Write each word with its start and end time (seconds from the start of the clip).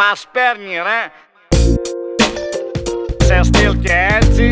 Μας 0.00 0.26
παίρνει 0.32 0.74
ρε. 0.88 1.02
Σε 3.24 3.42
στυλ 3.42 3.78
και 3.80 3.92
έτσι. 4.20 4.50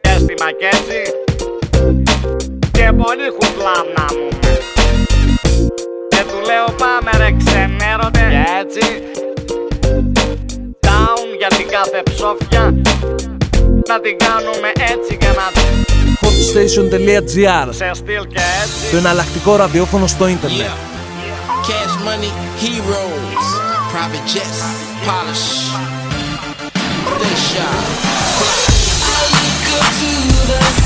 Και 0.00 0.10
στη 0.18 0.34
μακέτσι. 0.42 1.02
Και 2.70 2.92
πολύ 3.02 3.28
χουπλάμνα 3.36 4.06
μου. 4.18 4.28
Και 6.08 6.22
του 6.28 6.40
λέω 6.46 6.74
πάμε 6.76 7.10
ρε 7.16 7.36
ξενέρωτε 7.44 8.26
Και 8.30 8.44
έτσι. 8.60 9.02
Down 10.86 11.26
για 11.38 11.48
την 11.48 11.68
κάθε 11.68 12.02
ψόφια. 12.04 12.74
Να 13.88 14.00
την 14.00 14.16
κάνουμε 14.18 14.72
έτσι 14.92 15.16
και 15.16 15.26
να 15.26 15.46
hotstation.gr 16.22 17.68
Σε 17.70 17.90
στυλ 17.94 18.26
και 18.26 18.40
έτσι. 18.62 18.90
Το 18.90 18.96
εναλλακτικό 18.96 19.56
ραδιόφωνο 19.56 20.06
στο 20.06 20.26
ίντερνετ 20.26 20.66
Cash 21.64 22.04
money, 22.04 22.30
heroes, 22.58 23.46
private 23.92 24.26
jets, 24.26 24.62
polish. 25.06 25.70
They 27.20 27.34
shot. 27.38 27.84
I 29.06 29.22
look 29.30 29.66
up 29.78 29.86
to 30.00 30.10
the 30.48 30.81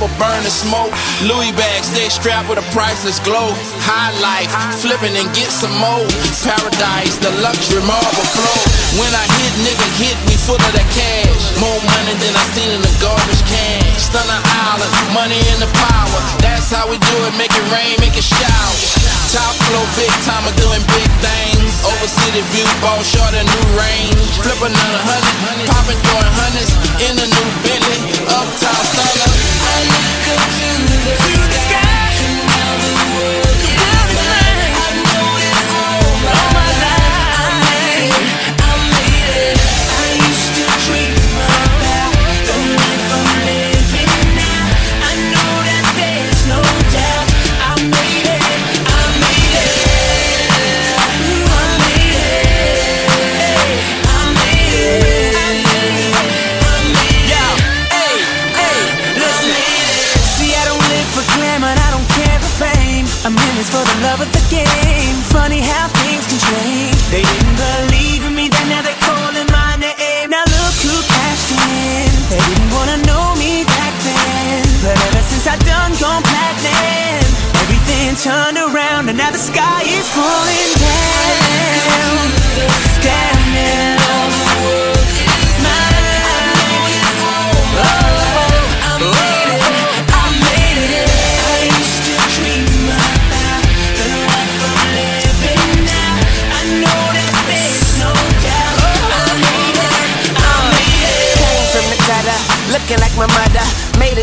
chopper, 0.00 0.12
burning 0.18 0.48
smoke. 0.48 0.92
Louis 1.22 1.52
bag, 1.52 1.84
stay 1.84 2.08
strapped 2.08 2.48
with 2.48 2.58
a 2.58 2.66
priceless 2.72 3.20
glow. 3.20 3.52
High 3.84 4.12
life, 4.20 4.48
flipping 4.80 5.16
and 5.16 5.28
get 5.36 5.50
some 5.50 5.72
more. 5.76 6.06
Paradise, 6.40 7.18
the 7.20 7.30
luxury 7.44 7.84
marble 7.84 8.26
flow. 8.32 8.60
When 8.96 9.12
I 9.12 9.24
hit, 9.36 9.52
nigga 9.64 9.88
hit 10.00 10.16
me 10.26 10.36
full 10.36 10.56
of 10.60 10.72
that 10.72 10.88
cash. 10.96 11.42
More 11.60 11.80
money 11.84 12.14
than 12.16 12.32
I 12.32 12.44
seen 12.56 12.70
in 12.72 12.80
the 12.82 12.94
garbage 13.00 13.44
can. 13.48 13.84
Stunner 13.98 14.40
Island, 14.72 14.92
money 15.12 15.40
in 15.52 15.58
the 15.60 15.70
power. 15.76 16.20
That's 16.40 16.72
how 16.72 16.88
we 16.88 16.96
do 16.98 17.16
it, 17.28 17.34
make 17.36 17.52
it 17.52 17.66
rain, 17.72 17.96
make 18.00 18.16
it 18.16 18.24
shower. 18.24 18.99
Top 19.30 19.54
flow, 19.54 19.86
big 19.94 20.10
time, 20.26 20.42
I'm 20.42 20.56
doing 20.58 20.82
big 20.90 21.06
things. 21.22 21.70
Over 21.86 22.08
city 22.10 22.42
view, 22.50 22.66
ball 22.82 22.98
short 23.06 23.30
a 23.30 23.46
new 23.46 23.66
range. 23.78 24.18
Flip 24.42 24.58
another 24.58 25.02
hundred, 25.06 25.70
popping 25.70 26.02
throwing 26.02 26.34
hundreds 26.34 26.74
in 26.98 27.14
a 27.14 27.26
new 27.30 27.48
Bentley. 27.62 28.26
Uptown 28.26 28.82
stunner. 28.90 29.30
I 29.30 29.86
look 29.86 30.34
up 30.34 30.42
to 30.50 31.30
the 31.46 31.58
sky, 31.62 31.89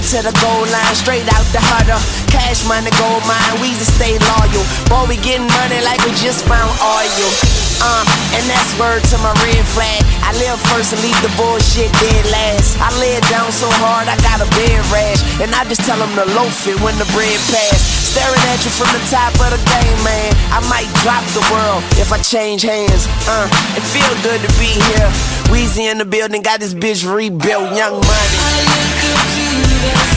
to 0.08 0.24
the 0.24 0.32
goal 0.40 0.64
line, 0.72 0.96
straight 0.96 1.28
out 1.36 1.44
the 1.52 1.60
huddle. 1.60 2.00
Cash 2.32 2.64
money, 2.64 2.88
gold 2.96 3.20
mine, 3.28 3.60
we 3.60 3.76
just 3.76 3.92
stay 4.00 4.16
loyal. 4.16 4.64
Boy, 4.88 5.04
we 5.12 5.20
getting 5.20 5.52
money 5.60 5.84
like 5.84 6.00
we 6.08 6.16
just 6.16 6.48
found 6.48 6.72
oil. 6.80 7.30
Uh, 7.84 8.08
and 8.32 8.44
that's 8.48 8.72
word 8.80 9.04
to 9.12 9.20
my 9.20 9.36
red 9.44 9.60
flag. 9.76 10.00
I 10.24 10.32
live 10.40 10.56
first 10.72 10.96
and 10.96 11.02
leave 11.04 11.20
the 11.20 11.28
bullshit 11.36 11.92
dead 12.00 12.24
last. 12.32 12.80
I 12.80 12.88
lay 13.04 13.20
down 13.28 13.52
so 13.52 13.68
hard, 13.84 14.08
I 14.08 14.16
got 14.24 14.40
a 14.40 14.48
bed 14.56 14.80
rash. 14.96 15.20
And 15.44 15.52
I 15.52 15.68
just 15.68 15.84
tell 15.84 16.00
them 16.00 16.16
to 16.16 16.24
loaf 16.40 16.56
it 16.72 16.80
when 16.80 16.96
the 16.96 17.08
bread 17.12 17.36
pass. 17.52 17.84
Staring 18.08 18.40
at 18.56 18.64
you 18.64 18.72
from 18.72 18.88
the 18.96 19.04
top 19.12 19.36
of 19.44 19.52
the 19.52 19.60
game, 19.60 20.00
man. 20.08 20.32
I 20.56 20.64
might 20.72 20.88
drop 21.04 21.28
the 21.36 21.44
world 21.52 21.84
if 22.00 22.16
I 22.16 22.24
change 22.24 22.64
hands. 22.64 23.12
Uh, 23.28 23.52
it 23.76 23.84
feel 23.84 24.14
good 24.24 24.40
to 24.40 24.52
be 24.56 24.72
here. 24.72 25.10
Weezy 25.52 25.92
in 25.92 26.00
the 26.00 26.08
building, 26.08 26.48
got 26.48 26.64
this 26.64 26.72
bitch 26.72 27.04
rebuilt, 27.04 27.76
young 27.76 28.00
money. 28.00 28.87
Sunday. 29.78 30.17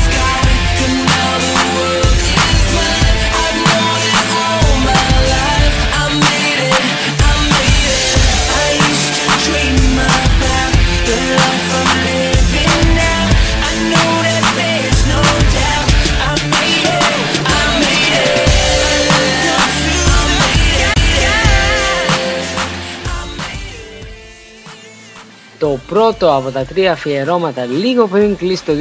Το 25.61 25.79
πρώτο 25.89 26.35
από 26.35 26.51
τα 26.51 26.65
τρία 26.65 26.93
αφιερώματα 26.93 27.65
λίγο 27.65 28.07
πριν 28.07 28.37
κλείσει 28.37 28.65
το 28.65 28.73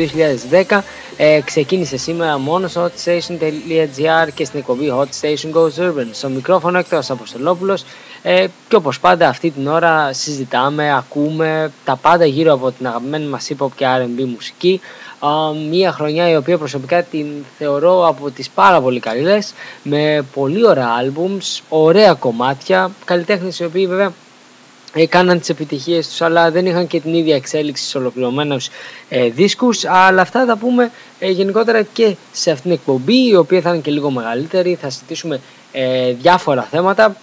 2010 0.70 0.80
ε, 1.18 1.42
ξεκίνησε 1.46 1.98
σήμερα 1.98 2.38
μόνο 2.38 2.68
στο 2.68 2.86
hotstation.gr 2.86 4.30
και 4.34 4.46
στην 4.46 4.60
εκπομπή 4.60 4.94
Hot 4.98 5.04
Station 5.22 5.54
Goes 5.54 5.88
Urban. 5.88 6.08
Στο 6.12 6.30
μικρόφωνο 6.30 6.78
Έκτορας 6.78 7.10
Αποστολόπουλος 7.10 7.84
ε, 8.22 8.46
και 8.68 8.76
όπως 8.76 9.00
πάντα 9.00 9.28
αυτή 9.28 9.50
την 9.50 9.68
ώρα 9.68 10.14
συζητάμε, 10.14 10.96
ακούμε 10.96 11.72
τα 11.86 11.96
πάντα 11.96 12.26
γύρω 12.26 12.54
από 12.54 12.72
την 12.72 12.88
αγαπημένη 12.88 13.26
μας 13.26 13.50
hip 13.50 13.66
hop 13.66 13.70
και 13.76 13.86
R&B 13.98 14.26
μουσική. 14.26 14.82
Α, 15.20 15.30
μια 15.70 15.92
χρονιά 15.92 16.30
η 16.30 16.36
οποία 16.36 16.58
προσωπικά 16.58 17.04
την 17.04 17.28
θεωρώ 17.58 18.08
από 18.08 18.32
τις 18.32 18.50
πάρα 18.50 18.82
πολύ 18.82 19.00
καλές 19.00 19.54
με 19.84 20.26
πολύ 20.34 20.66
ωραία 20.66 20.90
albums, 21.02 21.62
ωραία 21.70 22.14
κομμάτια, 22.14 22.92
καλλιτέχνες 23.06 23.60
οι 23.60 23.64
οποίοι 23.64 23.88
βέβαια 23.88 24.12
έκαναν 24.94 25.40
τις 25.40 25.50
επιτυχίες 25.50 26.08
τους 26.08 26.22
αλλά 26.22 26.52
δεν 26.52 26.66
είχαν 26.66 26.88
και 26.88 27.00
την 27.00 27.14
ίδια 27.14 27.36
εξέλιξη 27.36 27.84
σε 27.86 27.98
ολοκληρωμένους 27.98 28.70
ε, 29.10 29.30
δίσκους. 29.30 29.86
Αλλά 29.86 30.22
αυτά 30.22 30.40
θα 30.40 30.46
τα 30.46 30.56
πούμε 30.58 30.92
ε, 31.20 31.30
γενικότερα 31.30 31.82
και 31.82 32.16
σε 32.32 32.52
αυτήν 32.52 32.64
την 32.72 32.80
εκπομπή 32.80 33.28
η 33.28 33.36
οποία 33.36 33.62
θα 33.62 33.70
είναι 33.70 33.80
και 33.80 33.92
λίγο 33.92 34.12
μεγαλύτερη. 34.12 34.76
Θα 34.82 34.90
συζητήσουμε 34.90 35.40
ε, 35.72 36.12
διάφορα 36.14 36.62
θέματα. 36.62 37.16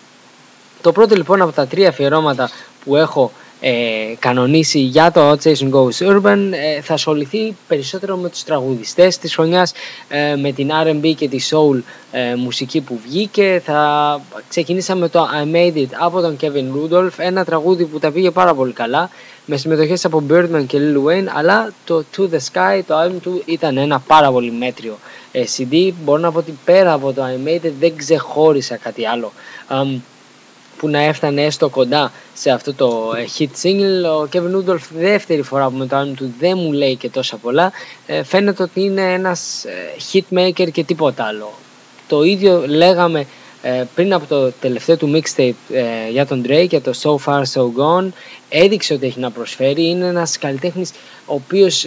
Το 0.82 0.92
πρώτο 0.92 1.14
λοιπόν 1.14 1.42
από 1.42 1.52
τα 1.52 1.66
τρία 1.66 1.88
αφιερώματα 1.88 2.50
που 2.84 2.96
έχω 2.96 3.32
ε, 3.32 3.45
κανονίσει 4.18 4.78
για 4.78 5.10
το 5.10 5.30
Outstation 5.30 5.70
Goes 5.70 6.16
Urban 6.16 6.50
ε, 6.52 6.80
θα 6.80 6.94
ασχοληθεί 6.94 7.56
περισσότερο 7.68 8.16
με 8.16 8.28
τους 8.28 8.42
τραγουδιστές 8.44 9.18
της 9.18 9.34
χρονιάς 9.34 9.72
ε, 10.08 10.36
με 10.36 10.52
την 10.52 10.70
R&B 10.84 11.14
και 11.16 11.28
τη 11.28 11.38
soul 11.50 11.82
ε, 12.12 12.34
μουσική 12.34 12.80
που 12.80 13.00
βγήκε. 13.06 13.62
Θα 13.64 14.20
ξεκινήσαμε 14.48 15.08
το 15.08 15.28
I 15.42 15.54
Made 15.54 15.76
It 15.76 15.88
από 15.98 16.20
τον 16.20 16.36
Kevin 16.40 16.66
Rudolph 16.76 17.10
ένα 17.16 17.44
τραγούδι 17.44 17.84
που 17.84 17.98
τα 17.98 18.10
πήγε 18.10 18.30
πάρα 18.30 18.54
πολύ 18.54 18.72
καλά 18.72 19.10
με 19.46 19.56
συμμετοχές 19.56 20.04
από 20.04 20.22
Birdman 20.30 20.64
και 20.66 20.78
Lil 20.80 21.08
Wayne 21.08 21.26
αλλά 21.34 21.72
το 21.84 22.04
To 22.16 22.20
The 22.20 22.38
Sky 22.52 22.80
το 22.86 23.02
album 23.02 23.20
του 23.22 23.42
ήταν 23.46 23.76
ένα 23.76 23.98
πάρα 23.98 24.30
πολύ 24.30 24.50
μέτριο 24.52 24.98
CD 25.56 25.92
μπορώ 26.04 26.20
να 26.20 26.32
πω 26.32 26.38
ότι 26.38 26.58
πέρα 26.64 26.92
από 26.92 27.12
το 27.12 27.22
I 27.24 27.48
Made 27.48 27.66
It 27.66 27.72
δεν 27.80 27.96
ξεχώρισα 27.96 28.76
κάτι 28.76 29.06
άλλο 29.06 29.32
που 30.78 30.88
να 30.88 31.02
έφτανε 31.02 31.44
έστω 31.44 31.68
κοντά 31.68 32.12
σε 32.34 32.50
αυτό 32.50 32.74
το 32.74 33.12
ε, 33.16 33.24
hit 33.38 33.66
single. 33.66 34.20
Ο 34.20 34.28
Kevin 34.32 34.56
Woodolf 34.56 34.80
δεύτερη 34.98 35.42
φορά 35.42 35.68
που 35.70 35.76
με 35.76 35.86
το 35.86 36.12
του 36.16 36.34
δεν 36.38 36.58
μου 36.58 36.72
λέει 36.72 36.96
και 36.96 37.08
τόσα 37.08 37.36
πολλά. 37.36 37.72
Ε, 38.06 38.22
φαίνεται 38.22 38.62
ότι 38.62 38.80
είναι 38.80 39.12
ένας 39.12 39.64
ε, 39.64 39.70
hitmaker 40.12 40.70
και 40.72 40.84
τίποτα 40.84 41.24
άλλο. 41.24 41.52
Το 42.08 42.22
ίδιο 42.22 42.64
λέγαμε 42.66 43.26
πριν 43.94 44.12
από 44.12 44.26
το 44.26 44.52
τελευταίο 44.60 44.96
του 44.96 45.12
mixtape 45.14 45.74
για 46.10 46.26
τον 46.26 46.44
Drake, 46.46 46.68
για 46.68 46.80
το 46.80 46.92
So 47.02 47.14
Far 47.24 47.42
So 47.42 47.62
Gone. 47.62 48.08
Έδειξε 48.48 48.94
ότι 48.94 49.06
έχει 49.06 49.20
να 49.20 49.30
προσφέρει. 49.30 49.88
Είναι 49.88 50.06
ένας 50.06 50.38
καλλιτέχνης 50.38 50.90
ο 51.26 51.34
οποίος 51.34 51.86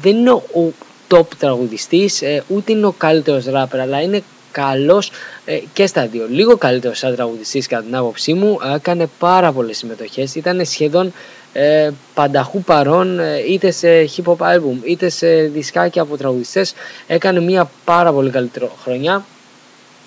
δεν 0.00 0.16
είναι 0.16 0.30
ο 0.30 0.72
top 1.08 1.26
τραγουδιστής, 1.38 2.22
ούτε 2.48 2.72
είναι 2.72 2.86
ο 2.86 2.94
καλύτερος 2.98 3.44
rapper, 3.54 3.78
αλλά 3.78 4.02
είναι 4.02 4.22
καλός 4.52 5.10
ε, 5.44 5.58
και 5.72 5.86
στα 5.86 6.06
δύο. 6.06 6.26
Λίγο 6.30 6.56
καλύτερος 6.56 6.98
σαν 6.98 7.14
τραγουδιστής 7.14 7.66
κατά 7.66 7.82
την 7.82 7.96
άποψή 7.96 8.32
μου, 8.34 8.58
έκανε 8.74 9.08
πάρα 9.18 9.52
πολλές 9.52 9.76
συμμετοχές, 9.76 10.34
ήταν 10.34 10.64
σχεδόν 10.64 11.12
ε, 11.52 11.90
πανταχού 12.14 12.62
παρόν 12.62 13.18
ε, 13.18 13.38
είτε 13.48 13.70
σε 13.70 13.88
hip 14.16 14.24
hop 14.24 14.54
album 14.54 14.76
είτε 14.82 15.08
σε 15.08 15.28
δισκάκια 15.42 16.02
από 16.02 16.16
τραγουδιστές, 16.16 16.74
έκανε 17.06 17.40
μια 17.40 17.70
πάρα 17.84 18.12
πολύ 18.12 18.30
καλύτερη 18.30 18.70
χρονιά. 18.82 19.24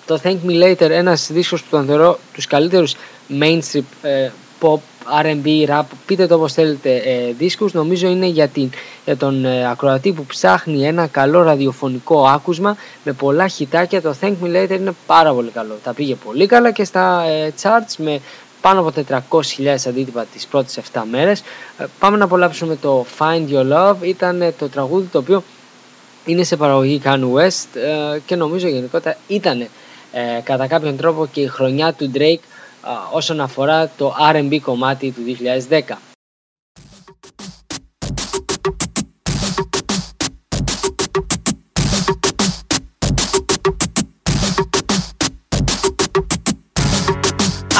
Το 0.06 0.20
Thank 0.22 0.36
Me 0.46 0.62
Later, 0.62 0.90
ένας 0.90 1.28
δίσκος 1.32 1.62
που 1.62 1.68
τον 1.70 1.86
θεωρώ 1.86 2.18
τους 2.32 2.46
καλύτερους 2.46 2.94
mainstream 3.40 3.82
ε, 4.02 4.28
pop, 4.62 4.78
R&B, 5.22 5.68
rap, 5.68 5.82
πείτε 6.06 6.26
το 6.26 6.34
όπως 6.34 6.52
θέλετε 6.52 6.96
ε, 6.96 7.32
δίσκους, 7.38 7.72
νομίζω 7.72 8.08
είναι 8.08 8.26
για, 8.26 8.48
την, 8.48 8.70
για 9.04 9.16
τον 9.16 9.44
ε, 9.44 9.70
ακροατή 9.70 10.12
που 10.12 10.24
ψάχνει 10.26 10.86
ένα 10.86 11.06
καλό 11.06 11.42
ραδιοφωνικό 11.42 12.26
άκουσμα 12.26 12.76
με 13.04 13.12
πολλά 13.12 13.48
χιτάκια, 13.48 14.02
το 14.02 14.14
Thank 14.20 14.34
Me 14.44 14.56
Later 14.56 14.70
είναι 14.70 14.92
πάρα 15.06 15.32
πολύ 15.32 15.50
καλό. 15.50 15.78
Τα 15.82 15.92
πήγε 15.92 16.14
πολύ 16.14 16.46
καλά 16.46 16.70
και 16.70 16.84
στα 16.84 17.24
ε, 17.24 17.52
charts 17.62 17.94
με 17.96 18.20
πάνω 18.60 18.80
από 18.80 18.92
400.000 19.30 19.76
αντίτυπα 19.86 20.24
τις 20.32 20.46
πρώτες 20.46 20.78
7 20.92 21.02
μέρες. 21.10 21.40
Ε, 21.78 21.84
πάμε 21.98 22.16
να 22.16 22.24
απολαύσουμε 22.24 22.76
το 22.76 23.06
Find 23.18 23.48
Your 23.50 23.72
Love, 23.72 23.96
ήταν 24.02 24.54
το 24.58 24.68
τραγούδι 24.68 25.06
το 25.06 25.18
οποίο 25.18 25.42
είναι 26.24 26.42
σε 26.42 26.56
παραγωγή 26.56 27.00
Kanye 27.04 27.32
West 27.34 27.78
και 28.26 28.36
νομίζω 28.36 28.68
γενικότερα 28.68 29.16
ήταν 29.28 29.66
κατά 30.42 30.66
κάποιον 30.66 30.96
τρόπο 30.96 31.26
και 31.32 31.40
η 31.40 31.46
χρονιά 31.46 31.92
του 31.92 32.10
Drake 32.14 32.40
όσον 33.12 33.40
αφορά 33.40 33.88
το 33.96 34.14
R&B 34.32 34.58
κομμάτι 34.62 35.10
του 35.10 35.22
2010. 35.22 35.96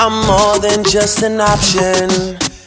I'm 0.05 0.27
more 0.27 0.59
than 0.59 0.83
just 0.83 1.23
an 1.23 1.41
option. 1.41 2.09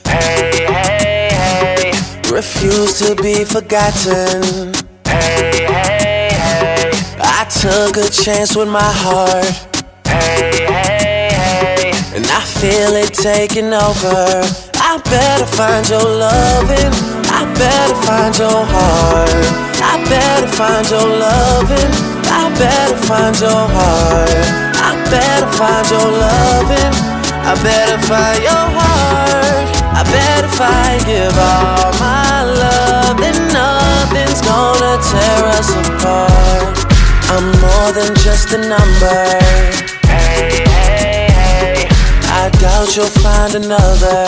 Hey, 0.07 0.65
hey, 0.73 1.29
hey. 1.33 1.91
Refuse 2.31 2.93
to 2.99 3.09
be 3.25 3.43
forgotten. 3.43 4.73
Hey, 5.05 5.65
hey, 5.75 6.29
hey. 6.31 6.91
I 7.19 7.41
took 7.61 7.97
a 7.97 8.09
chance 8.09 8.55
with 8.55 8.69
my 8.69 8.91
heart. 9.03 9.53
Hey, 10.07 10.51
hey. 10.51 10.54
And 12.15 12.25
I 12.31 12.39
feel 12.47 12.95
it 12.95 13.13
taking 13.13 13.73
over. 13.75 14.39
I 14.79 14.95
better 15.03 15.45
find 15.45 15.83
your 15.89 15.99
loving. 15.99 16.95
I 17.27 17.43
better 17.59 17.97
find 18.07 18.31
your 18.39 18.63
heart. 18.63 19.45
I 19.83 19.99
better 20.07 20.47
find 20.47 20.87
your 20.87 21.03
loving. 21.03 21.91
I 22.31 22.47
better 22.55 22.95
find 23.03 23.35
your 23.35 23.67
heart. 23.67 24.31
I 24.79 24.95
better 25.11 25.51
find 25.59 25.83
your 25.91 26.07
loving. 26.07 26.95
I 27.43 27.51
better 27.59 27.99
find 28.07 28.39
your 28.47 28.65
heart. 28.79 29.67
I 29.99 30.03
better 30.07 30.47
find, 30.55 31.03
give 31.03 31.35
all 31.35 31.91
my 31.99 32.47
love. 32.47 33.17
Then 33.19 33.35
nothing's 33.51 34.39
gonna 34.39 34.95
tear 35.03 35.41
us 35.59 35.69
apart. 35.83 36.79
I'm 37.27 37.45
more 37.59 37.91
than 37.91 38.15
just 38.23 38.53
a 38.53 38.59
number. 38.63 39.84
Doubt 42.65 42.95
you'll 42.95 43.17
find 43.21 43.53
another. 43.53 44.25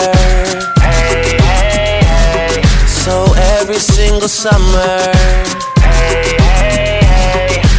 Hey, 0.78 1.34
hey, 1.42 1.98
hey. 2.06 2.62
So 2.86 3.14
every 3.58 3.82
single 3.82 4.28
summer. 4.28 4.94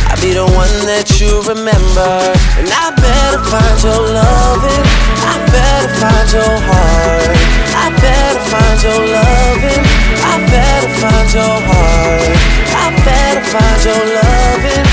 I'll 0.10 0.20
be 0.20 0.32
the 0.36 0.48
one 0.64 0.76
that 0.92 1.08
you 1.20 1.32
remember. 1.48 2.12
And 2.60 2.68
I 2.68 2.92
better 2.92 3.42
find 3.52 3.78
your 3.88 4.04
loving. 4.20 4.84
I 5.32 5.36
better 5.56 5.92
find 6.02 6.28
your 6.36 6.56
heart. 6.68 7.40
I 7.84 7.88
better 8.04 8.44
find 8.52 8.78
your 8.84 9.02
loving. 9.16 9.84
I 10.32 10.36
better 10.54 10.92
find 11.00 11.28
your 11.40 11.56
heart. 11.72 12.36
I 12.84 12.88
better 13.08 13.44
find 13.54 13.80
your 13.88 14.04
loving. 14.20 14.86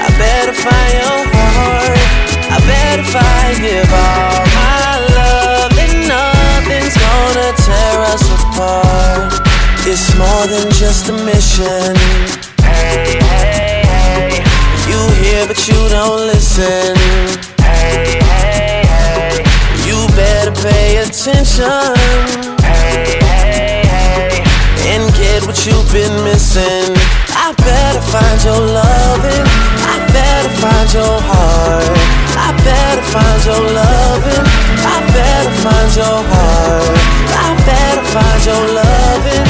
I 0.00 0.08
better 0.16 0.56
find 0.64 0.92
your 0.96 1.20
heart. 1.36 2.29
I 2.52 2.58
better 2.66 3.04
find 3.04 3.56
give 3.62 3.90
all 3.92 4.44
my 4.58 4.90
love. 5.16 5.72
And 5.78 6.08
nothing's 6.08 6.96
gonna 6.96 7.48
tear 7.66 7.96
us 8.12 8.24
apart. 8.38 9.32
It's 9.86 10.14
more 10.18 10.46
than 10.46 10.70
just 10.72 11.08
a 11.08 11.12
mission. 11.24 11.94
Hey, 12.62 13.18
hey, 13.18 13.82
hey. 13.86 14.44
You 14.90 15.00
hear 15.22 15.46
but 15.46 15.60
you 15.68 15.78
don't 15.88 16.26
listen. 16.26 16.94
Hey, 17.60 18.18
hey, 18.20 18.84
hey. 18.86 19.44
You 19.88 19.96
better 20.14 20.52
pay 20.62 20.98
attention 20.98 21.64
Hey, 22.62 23.16
hey, 23.18 23.82
hey. 23.88 24.42
and 24.92 25.02
get 25.14 25.46
what 25.46 25.58
you've 25.66 25.90
been 25.92 26.14
missing. 26.24 26.94
I 27.34 27.54
better 27.56 28.02
find 28.12 28.38
your 28.44 28.60
loving. 28.60 29.46
I 29.92 29.96
better 30.12 30.52
find 30.62 30.88
your. 30.92 31.14
I 31.18 31.19
find 33.10 33.44
your 33.44 33.64
loving. 33.74 34.46
I 34.86 34.96
better 35.10 35.54
find 35.64 35.90
your 35.98 36.18
heart. 36.30 36.98
I 37.42 37.50
better 37.66 38.06
find 38.14 38.40
your 38.46 38.64
loving. 38.78 39.46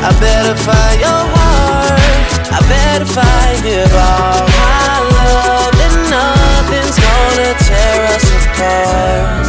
I 0.00 0.10
better 0.16 0.56
find 0.56 0.96
your 1.00 1.22
heart. 1.36 2.00
I 2.56 2.60
better 2.72 3.04
find 3.04 3.56
give 3.62 3.92
all 3.92 4.44
my 4.48 4.96
love 5.16 5.76
and 5.86 5.98
nothing's 6.08 6.96
gonna 6.96 7.52
tear 7.68 8.00
us 8.16 8.26
apart. 8.32 9.44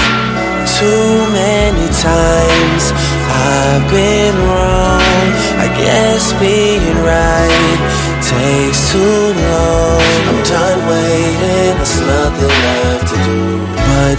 Too 0.77 1.13
many 1.31 1.87
times 2.03 2.83
I've 3.31 3.85
been 3.87 4.35
wrong. 4.43 5.27
I 5.63 5.67
guess 5.79 6.33
being 6.39 6.97
right 6.99 8.03
takes 8.19 8.91
too 8.91 9.23
long. 9.47 10.01
I'm 10.29 10.41
done 10.43 10.79
waiting, 10.89 11.75
there's 11.79 11.99
nothing 12.01 12.62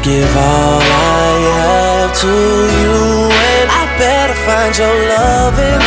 give 0.05 0.37
all 0.37 0.83
I 0.85 1.33
have 1.57 2.13
to 2.21 2.29
you, 2.29 2.97
and 3.57 3.69
I 3.73 3.85
better 3.97 4.37
find 4.45 4.73
your 4.77 4.97
loving. 5.17 5.81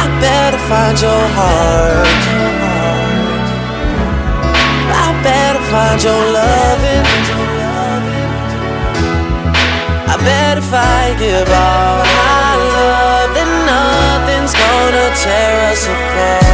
I 0.00 0.04
better 0.24 0.60
find 0.70 0.96
your 0.98 1.24
heart. 1.36 2.22
I 5.04 5.08
better 5.22 5.62
find 5.68 5.98
your 6.02 6.22
loving. 6.40 7.04
I 10.08 10.16
bet 10.24 10.56
if 10.56 10.72
I 10.72 11.14
give 11.20 11.48
all 11.66 12.04
my 12.24 12.50
love, 12.72 13.34
then 13.36 13.50
nothing's 13.68 14.54
gonna 14.54 15.06
tear 15.22 15.72
us 15.72 15.84
apart. 15.86 16.47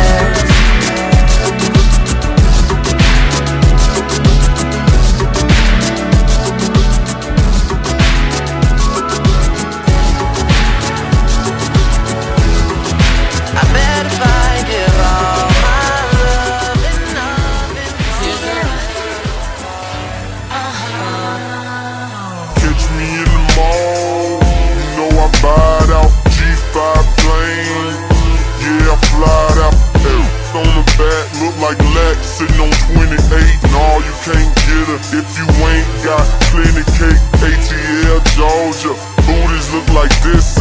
If 35.17 35.39
you 35.39 35.47
ain't 35.47 35.87
got 36.03 36.27
plenty 36.51 36.83
cake. 36.99 37.21
ATL, 37.39 38.21
Georgia. 38.35 38.95
Booties 39.27 39.73
look 39.73 39.89
like 39.91 40.11
this 40.23 40.54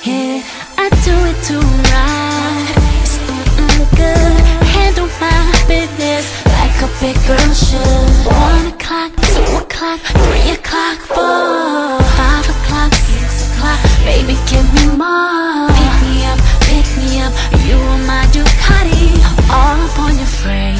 Hit. 0.00 0.44
I 0.78 0.88
do 1.04 1.14
it 1.30 1.38
to. 1.48 1.58
It's 3.02 3.18
good. 3.98 4.40
Handle 4.74 5.10
my 5.20 5.40
business 5.66 6.24
like 6.46 6.76
a 6.80 6.88
big 7.00 7.16
girl 7.26 7.52
should. 7.52 8.08
One 8.30 8.66
o'clock, 8.72 9.10
two 9.34 9.48
o'clock, 9.58 10.00
three 10.22 10.50
o'clock, 10.54 10.98
four, 11.02 11.98
five 12.16 12.46
o'clock, 12.54 12.92
six 12.94 13.50
o'clock. 13.50 13.80
Baby, 14.04 14.38
give 14.46 14.68
me 14.76 14.86
more. 14.96 15.66
Pick 15.78 15.96
me 16.06 16.24
up, 16.30 16.38
pick 16.70 16.86
me 17.02 17.20
up. 17.20 17.32
You 17.66 17.76
are 17.76 18.02
my 18.06 18.24
Ducati. 18.32 19.18
All 19.50 19.76
up 19.82 19.98
on 19.98 20.14
your 20.16 20.32
frame. 20.40 20.78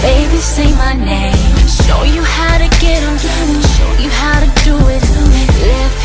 Baby, 0.00 0.38
say 0.38 0.70
my 0.76 0.94
name. 0.94 1.36
Show 1.66 2.04
you 2.04 2.22
how 2.22 2.56
to 2.56 2.68
get 2.80 3.02
'em. 3.02 3.16
Show 3.76 3.92
you 4.04 4.10
how 4.10 4.38
to 4.40 4.59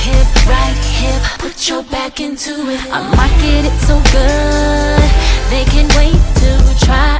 hip, 0.05 0.27
right 0.45 0.83
hip. 1.01 1.21
Put 1.39 1.67
your 1.67 1.83
back 1.83 2.19
into 2.19 2.51
it. 2.73 2.81
I 2.91 2.99
market 3.19 3.63
it 3.69 3.77
so 3.87 3.95
good. 4.13 5.09
They 5.51 5.65
can 5.73 5.87
wait 5.97 6.21
to 6.41 6.51
try 6.85 7.19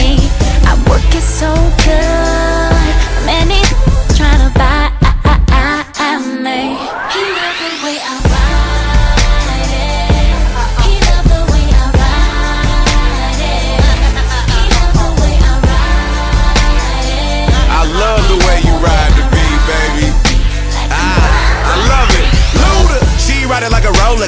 me. 0.00 0.16
I 0.70 0.72
work 0.88 1.14
it 1.14 1.26
so 1.40 1.52
good. 1.84 2.19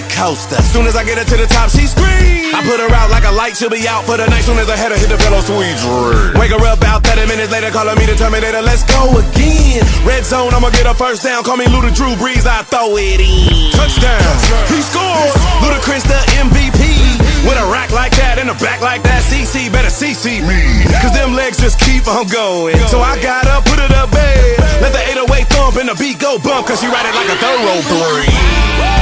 Roller 0.02 0.10
coaster. 0.10 0.60
Soon 0.62 0.86
as 0.86 0.96
I 0.96 1.04
get 1.04 1.18
her 1.18 1.24
to 1.24 1.36
the 1.36 1.46
top, 1.46 1.70
she 1.70 1.86
screams. 1.86 2.54
I 2.54 2.62
put 2.64 2.80
her 2.80 2.90
out 2.94 3.10
like 3.10 3.24
a 3.24 3.32
light, 3.32 3.56
she'll 3.56 3.70
be 3.70 3.86
out 3.88 4.04
for 4.04 4.16
the 4.16 4.26
night. 4.26 4.42
Soon 4.44 4.58
as 4.58 4.68
I 4.68 4.76
head 4.76 4.92
her 4.92 4.98
hit 4.98 5.08
the 5.08 5.18
pillow, 5.18 5.40
sweet 5.40 5.76
dream. 5.80 6.38
Wake 6.38 6.52
her 6.52 6.60
up 6.66 6.78
about 6.78 7.04
30 7.04 7.26
minutes 7.26 7.50
later, 7.50 7.70
calling 7.70 7.96
me 7.96 8.06
the 8.06 8.14
Terminator. 8.14 8.62
Let's 8.62 8.84
go 8.84 9.08
again. 9.18 9.82
Red 10.04 10.24
zone, 10.24 10.52
I'ma 10.54 10.70
get 10.70 10.86
her 10.86 10.94
first 10.94 11.22
down. 11.22 11.42
Call 11.44 11.56
me 11.56 11.66
Luda 11.66 11.94
Drew 11.94 12.14
Brees, 12.18 12.46
I 12.46 12.62
throw 12.68 12.96
it 12.96 13.20
in. 13.20 13.72
Touchdown, 13.72 14.20
he 14.68 14.80
scores. 14.82 15.34
Ludacris 15.62 16.04
the 16.06 16.20
MVP. 16.42 16.80
With 17.42 17.58
a 17.58 17.66
rack 17.74 17.90
like 17.90 18.14
that 18.22 18.38
and 18.38 18.50
a 18.50 18.54
back 18.62 18.80
like 18.80 19.02
that, 19.02 19.18
CC 19.26 19.66
better 19.66 19.90
CC 19.90 20.46
me. 20.46 20.86
Cause 21.02 21.10
them 21.10 21.34
legs 21.34 21.58
just 21.58 21.80
keep 21.80 22.06
on 22.06 22.28
going. 22.30 22.78
So 22.86 23.02
I 23.02 23.18
got 23.18 23.50
up, 23.50 23.64
put 23.64 23.82
it 23.82 23.90
up 23.90 24.12
bed. 24.14 24.62
Let 24.78 24.94
the 24.94 25.02
808 25.26 25.50
thump 25.50 25.76
and 25.82 25.88
the 25.88 25.96
beat 25.98 26.20
go 26.20 26.38
bump. 26.38 26.68
Cause 26.68 26.78
she 26.78 26.86
ride 26.86 27.02
it 27.02 27.14
like 27.18 27.26
a 27.26 27.38
thoroughbred. 27.42 29.01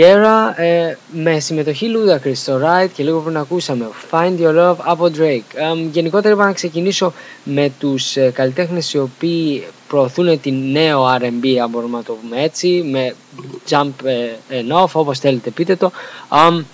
Sierra 0.00 0.54
ε, 0.60 0.94
με 1.12 1.38
συμμετοχή 1.40 1.86
Ludacris 1.94 2.32
στο 2.34 2.60
Ride 2.64 2.88
και 2.94 3.02
λίγο 3.02 3.20
πριν 3.20 3.36
ακούσαμε 3.36 3.88
Find 4.10 4.38
Your 4.40 4.56
Love 4.58 4.76
από 4.78 5.04
Drake. 5.04 5.54
Ε, 5.54 5.88
γενικότερα 5.90 6.34
είπα 6.34 6.44
να 6.44 6.52
ξεκινήσω 6.52 7.12
με 7.44 7.72
τους 7.78 8.16
ε, 8.16 8.30
καλλιτέχνες 8.34 8.92
οι 8.92 8.98
οποίοι 8.98 9.66
προωθούν 9.88 10.40
την 10.40 10.70
νέο 10.70 11.04
R&B 11.20 11.56
αν 11.62 11.70
μπορούμε 11.70 11.96
να 11.96 12.02
το 12.02 12.12
πούμε 12.22 12.42
έτσι 12.42 12.68
με 12.90 13.14
jump 13.70 13.90
ε, 14.04 14.28
and 14.50 14.82
off 14.82 14.90
όπως 14.92 15.18
θέλετε 15.18 15.50
πείτε 15.50 15.76
το. 15.76 15.90
Αμ, 16.28 16.64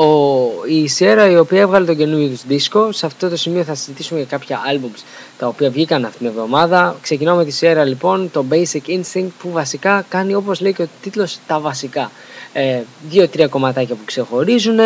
ο, 0.00 0.50
η 0.66 0.90
Sierra 0.98 1.28
η 1.30 1.36
οποία 1.36 1.60
έβγαλε 1.60 1.86
τον 1.86 1.96
καινούριο 1.96 2.28
της 2.28 2.44
δίσκο 2.46 2.92
σε 2.92 3.06
αυτό 3.06 3.28
το 3.28 3.36
σημείο 3.36 3.64
θα 3.64 3.74
συζητήσουμε 3.74 4.18
για 4.18 4.28
κάποια 4.28 4.58
albums 4.72 5.02
τα 5.38 5.46
οποία 5.46 5.70
βγήκαν 5.70 6.04
αυτήν 6.04 6.18
την 6.18 6.26
εβδομάδα 6.26 6.96
ξεκινάω 7.02 7.36
με 7.36 7.44
τη 7.44 7.58
Sierra 7.60 7.82
λοιπόν 7.86 8.30
το 8.32 8.44
Basic 8.50 8.88
Instinct 8.88 9.28
που 9.38 9.50
βασικά 9.50 10.04
κάνει 10.08 10.34
όπως 10.34 10.60
λέει 10.60 10.72
και 10.72 10.82
ο 10.82 10.88
τίτλος 11.02 11.38
τα 11.46 11.60
βασικά 11.60 12.10
ε, 12.52 12.80
δύο-τρία 13.10 13.46
κομματάκια 13.46 13.94
που 13.94 14.04
ξεχωρίζουν, 14.04 14.78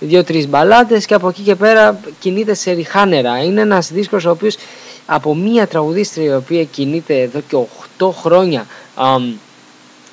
δύο-τρεις 0.00 0.48
μπαλάντες 0.48 1.06
και 1.06 1.14
από 1.14 1.28
εκεί 1.28 1.42
και 1.42 1.54
πέρα 1.54 2.00
κινείται 2.20 2.54
σε 2.54 2.70
ριχάνερα. 2.70 3.42
Είναι 3.42 3.60
ένας 3.60 3.92
δίσκος 3.92 4.24
ο 4.24 4.30
οποίος 4.30 4.56
από 5.06 5.34
μία 5.34 5.66
τραγουδίστρια 5.66 6.32
η 6.32 6.34
οποία 6.34 6.64
κινείται 6.64 7.20
εδώ 7.20 7.40
και 7.48 7.56
8 7.98 8.10
χρόνια 8.12 8.66
αμ, 8.94 9.34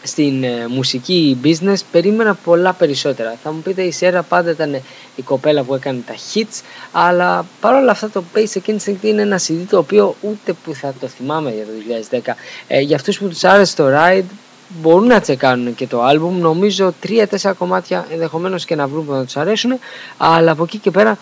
στην 0.08 0.44
ε, 0.44 0.68
μουσική 0.68 1.38
business 1.44 1.78
περίμενα 1.92 2.36
πολλά 2.36 2.74
περισσότερα. 2.74 3.38
Θα 3.44 3.52
μου 3.52 3.62
πείτε 3.62 3.82
η 3.82 3.92
Σέρα 3.92 4.24
πάντα 4.24 4.52
ήταν 4.52 4.82
η 5.16 5.22
κοπέλα 5.22 5.64
που 5.64 5.74
έκανε 5.74 6.00
τα 6.06 6.14
hits, 6.14 6.62
αλλά 6.92 7.46
παρόλα 7.62 7.92
αυτά 7.92 8.10
το 8.10 8.24
Basic 8.36 8.70
Instinct 8.70 9.02
είναι 9.02 9.22
ένα 9.22 9.40
CD 9.40 9.66
το 9.70 9.78
οποίο 9.78 10.16
ούτε 10.22 10.54
που 10.54 10.74
θα 10.74 10.94
το 11.00 11.08
θυμάμαι 11.08 11.52
για 11.52 11.66
το 11.66 12.22
2010. 12.26 12.34
Ε, 12.68 12.80
για 12.80 12.96
αυτούς 12.96 13.20
που 13.20 13.28
τους 13.28 13.44
άρεσε 13.44 13.76
το 13.76 13.84
Ride 13.88 14.26
μπορούν 14.70 15.08
να 15.08 15.20
τσεκάνουν 15.20 15.76
και 15.76 15.88
το 15.88 16.02
άλμπουμ, 16.02 16.40
νομίζω 16.40 16.94
3-4 17.42 17.52
κομμάτια 17.58 18.08
ενδεχομένως 18.12 18.66
και 18.66 18.76
να 18.76 18.88
βρουν 18.88 19.06
που 19.06 19.12
να 19.12 19.26
τους 19.26 19.38
αρέσουν, 19.38 19.80
αλλά 20.18 20.52
από 20.52 20.64
εκεί 20.64 20.78
και 20.78 20.92
πέρα 20.92 21.18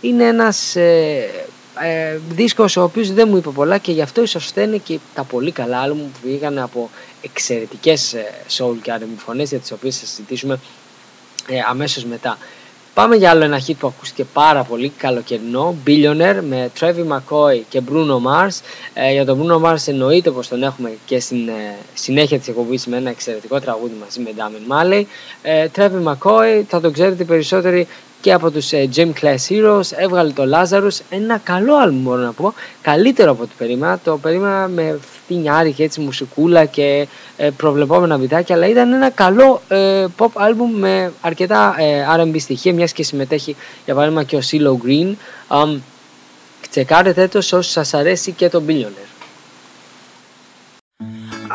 είναι 0.00 0.24
ένας 0.24 0.76
ε, 0.76 1.28
ε, 1.82 2.18
δίσκος 2.30 2.76
ο 2.76 2.82
οποίος 2.82 3.12
δεν 3.12 3.28
μου 3.28 3.36
είπε 3.36 3.50
πολλά 3.50 3.78
και 3.78 3.92
γι' 3.92 4.02
αυτό 4.02 4.22
ίσως 4.22 4.46
φταίνε 4.46 4.76
και 4.76 4.98
τα 5.14 5.22
πολύ 5.22 5.52
καλά 5.52 5.80
άλμπουμ 5.80 6.10
που 6.10 6.18
βγήκαν 6.22 6.58
από 6.58 6.90
εξαιρετικές 7.20 8.12
ε, 8.12 8.24
soul 8.58 8.74
και 8.82 8.92
R&B 8.98 9.16
φωνές 9.16 9.48
για 9.48 9.58
τις 9.58 9.72
οποίες 9.72 9.98
θα 9.98 10.06
συζητήσουμε 10.06 10.60
ε, 11.48 11.58
αμέσως 11.68 12.04
μετά. 12.04 12.38
Πάμε 12.94 13.16
για 13.16 13.30
άλλο 13.30 13.44
ένα 13.44 13.60
hit 13.66 13.74
που 13.78 13.86
ακούστηκε 13.86 14.24
πάρα 14.24 14.62
πολύ 14.62 14.88
καλοκαιρινό, 14.88 15.74
Billionaire 15.86 16.40
με 16.48 16.70
Trevi 16.80 17.06
McCoy 17.08 17.60
και 17.68 17.82
Bruno 17.90 18.14
Mars. 18.14 18.60
Ε, 18.94 19.12
για 19.12 19.24
τον 19.24 19.42
Bruno 19.42 19.66
Mars 19.66 19.86
εννοείται 19.86 20.30
πως 20.30 20.48
τον 20.48 20.62
έχουμε 20.62 20.92
και 21.06 21.20
στην 21.20 21.48
ε, 21.48 21.76
συνέχεια 21.94 22.38
της 22.38 22.48
εκπομπής 22.48 22.86
με 22.86 22.96
ένα 22.96 23.10
εξαιρετικό 23.10 23.60
τραγούδι 23.60 23.94
μαζί 24.00 24.20
με 24.20 24.30
Damien 24.36 24.72
Malley. 24.72 25.04
Ε, 25.42 25.66
Trevi 25.76 26.12
McCoy 26.12 26.62
θα 26.68 26.80
τον 26.80 26.92
ξέρετε 26.92 27.24
περισσότεροι 27.24 27.86
και 28.20 28.32
από 28.32 28.50
τους 28.50 28.72
ε, 28.72 28.88
Gym 28.96 29.12
Class 29.20 29.36
Heroes, 29.48 29.92
έβγαλε 29.96 30.30
το 30.30 30.42
Lazarus, 30.54 31.00
ένα 31.10 31.38
καλό 31.38 31.76
άλμπουμ 31.76 32.02
μπορώ 32.02 32.22
να 32.22 32.32
πω, 32.32 32.54
καλύτερο 32.82 33.30
από 33.30 33.42
ό,τι 33.42 33.52
περίμενα, 33.58 33.98
το 34.04 34.18
περίμενα 34.18 34.68
με 34.68 34.98
φτηνιάρικη 35.30 35.82
έτσι 35.82 36.00
μουσικούλα 36.00 36.64
και 36.64 37.08
ε, 37.36 37.50
προβλεπόμενα 37.50 38.18
βιντεάκια, 38.18 38.54
αλλά 38.54 38.66
ήταν 38.66 38.92
ένα 38.92 39.10
καλό 39.10 39.62
ε, 39.68 40.04
pop 40.18 40.28
άλμπουμ 40.34 40.70
με 40.78 41.12
αρκετά 41.20 41.74
ε, 41.78 42.06
R&B 42.16 42.40
στοιχεία, 42.40 42.74
μιας 42.74 42.92
και 42.92 43.02
συμμετέχει 43.02 43.56
για 43.84 43.94
παράδειγμα 43.94 44.22
και 44.22 44.36
ο 44.36 44.40
CeeLo 44.50 44.86
Green. 44.86 45.14
Um, 45.48 45.78
τσεκάρετε 46.70 47.28
το 47.28 47.38
όσους 47.38 47.66
σας 47.66 47.94
αρέσει 47.94 48.32
και 48.32 48.48
το 48.48 48.62
Billionaire. 48.66 49.10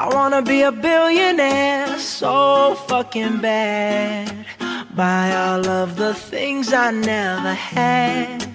I 0.04 0.06
wanna 0.16 0.42
be 0.42 0.60
a 0.72 0.74
billionaire 0.88 1.98
so 2.20 2.36
fucking 2.90 3.38
bad. 3.48 4.46
Buy 5.02 5.26
all 5.46 5.66
of 5.82 5.90
the 6.04 6.14
things 6.32 6.66
I 6.74 6.92
never 6.92 7.54
had. 7.76 8.55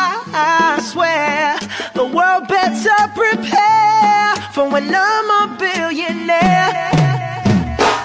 I 0.33 0.79
swear 0.81 1.57
the 1.93 2.05
world 2.05 2.47
better 2.47 3.07
prepare 3.13 4.35
for 4.53 4.69
when 4.69 4.93
I'm 4.93 5.29
a 5.29 5.57
billionaire. 5.57 7.10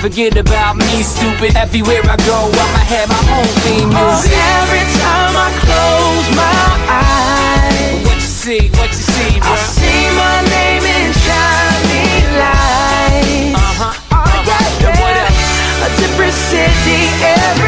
forget 0.00 0.36
about 0.36 0.76
me, 0.76 1.02
stupid. 1.02 1.56
Everywhere 1.56 2.02
I 2.04 2.16
go, 2.26 2.38
I'ma 2.48 2.82
have 2.92 3.08
my 3.08 3.22
own 3.38 3.46
theme 3.64 3.90
Oh, 3.92 3.98
music. 4.14 4.32
every 4.32 4.84
time 5.02 5.34
I 5.34 5.48
close 5.64 6.26
my 6.38 6.64
eyes, 6.88 8.04
What 8.06 8.14
you 8.16 8.30
see, 8.44 8.62
what 8.78 8.90
you 8.90 9.02
see, 9.02 9.40
bro? 9.40 9.50
I 9.50 9.56
see 9.74 10.02
my 10.14 10.36
name 10.54 10.84
in 10.86 11.06
shiny 11.24 12.06
lights. 12.38 13.58
Uh-huh, 13.58 13.92
Oh, 14.12 14.16
uh-huh. 14.16 14.42
yeah, 14.46 14.88
And 14.88 14.98
yeah. 14.98 15.24
else? 15.26 15.44
A 15.82 15.88
different 16.00 16.34
city 16.34 17.00
every 17.22 17.67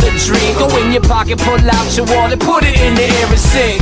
dream. 0.25 0.57
Go 0.57 0.67
in 0.77 0.91
your 0.91 1.01
pocket, 1.01 1.37
pull 1.39 1.59
out 1.59 1.97
your 1.97 2.05
wallet, 2.07 2.39
put 2.39 2.63
it 2.63 2.79
in 2.79 2.95
the 2.95 3.03
air 3.03 3.27
and 3.27 3.39
sing. 3.39 3.79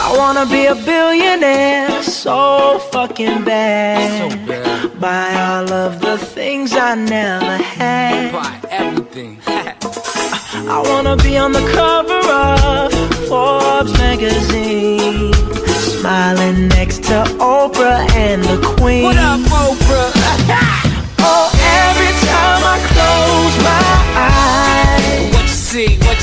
I 0.00 0.14
wanna 0.16 0.46
be 0.46 0.66
a 0.66 0.74
billionaire 0.74 2.02
so 2.02 2.78
fucking 2.92 3.44
bad. 3.44 4.32
So 4.32 4.46
bad. 4.46 5.00
Buy 5.00 5.34
all 5.34 5.72
of 5.72 6.00
the 6.00 6.18
things 6.18 6.72
I 6.74 6.94
never 6.94 7.56
had. 7.56 8.32
Buy 8.32 8.60
everything. 8.70 9.40
I 9.46 10.82
wanna 10.84 11.16
be 11.16 11.36
on 11.38 11.52
the 11.52 11.64
cover 11.72 12.20
of 12.32 12.92
Forbes 13.28 13.92
magazine. 13.98 15.32
Smiling 15.98 16.68
next 16.68 17.02
to 17.04 17.24
Oprah 17.38 18.08
and 18.14 18.42
the 18.44 18.58
Queen. 18.76 19.04
what 19.04 19.16
up, 19.16 19.40
Oprah? 19.40 20.84
Oh, 21.20 21.50
every 21.82 22.12
time 22.30 22.62
I 22.74 22.78
close 22.94 23.56
my 23.66 23.86
eyes, 24.16 24.77
see? 25.68 25.98
What 25.98 26.17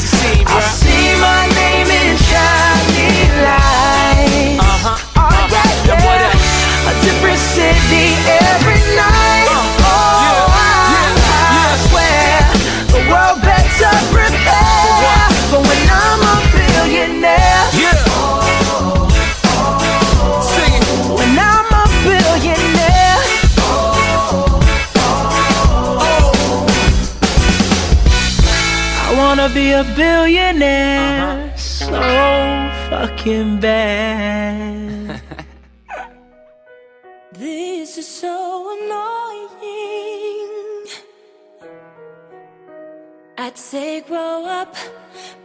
a 29.75 29.83
billionaire 29.95 31.51
uh-huh. 31.51 31.57
so 31.57 31.91
fucking 32.89 33.59
bad. 33.59 35.21
This 37.33 37.97
is 37.97 38.07
so 38.07 38.35
annoying. 38.75 40.51
I'd 43.37 43.57
say 43.57 43.99
grow 43.99 44.45
up, 44.45 44.73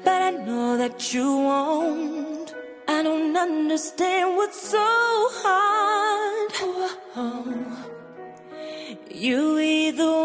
but 0.04 0.22
I 0.22 0.30
know 0.30 0.76
that 0.76 1.12
you 1.12 1.26
won't. 1.48 2.54
I 2.86 3.02
don't 3.02 3.36
understand 3.36 4.36
what's 4.36 4.60
so 4.76 4.88
hard. 5.42 6.52
You 9.10 9.58
either 9.58 10.19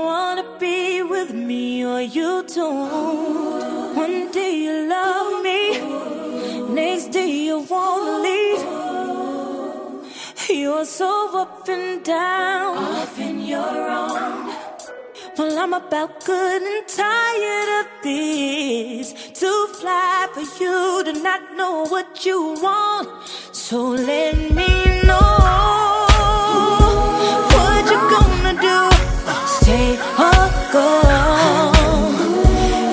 wanna 0.46 0.60
be 0.60 1.02
with 1.02 1.34
me 1.34 1.86
or 1.86 2.02
you 2.02 2.44
don't. 2.44 3.96
One 3.96 4.32
day 4.32 4.56
you 4.56 4.88
love 4.90 5.44
me, 5.44 5.80
next 6.74 7.12
day 7.12 7.30
you 7.30 7.60
wanna 7.60 8.20
leave. 8.20 8.64
You're 10.50 10.86
so 10.86 11.40
up 11.40 11.68
and 11.68 12.04
down, 12.04 12.78
off 12.78 13.20
in 13.20 13.42
your 13.42 13.90
own. 13.90 14.54
Well, 15.38 15.58
I'm 15.58 15.74
about 15.74 16.24
good 16.24 16.62
and 16.62 16.88
tired 16.88 17.86
of 17.86 17.88
this. 18.04 19.14
Too 19.34 19.68
fly 19.80 20.28
for 20.34 20.46
you 20.62 21.04
to 21.04 21.14
not 21.22 21.42
know 21.58 21.86
what 21.88 22.26
you 22.26 22.54
want. 22.62 23.10
So 23.52 23.90
let 23.90 24.38
me 24.52 24.95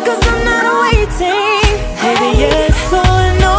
Cause 0.06 0.22
I'm 0.30 0.40
not 0.44 0.66
waiting. 0.82 1.62
Baby, 2.02 2.30
yes 2.38 2.78
or 2.92 3.24
no. 3.42 3.56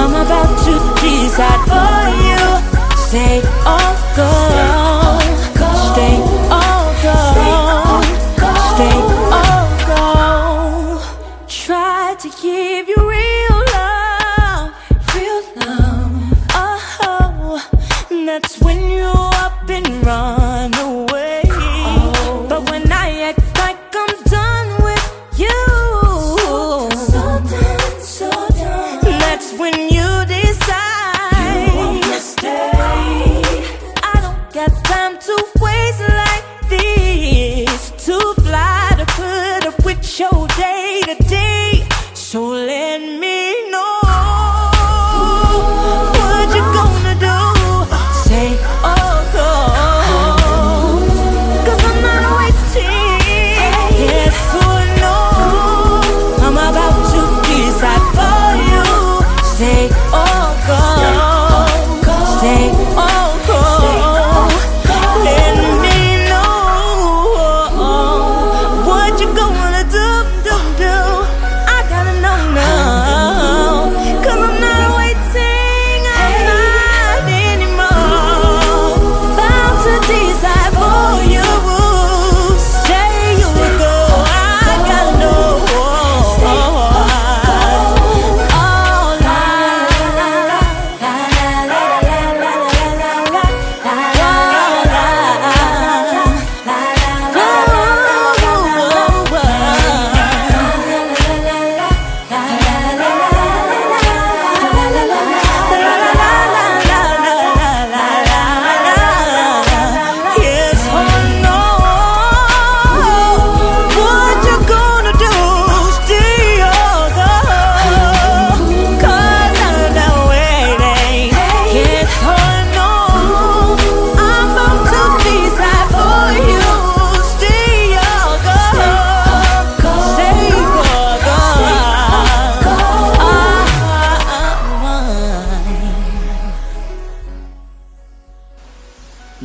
I'm 0.00 0.14
about 0.24 0.52
to 0.66 0.74
decide 1.00 1.62
for 1.70 2.00
you. 2.26 2.42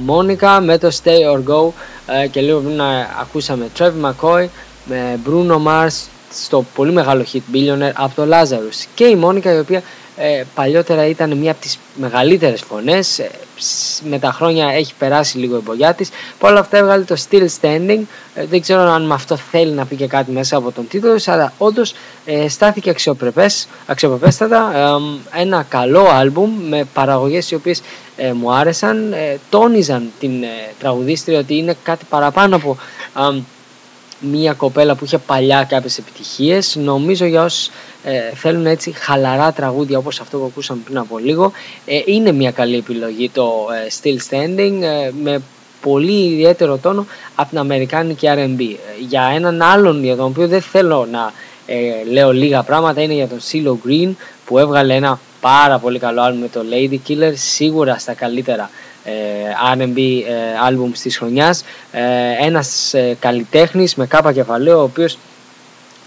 Μόνικα 0.08 0.62
με 0.62 0.78
το 0.78 0.90
Stay 1.04 1.34
or 1.34 1.54
Go 1.54 1.72
ε, 2.08 2.28
και 2.28 2.42
λίγο 2.42 2.60
πριν 2.60 2.76
να 2.76 2.88
ακούσαμε 3.22 3.68
Trevor 3.78 3.92
McCoy 4.06 4.48
με 4.86 5.20
Bruno 5.26 5.58
Mars 5.68 6.06
στο 6.32 6.66
πολύ 6.76 6.92
μεγάλο 6.92 7.26
hit 7.34 7.56
Billionaire 7.56 7.92
από 7.94 8.16
το 8.16 8.28
Lazarus. 8.32 8.86
Και 8.96 9.06
η 9.06 9.16
Μόνικα 9.16 9.54
η 9.54 9.60
οποία 9.60 9.84
ε, 10.18 10.44
παλιότερα 10.56 11.06
ήταν 11.08 11.38
μια 11.38 11.52
από 11.52 11.62
τις 11.62 11.78
μεγαλύτερες 11.96 12.62
φωνές. 12.62 13.20
Ε, 13.20 13.30
σ- 13.58 14.02
με 14.04 14.20
τα 14.20 14.32
χρόνια 14.32 14.68
έχει 14.68 14.94
περάσει 15.00 15.38
λίγο 15.38 15.56
η 15.58 15.62
μπογιά 15.64 15.94
της. 15.94 16.10
Παρ' 16.40 16.52
όλα 16.52 16.60
αυτά 16.60 16.78
έβγαλε 16.78 17.04
το 17.04 17.16
Still 17.30 17.46
Standing. 17.62 18.00
Ε, 18.36 18.46
δεν 18.46 18.62
ξέρω 18.62 18.82
αν 18.82 19.06
με 19.06 19.14
αυτό 19.14 19.36
θέλει 19.36 19.72
να 19.72 19.86
πει 19.86 19.96
και 19.96 20.08
κάτι 20.08 20.32
μέσα 20.32 20.58
από 20.58 20.72
τον 20.72 20.88
τίτλο 20.88 21.14
της 21.14 21.28
αλλά 21.28 21.54
όντως 21.58 21.94
ε, 22.26 22.50
στάθηκε 22.50 22.90
αξιοπρεπές, 22.90 23.68
αξιοπρεπέστατα. 23.86 24.72
Ε, 25.36 25.40
ένα 25.42 25.66
καλό 25.70 26.08
άλμπουμ 26.12 26.52
με 26.68 26.84
παραγωγές 26.94 27.52
οι 27.52 27.56
οποίες 27.56 27.82
ε, 28.18 28.32
μου 28.34 28.54
άρεσαν 28.54 29.14
ε, 29.14 29.38
τόνιζαν 29.50 30.12
την 30.20 30.44
ε, 30.44 30.48
τραγουδίστρια 30.80 31.40
ότι 31.40 31.58
είναι 31.58 31.76
κάτι 31.84 32.06
παραπάνω 32.10 32.56
από 32.56 32.78
αμ, 33.14 33.44
μια 34.20 34.54
κοπέλα 34.54 34.96
που 34.96 35.06
είχε 35.06 35.18
παλιά 35.18 35.64
κάποιες 35.64 35.98
επιτυχίες. 35.98 36.76
Νομίζω 36.76 37.26
για 37.26 37.44
όσους 37.44 37.70
ε, 38.10 38.36
θέλουν 38.36 38.66
έτσι 38.66 38.92
χαλαρά 38.92 39.52
τραγούδια 39.52 39.98
όπως 39.98 40.20
αυτό 40.20 40.38
που 40.38 40.46
ακούσαμε 40.46 40.82
πριν 40.86 40.98
από 40.98 41.18
λίγο. 41.18 41.52
Ε, 41.86 42.02
είναι 42.06 42.32
μια 42.32 42.52
καλή 42.52 42.78
επιλογή 42.78 43.30
το 43.30 43.68
ε, 43.84 43.88
Still 44.02 44.18
Standing 44.30 44.82
ε, 44.82 45.12
με 45.24 45.42
πολύ 45.82 46.26
ιδιαίτερο 46.32 46.78
τόνο 46.78 47.06
από 47.36 47.50
την 47.50 47.58
Αμερικάνικη 47.58 48.28
R&B 48.30 48.60
Ε, 48.60 49.04
για 49.08 49.32
έναν 49.36 49.62
άλλον 49.62 50.04
για 50.04 50.16
τον 50.16 50.26
οποίο 50.26 50.48
δεν 50.48 50.62
θέλω 50.62 51.08
να 51.12 51.32
ε, 51.66 51.76
λέω 52.12 52.34
λίγα 52.34 52.64
πράγματα 52.64 53.02
είναι 53.02 53.14
για 53.14 53.28
τον 53.28 53.40
CeeLo 53.52 53.88
Green 53.88 54.12
που 54.46 54.58
έβγαλε 54.58 54.96
ένα 54.96 55.20
πάρα 55.42 55.80
πολύ 55.80 56.00
καλό 56.00 56.22
άλμπουμ 56.22 56.42
με 56.42 56.48
το 56.50 56.62
Lady 56.72 56.98
Killer 57.08 57.32
σίγουρα 57.36 57.98
στα 57.98 58.14
καλύτερα 58.14 58.70
ε, 59.04 59.12
R&B 59.76 59.98
ε, 59.98 60.66
άλμπουμ 60.66 60.92
της 60.92 61.18
χρονιάς. 61.18 61.64
Ε, 61.92 62.02
ένας 62.46 62.94
ε, 62.94 63.18
καλλιτέχνης 63.20 63.96
με 63.96 64.06
κάπα 64.08 64.34
κεφαλαίο 64.34 64.80
ο 64.80 64.84
οποίος 64.84 65.18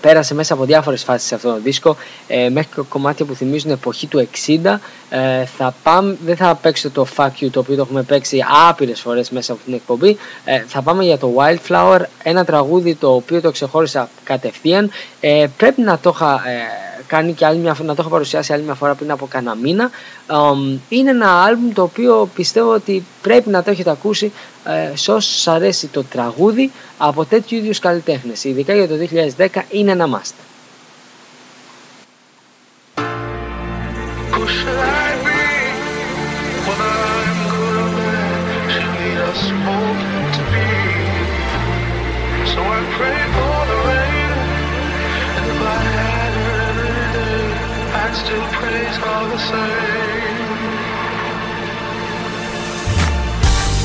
πέρασε 0.00 0.34
μέσα 0.34 0.54
από 0.54 0.64
διάφορες 0.64 1.02
φάσεις 1.04 1.28
σε 1.28 1.34
αυτό 1.34 1.48
το 1.52 1.60
δίσκο. 1.60 1.96
Ε, 2.26 2.48
μέχρι 2.48 2.70
και 2.74 2.80
κομμάτια 2.88 3.24
που 3.24 3.34
θυμίζουν 3.34 3.70
εποχή 3.70 4.06
του 4.06 4.28
60 4.46 4.78
ε, 5.10 5.44
θα 5.44 5.74
πάμε, 5.82 6.16
δεν 6.24 6.36
θα 6.36 6.54
παίξω 6.54 6.90
το 6.90 7.06
Fuck 7.16 7.30
You 7.40 7.48
το 7.50 7.60
οποίο 7.60 7.76
το 7.76 7.82
έχουμε 7.82 8.02
παίξει 8.02 8.44
άπειρες 8.68 9.00
φορές 9.00 9.30
μέσα 9.30 9.52
από 9.52 9.60
την 9.64 9.74
εκπομπή. 9.74 10.16
Ε, 10.44 10.64
θα 10.66 10.82
πάμε 10.82 11.04
για 11.04 11.18
το 11.18 11.34
Wildflower 11.36 12.00
ένα 12.22 12.44
τραγούδι 12.44 12.94
το 12.94 13.14
οποίο 13.14 13.40
το 13.40 13.50
ξεχώρισα 13.50 14.08
κατευθείαν. 14.24 14.90
Ε, 15.20 15.46
πρέπει 15.56 15.80
να 15.80 15.98
το 15.98 16.12
είχα 16.14 16.42
ε, 16.48 16.89
κάνει 17.10 17.32
και 17.32 17.46
άλλη 17.46 17.58
μια, 17.58 17.74
φορά- 17.74 17.88
να 17.88 17.94
το 17.94 18.02
είχα 18.02 18.10
παρουσιάσει 18.10 18.52
άλλη 18.52 18.62
μια 18.62 18.74
φορά 18.74 18.94
πριν 18.94 19.10
από 19.10 19.26
κανένα 19.26 19.54
μήνα. 19.54 19.90
Αμ, 20.26 20.78
είναι 20.88 21.10
ένα 21.10 21.42
άλμπουμ 21.42 21.72
το 21.72 21.82
οποίο 21.82 22.28
πιστεύω 22.34 22.72
ότι 22.72 23.04
πρέπει 23.22 23.50
να 23.50 23.62
το 23.62 23.70
έχετε 23.70 23.90
ακούσει 23.90 24.32
ε, 24.64 24.96
σε 24.96 25.12
όσους 25.12 25.34
σας 25.34 25.54
αρέσει 25.54 25.86
το 25.86 26.02
τραγούδι 26.04 26.70
από 26.98 27.24
τέτοιου 27.24 27.56
ίδιους 27.58 27.78
καλλιτέχνες 27.78 28.44
ειδικά 28.44 28.74
για 28.74 28.88
το 28.88 28.94
2010 29.36 29.46
είναι 29.70 29.90
ένα 29.90 30.08
must 30.20 30.32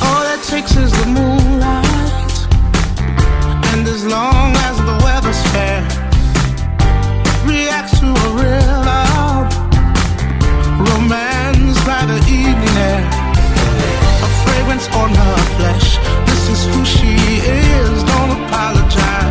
All 0.05 0.21
that 0.23 0.41
takes 0.47 0.75
is 0.77 0.91
the 0.91 1.07
moonlight, 1.07 2.35
and 3.73 3.87
as 3.87 4.05
long 4.05 4.55
as 4.67 4.77
the 4.77 4.97
weather's 5.03 5.41
fair, 5.53 5.81
to 7.99 8.05
a 8.05 8.29
real 8.41 8.77
love, 8.91 9.47
romance 10.77 11.77
by 11.85 12.05
the 12.05 12.17
evening 12.29 12.77
air, 12.77 13.03
a 14.21 14.29
fragrance 14.43 14.87
on 14.89 15.09
her 15.13 15.37
flesh. 15.57 15.97
This 16.25 16.49
is 16.49 16.65
who 16.65 16.85
she 16.85 17.15
is. 17.15 18.03
Don't 18.03 18.31
apologize. 18.43 19.24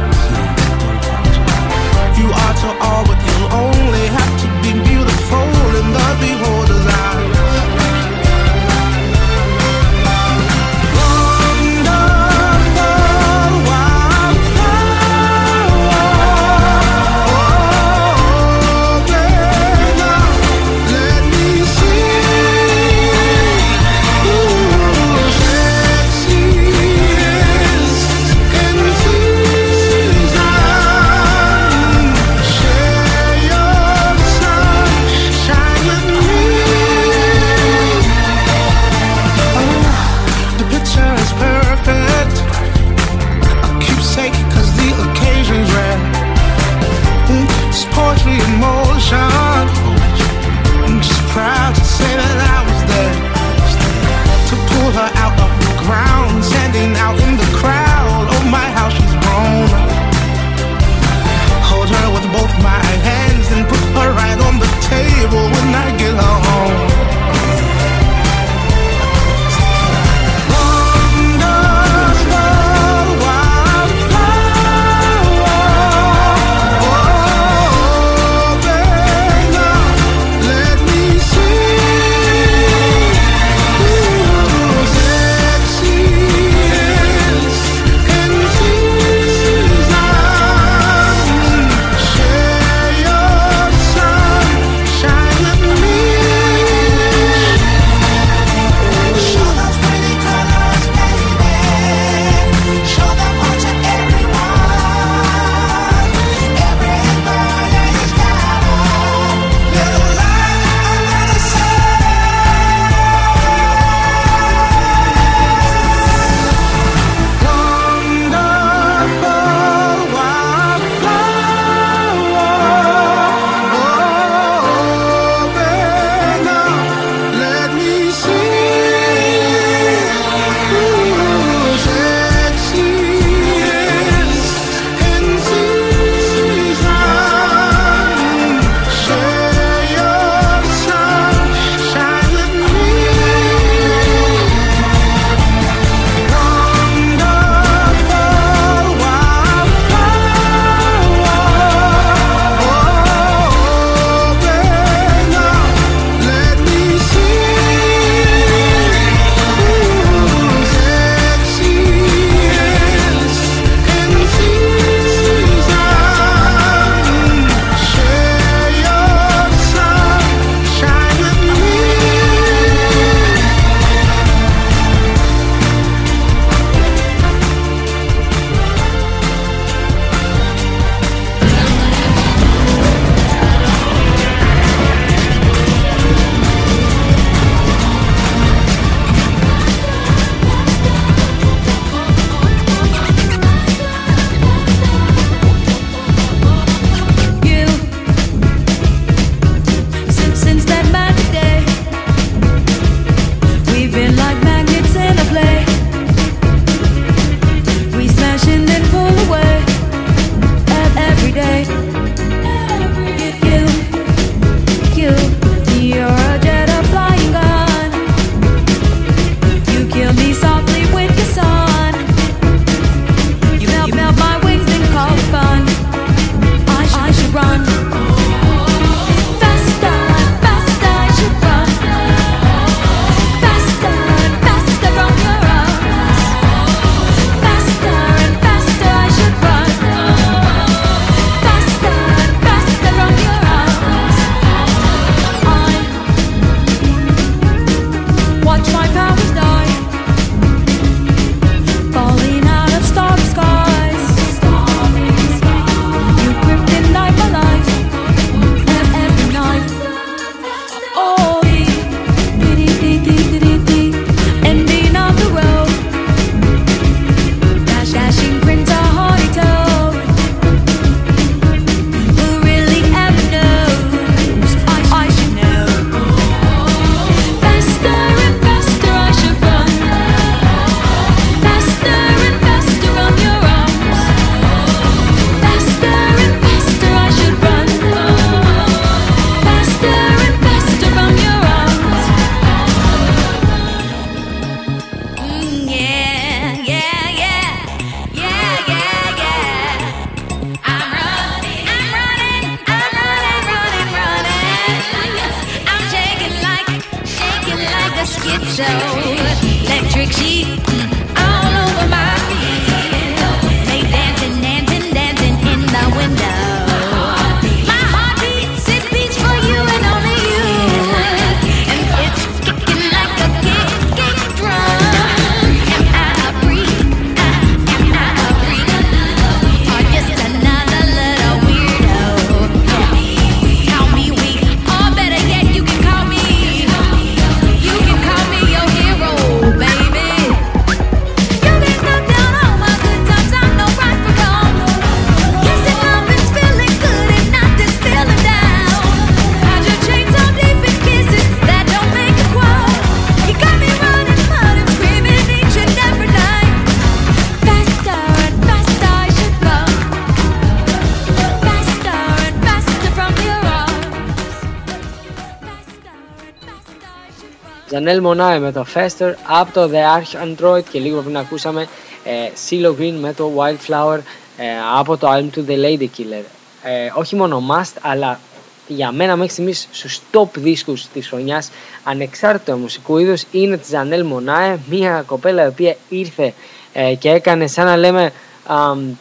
Janelle 367.75 368.03
Monae 368.03 368.39
με 368.41 368.53
το 368.53 368.67
Fester, 368.75 369.13
από 369.27 369.53
το 369.53 369.71
The 369.73 369.99
Arch 369.99 370.25
Android 370.25 370.63
και 370.71 370.79
λίγο 370.79 371.01
πριν 371.01 371.17
ακούσαμε 371.17 371.69
ε, 372.05 372.11
CeeLo 372.49 372.81
Green 372.81 372.95
με 373.01 373.13
το 373.13 373.33
Wildflower 373.37 373.99
ε, 374.37 374.45
από 374.79 374.97
το 374.97 375.13
album 375.13 375.29
του 375.33 375.45
The 375.49 375.53
Lady 375.53 375.89
Killer. 375.99 376.25
Ε, 376.63 376.91
όχι 376.95 377.17
μόνο 377.17 377.43
must, 377.51 377.73
αλλά 377.81 378.21
για 378.67 378.93
μένα 378.93 379.17
μέχρι 379.17 379.33
στιγμής 379.33 379.69
στους 379.71 380.01
top 380.13 380.29
δίσκους 380.35 380.87
της 380.87 381.09
χρονιάς 381.09 381.51
ανεξάρτητο 381.85 382.57
μουσικού 382.57 382.99
είδους 382.99 383.25
είναι 383.31 383.57
της 383.57 383.71
Janelle 383.73 384.13
Monae, 384.13 384.57
μια 384.71 385.03
κοπέλα 385.07 385.45
η 385.45 385.47
οποία 385.47 385.77
ήρθε 385.89 386.35
ε, 386.73 386.95
και 386.95 387.11
έκανε 387.11 387.47
σαν 387.47 387.65
να 387.65 387.77
λέμε 387.77 388.03
αμ, 388.03 388.13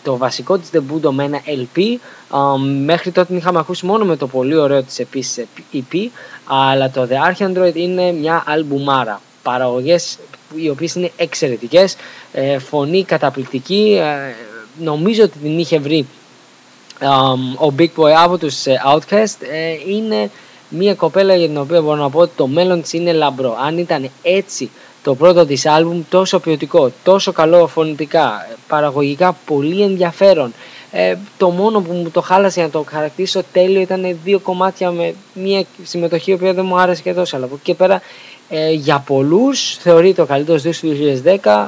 το 0.03 0.17
βασικό 0.17 0.57
της 0.57 0.69
debut 0.73 1.09
με 1.11 1.23
ένα 1.23 1.41
LP 1.45 1.81
αμ, 2.29 2.83
μέχρι 2.83 3.11
τότε 3.11 3.27
την 3.27 3.37
είχαμε 3.37 3.59
ακούσει 3.59 3.85
μόνο 3.85 4.05
με 4.05 4.15
το 4.15 4.27
πολύ 4.27 4.55
ωραίο 4.55 4.83
της 4.83 4.99
επίσης 4.99 5.45
EP 5.73 6.07
αλλά 6.45 6.89
το 6.91 7.07
The 7.11 7.31
Arch 7.31 7.47
Android 7.47 7.75
είναι 7.75 8.11
μια 8.11 8.43
αλμπουμάρα. 8.47 9.21
Παραγωγές 9.43 10.17
οι 10.55 10.69
οποίες 10.69 10.95
είναι 10.95 11.11
εξαιρετικές 11.17 11.95
ε, 12.33 12.57
φωνή 12.59 13.03
καταπληκτική 13.03 13.97
ε, 14.01 14.33
νομίζω 14.83 15.23
ότι 15.23 15.37
την 15.37 15.59
είχε 15.59 15.79
βρει 15.79 16.07
αμ, 16.99 17.53
ο 17.53 17.73
Big 17.77 17.89
Boy 17.95 18.11
από 18.23 18.37
τους 18.37 18.65
ε, 18.65 18.81
Outcast 18.93 19.35
ε, 19.51 19.91
είναι 19.93 20.29
μια 20.69 20.95
κοπέλα 20.95 21.35
για 21.35 21.47
την 21.47 21.57
οποία 21.57 21.81
μπορώ 21.81 22.01
να 22.01 22.09
πω 22.09 22.19
ότι 22.19 22.31
το 22.35 22.47
μέλλον 22.47 22.81
της 22.81 22.93
είναι 22.93 23.11
λαμπρό. 23.13 23.57
Αν 23.65 23.77
ήταν 23.77 24.09
έτσι 24.21 24.69
το 25.03 25.15
πρώτο 25.15 25.45
της 25.45 25.65
άλμπουμ 25.65 26.01
τόσο 26.09 26.39
ποιοτικό, 26.39 26.91
τόσο 27.03 27.31
καλό 27.31 27.67
φωνητικά, 27.67 28.47
παραγωγικά 28.67 29.37
πολύ 29.45 29.81
ενδιαφέρον. 29.81 30.53
Ε, 30.91 31.15
το 31.37 31.49
μόνο 31.49 31.81
που 31.81 31.93
μου 31.93 32.09
το 32.09 32.21
χάλασε 32.21 32.59
για 32.59 32.63
να 32.63 32.69
το 32.69 32.85
χαρακτήσω 32.89 33.43
τέλειο 33.51 33.81
ήταν 33.81 34.17
δύο 34.23 34.39
κομμάτια 34.39 34.91
με 34.91 35.13
μια 35.33 35.65
συμμετοχή 35.83 36.31
η 36.31 36.33
οποία 36.33 36.53
δεν 36.53 36.65
μου 36.65 36.79
άρεσε 36.79 37.01
και 37.01 37.13
τόσο. 37.13 37.35
Αλλά 37.35 37.45
από 37.45 37.55
εκεί 37.55 37.63
και 37.63 37.73
πέρα 37.73 38.01
ε, 38.49 38.71
για 38.71 38.99
πολλούς 38.99 39.77
θεωρείται 39.77 40.21
ο 40.21 40.25
καλύτερος 40.25 40.61
δίσκος 40.61 40.89
του 40.89 41.21
2010 41.43 41.67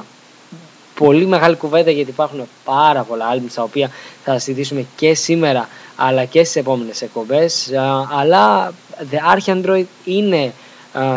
πολύ 0.95 1.25
μεγάλη 1.25 1.55
κουβέντα 1.55 1.91
γιατί 1.91 2.09
υπάρχουν 2.09 2.43
πάρα 2.65 3.03
πολλά 3.03 3.25
άλμπου 3.25 3.47
τα 3.55 3.63
οποία 3.63 3.89
θα 4.23 4.39
συζητήσουμε 4.39 4.85
και 4.95 5.13
σήμερα 5.13 5.69
αλλά 5.95 6.25
και 6.25 6.43
στις 6.43 6.55
επόμενες 6.55 7.01
εκπομπές 7.01 7.71
αλλά 8.19 8.73
The 9.11 9.35
Arch 9.37 9.55
Android 9.55 9.85
είναι 10.05 10.53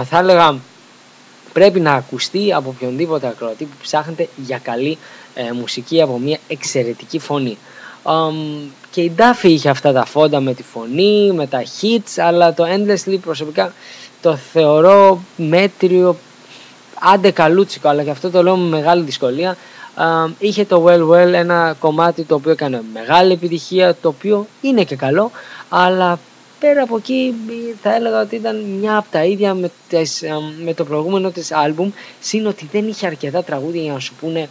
θα 0.04 0.18
έλεγα 0.18 0.56
πρέπει 1.52 1.80
να 1.80 1.92
ακουστεί 1.92 2.52
από 2.52 2.68
οποιονδήποτε 2.68 3.26
ακροατή 3.26 3.64
που 3.64 3.76
ψάχνετε 3.82 4.28
για 4.36 4.58
καλή 4.58 4.98
ε, 5.34 5.52
μουσική 5.52 6.02
από 6.02 6.18
μια 6.18 6.38
εξαιρετική 6.48 7.18
φωνή. 7.18 7.58
Um, 8.02 8.68
και 8.90 9.00
η 9.00 9.12
Duffy 9.18 9.44
είχε 9.44 9.68
αυτά 9.68 9.92
τα 9.92 10.04
φόντα 10.04 10.40
με 10.40 10.54
τη 10.54 10.62
φωνή, 10.62 11.32
με 11.32 11.46
τα 11.46 11.62
hits, 11.62 12.20
αλλά 12.20 12.54
το 12.54 12.64
Endlessly 12.64 13.18
προσωπικά 13.20 13.72
το 14.22 14.36
θεωρώ 14.36 15.20
μέτριο, 15.36 16.16
άντε 17.00 17.30
καλούτσικο, 17.30 17.88
αλλά 17.88 18.02
και 18.02 18.10
αυτό 18.10 18.30
το 18.30 18.42
λέω 18.42 18.56
με 18.56 18.76
μεγάλη 18.76 19.02
δυσκολία. 19.02 19.56
Um, 19.96 20.30
είχε 20.38 20.64
το 20.64 20.84
Well 20.86 21.08
Well 21.10 21.32
ένα 21.32 21.76
κομμάτι 21.78 22.22
το 22.22 22.34
οποίο 22.34 22.50
έκανε 22.50 22.82
μεγάλη 22.92 23.32
επιτυχία, 23.32 23.96
το 24.02 24.08
οποίο 24.08 24.46
είναι 24.60 24.84
και 24.84 24.96
καλό, 24.96 25.30
αλλά 25.68 26.18
πέρα 26.60 26.82
από 26.82 26.96
εκεί 26.96 27.34
θα 27.82 27.94
έλεγα 27.94 28.20
ότι 28.20 28.36
ήταν 28.36 28.60
μια 28.60 28.96
από 28.96 29.08
τα 29.10 29.24
ίδια 29.24 29.54
με, 29.54 29.70
τις, 29.88 30.22
με 30.64 30.74
το 30.74 30.84
προηγούμενο 30.84 31.30
της 31.30 31.52
άλμπουμ 31.52 31.90
συν 32.20 32.46
ότι 32.46 32.68
δεν 32.72 32.88
είχε 32.88 33.06
αρκετά 33.06 33.42
τραγούδια 33.44 33.82
για 33.82 33.92
να 33.92 33.98
σου 33.98 34.14
πούνε 34.20 34.48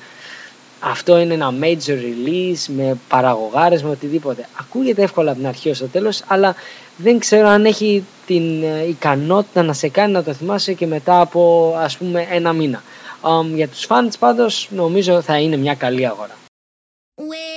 αυτό 0.80 1.18
είναι 1.18 1.34
ένα 1.34 1.54
major 1.62 1.98
release 1.98 2.66
με 2.68 2.98
παραγωγάρες, 3.08 3.84
με 3.84 3.90
οτιδήποτε. 3.90 4.48
Ακούγεται 4.60 5.02
εύκολα 5.02 5.30
από 5.32 5.40
την 5.40 5.48
αρχή 5.48 5.70
ως 5.70 5.78
το 5.78 5.86
τέλος, 5.86 6.24
αλλά 6.28 6.56
δεν 6.98 7.20
ξέρω 7.20 7.48
αν 7.48 7.66
έχει 7.66 8.04
την 8.26 8.64
ε, 8.64 8.88
ικανότητα 8.88 9.64
να 9.64 9.74
σε 9.74 9.88
κάνει 9.90 10.12
να 10.12 10.24
το 10.24 10.34
θυμάσαι 10.34 10.74
και 10.74 10.88
μετά 10.88 11.20
από 11.20 11.74
ας 11.78 11.98
πούμε 11.98 12.28
ένα 12.30 12.54
μήνα. 12.54 12.84
Um, 13.22 13.46
για 13.56 13.68
τους 13.68 13.86
fans 13.90 14.12
πάντως 14.20 14.68
νομίζω 14.72 15.22
θα 15.22 15.38
είναι 15.40 15.58
μια 15.58 15.76
καλή 15.76 16.08
αγορά. 16.08 16.36
Well, 17.16 17.57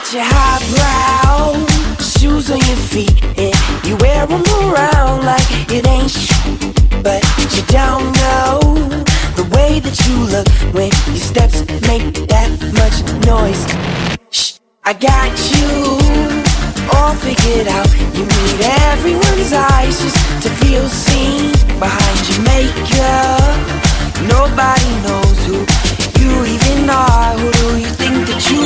Got 0.00 0.12
your 0.14 0.22
highbrow 0.24 1.66
shoes 2.00 2.50
on 2.50 2.58
your 2.58 2.76
feet, 2.76 3.22
and 3.36 3.54
you 3.84 3.96
wear 3.96 4.26
them 4.26 4.42
around 4.64 5.24
like 5.24 5.44
it 5.70 5.86
ain't 5.86 6.10
sh- 6.10 6.32
But 7.02 7.22
you 7.54 7.62
don't 7.68 8.08
know 8.16 8.60
the 9.36 9.44
way 9.54 9.80
that 9.80 9.96
you 10.06 10.16
look 10.32 10.48
when 10.74 10.90
your 11.08 11.24
steps 11.30 11.60
make 11.88 12.14
that 12.28 12.50
much 12.80 12.96
noise. 13.26 13.62
Shh, 14.30 14.58
I 14.84 14.92
got 14.94 15.32
you 15.52 16.00
all 16.96 17.14
figured 17.14 17.68
out. 17.68 17.88
You 18.16 18.24
need 18.24 18.60
everyone's 18.92 19.52
eyes 19.52 20.00
just 20.00 20.18
to 20.44 20.50
feel 20.64 20.88
seen 20.88 21.52
behind 21.78 22.20
your 22.28 22.42
makeup. 22.52 23.56
Nobody 24.26 24.90
knows 25.04 25.38
who 25.46 25.56
you 26.20 26.32
even 26.54 26.88
are. 26.88 27.36
Who 27.38 27.50
do 27.52 27.78
you 27.78 27.90
think 28.00 28.09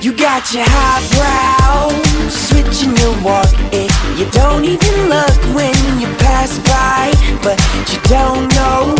You 0.00 0.12
got 0.12 0.54
your 0.54 0.62
highbrow, 0.64 1.90
switching 2.30 2.96
your 2.98 3.20
walk, 3.20 3.50
and 3.74 3.90
you 4.16 4.30
don't 4.30 4.64
even 4.64 4.94
look 5.10 5.38
when 5.58 5.74
you 5.98 6.06
pass 6.22 6.54
by. 6.70 7.10
But 7.42 7.58
you 7.90 7.98
don't 8.06 8.46
know 8.54 8.94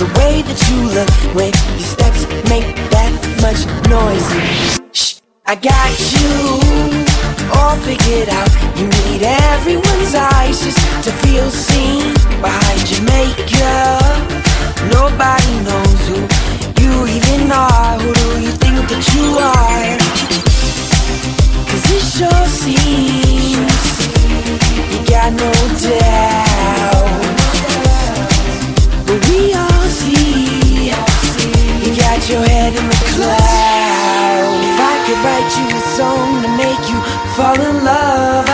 the 0.00 0.08
way 0.16 0.40
that 0.40 0.56
you 0.72 0.88
look 0.96 1.12
when 1.36 1.52
your 1.76 1.84
steps 1.84 2.24
make 2.48 2.72
that 2.88 3.12
much 3.44 3.68
noise. 3.92 4.24
Shh, 4.96 5.20
I 5.44 5.56
got 5.60 5.92
you 6.16 7.04
all 7.52 7.76
figured 7.84 8.30
out. 8.32 8.48
You 8.80 8.88
need 8.88 9.28
everyone's 9.28 10.14
eyes 10.14 10.56
just 10.64 10.80
to 11.04 11.12
feel 11.20 11.50
seen 11.50 12.14
behind 12.40 12.80
your 12.88 13.04
makeup. 13.12 14.24
Nobody 14.88 15.52
knows 15.68 16.00
who 16.08 16.24
you 16.84 16.94
even 17.16 17.50
are. 17.50 17.98
Who 18.02 18.10
do 18.12 18.28
you 18.44 18.52
think 18.62 18.76
that 18.90 19.04
you 19.14 19.26
are? 19.56 19.96
Cause 21.68 21.86
it 21.96 22.04
sure 22.16 22.46
seems 22.62 23.84
you 24.92 25.00
got 25.14 25.30
no 25.44 25.52
doubt. 25.88 27.08
But 29.06 29.20
we 29.28 29.40
all 29.54 29.86
see 30.00 30.92
you 31.82 31.90
got 32.04 32.20
your 32.30 32.44
head 32.52 32.72
in 32.80 32.86
the 32.92 33.00
clouds. 33.12 34.64
If 34.68 34.78
I 34.92 34.94
could 35.04 35.20
write 35.24 35.50
you 35.58 35.66
a 35.80 35.82
song 35.96 36.28
to 36.44 36.50
make 36.62 36.84
you 36.90 36.98
fall 37.36 37.58
in 37.68 37.76
love, 37.84 38.53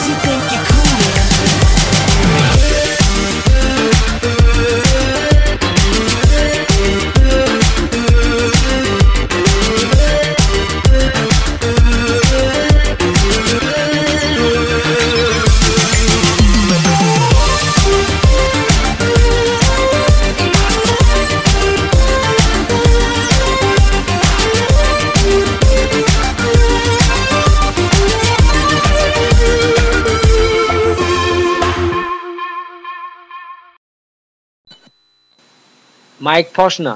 Mike 36.25 36.63
Posner. 36.63 36.95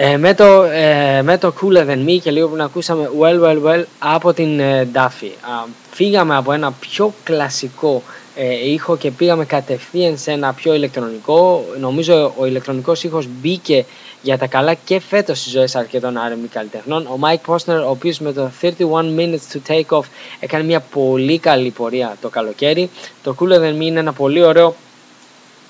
Ε, 0.00 0.16
με, 0.16 0.34
το, 0.34 0.62
ε, 0.62 1.22
με 1.22 1.38
το 1.38 1.54
Cooler 1.60 1.86
Than 1.90 2.08
Me 2.08 2.18
και 2.22 2.30
λίγο 2.30 2.48
πριν 2.48 2.62
ακούσαμε 2.62 3.10
Well 3.20 3.40
Well 3.42 3.62
Well 3.64 3.84
από 3.98 4.32
την 4.32 4.60
ε, 4.60 4.88
Duffy. 4.94 5.30
Α, 5.40 5.66
φύγαμε 5.90 6.36
από 6.36 6.52
ένα 6.52 6.72
πιο 6.72 7.14
κλασικό 7.24 8.02
ε, 8.34 8.70
ήχο 8.70 8.96
και 8.96 9.10
πήγαμε 9.10 9.44
κατευθείαν 9.44 10.18
σε 10.18 10.30
ένα 10.32 10.52
πιο 10.52 10.74
ηλεκτρονικό. 10.74 11.64
Νομίζω 11.80 12.32
ο 12.36 12.46
ηλεκτρονικός 12.46 13.04
ήχος 13.04 13.26
μπήκε 13.40 13.84
για 14.22 14.38
τα 14.38 14.46
καλά 14.46 14.74
και 14.74 15.00
φέτος 15.00 15.38
στις 15.38 15.52
ζωές 15.52 15.76
αρκετών 15.76 16.14
R&B 16.16 16.46
καλλιτεχνών. 16.52 17.06
Ο 17.06 17.18
Mike 17.22 17.52
Posner, 17.54 17.82
ο 17.86 17.90
οποίος 17.90 18.18
με 18.18 18.32
το 18.32 18.50
31 18.60 18.70
Minutes 19.18 19.52
to 19.52 19.58
Take 19.72 19.98
Off 19.98 20.04
έκανε 20.40 20.64
μια 20.64 20.80
πολύ 20.80 21.38
καλή 21.38 21.70
πορεία 21.70 22.16
το 22.20 22.28
καλοκαίρι. 22.28 22.90
Το 23.22 23.34
Cooler 23.38 23.58
Than 23.58 23.76
Me 23.78 23.80
είναι 23.80 24.00
ένα 24.00 24.12
πολύ 24.12 24.42
ωραίο 24.42 24.74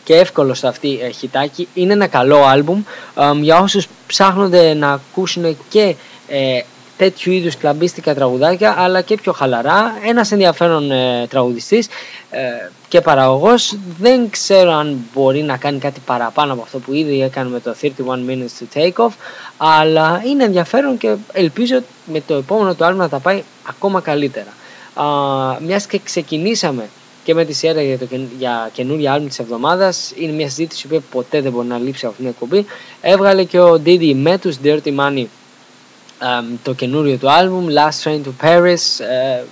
και 0.09 0.15
εύκολο 0.15 0.55
σε 0.55 0.67
αυτή 0.69 0.99
ε, 1.03 1.11
χιτάκι. 1.11 1.69
Είναι 1.75 1.93
ένα 1.93 2.07
καλό 2.07 2.45
άλμπουμ 2.45 2.83
ε, 3.17 3.33
για 3.41 3.59
όσους 3.61 3.87
ψάχνονται 4.07 4.75
να 4.75 4.93
ακούσουν 4.93 5.57
και 5.69 5.95
ε, 6.29 6.61
τέτοιου 6.97 7.33
είδους 7.33 7.57
κλαμπίστικα 7.57 8.15
τραγουδάκια 8.15 8.75
αλλά 8.79 9.01
και 9.01 9.15
πιο 9.15 9.33
χαλαρά. 9.33 9.93
Ένας 10.07 10.33
ενδιαφέρον 10.33 10.91
ε, 10.91 11.27
τραγουδιστής 11.29 11.87
ε, 12.31 12.41
και 12.89 13.01
παραγωγός. 13.01 13.77
Δεν 13.99 14.31
ξέρω 14.31 14.73
αν 14.73 14.99
μπορεί 15.15 15.43
να 15.43 15.57
κάνει 15.57 15.79
κάτι 15.79 16.01
παραπάνω 16.07 16.53
από 16.53 16.63
αυτό 16.63 16.79
που 16.79 16.93
ήδη 16.93 17.23
έκανε 17.23 17.51
με 17.51 17.61
το 17.61 17.75
31 17.83 17.89
Minutes 18.29 18.79
to 18.79 18.79
Take 18.79 19.07
Off 19.07 19.13
αλλά 19.57 20.23
είναι 20.27 20.45
ενδιαφέρον 20.45 20.99
και 20.99 21.15
ελπίζω 21.33 21.81
με 22.05 22.21
το 22.27 22.35
επόμενο 22.35 22.75
του 22.75 22.85
άλμπουμ 22.85 23.01
να 23.01 23.09
τα 23.09 23.19
πάει 23.19 23.43
ακόμα 23.69 24.01
καλύτερα. 24.01 24.53
Α, 24.95 25.05
μιας 25.61 25.87
και 25.87 26.01
ξεκινήσαμε 26.05 26.89
και 27.29 27.35
με 27.35 27.45
τη 27.45 27.53
σειρά 27.53 27.83
για, 27.83 27.99
το, 27.99 28.07
καιν- 28.07 28.29
για 28.39 28.71
καινούργια 28.73 29.13
άλμπουμ 29.13 29.29
της 29.29 29.39
εβδομάδας 29.39 30.13
είναι 30.17 30.33
μια 30.33 30.49
συζήτηση 30.49 30.87
που 30.89 31.03
ποτέ 31.11 31.41
δεν 31.41 31.53
μπορεί 31.53 31.67
να 31.67 31.79
λείψει 31.79 32.07
από 32.07 32.15
αυτήν 32.19 32.25
την 32.33 32.35
εκπομπή. 32.41 32.67
Έβγαλε 33.01 33.45
και 33.45 33.61
ο 33.61 33.73
Diddy 33.85 34.13
με 34.15 34.39
τους 34.39 34.57
Dirty 34.65 34.97
Money 34.99 35.25
εμ, 36.39 36.57
το 36.63 36.73
καινούριο 36.73 37.17
του 37.17 37.31
άλμπουμ 37.31 37.67
Last 37.69 38.03
Train 38.09 38.21
to 38.21 38.47
Paris 38.47 39.05
ε, 39.05 39.43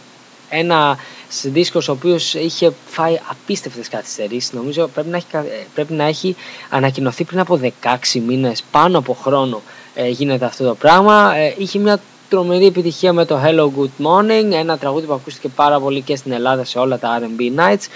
ένα 0.49 0.99
δίσκος 1.43 1.89
ο 1.89 1.93
οποίος 1.93 2.35
είχε 2.35 2.73
φάει 2.87 3.19
απίστευτες 3.31 3.89
καθυστερήσεις 3.89 4.53
νομίζω 4.53 4.87
πρέπει 4.95 5.09
να 5.09 5.17
έχει, 5.17 5.27
κα- 5.31 5.39
ε, 5.39 5.67
πρέπει 5.75 5.93
να 5.93 6.05
έχει 6.05 6.37
ανακοινωθεί 6.71 7.25
πριν 7.25 7.39
από 7.41 7.61
16 7.83 8.21
μήνες 8.27 8.63
πάνω 8.71 8.99
από 8.99 9.15
χρόνο 9.15 9.63
ε, 9.95 10.09
γίνεται 10.09 10.45
αυτό 10.45 10.65
το 10.65 10.75
πράγμα. 10.75 11.37
Ε, 11.37 11.55
είχε 11.59 11.79
μια 11.79 12.01
τρομερή 12.29 12.67
επιτυχία 12.67 13.13
με 13.13 13.25
το 13.25 13.41
Hello 13.45 13.65
Good 13.81 14.07
Morning 14.07 14.53
ένα 14.53 14.79
τραγούδι 14.79 15.07
που 15.07 15.13
ακούστηκε 15.13 15.49
πάρα 15.49 15.81
πολύ 15.81 16.01
και 16.01 16.17
στην 16.17 16.33
Ελλάδα 16.33 16.65
σε 16.65 16.79
όλα 16.79 16.99
τα 16.99 17.21
R&B 17.21 17.61
Nights 17.61 17.87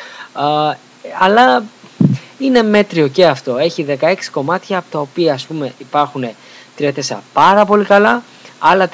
ε, 0.70 0.76
αλλά 1.18 1.64
είναι 2.38 2.62
μέτριο 2.62 3.08
και 3.08 3.26
αυτό 3.26 3.56
έχει 3.56 3.86
16 4.00 4.14
κομμάτια 4.30 4.78
από 4.78 4.90
τα 4.90 4.98
οποία 4.98 5.32
ας 5.32 5.46
πούμε 5.46 5.72
υπάρχουν 5.78 6.24
3-4 6.78 6.90
πάρα 7.32 7.64
πολύ 7.64 7.84
καλά, 7.84 8.22
άλλα 8.58 8.90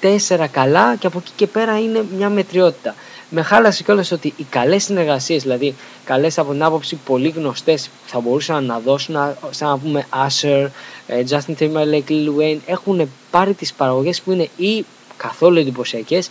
3-4 0.00 0.46
καλά 0.50 0.96
και 0.96 1.06
από 1.06 1.18
εκεί 1.18 1.30
και 1.36 1.46
πέρα 1.46 1.78
είναι 1.78 2.04
μια 2.16 2.28
μετριότητα. 2.28 2.94
Με 3.30 3.42
χάλασε 3.42 3.82
κιόλας 3.82 4.12
ότι 4.12 4.34
οι 4.36 4.42
καλές 4.50 4.84
συνεργασίες, 4.84 5.42
δηλαδή 5.42 5.74
καλές 6.04 6.38
από 6.38 6.52
την 6.52 6.62
άποψη 6.62 6.98
πολύ 7.04 7.28
γνωστές 7.28 7.90
θα 8.06 8.20
μπορούσαν 8.20 8.64
να 8.64 8.78
δώσουν, 8.78 9.16
σαν 9.50 9.68
να 9.68 9.78
πούμε 9.78 10.06
Usher, 10.26 10.68
ε, 11.06 11.22
Justin 11.30 11.54
Timberlake, 11.58 12.08
Lil 12.10 12.28
Wayne, 12.38 12.58
έχουν 12.66 13.10
πάρει 13.30 13.54
τις 13.54 13.72
παραγωγές 13.72 14.20
που 14.20 14.32
είναι 14.32 14.48
ή 14.56 14.84
καθόλου 15.16 15.58
εντυπωσιακές 15.58 16.30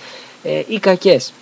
ή 0.68 0.80
κακές. 0.80 1.34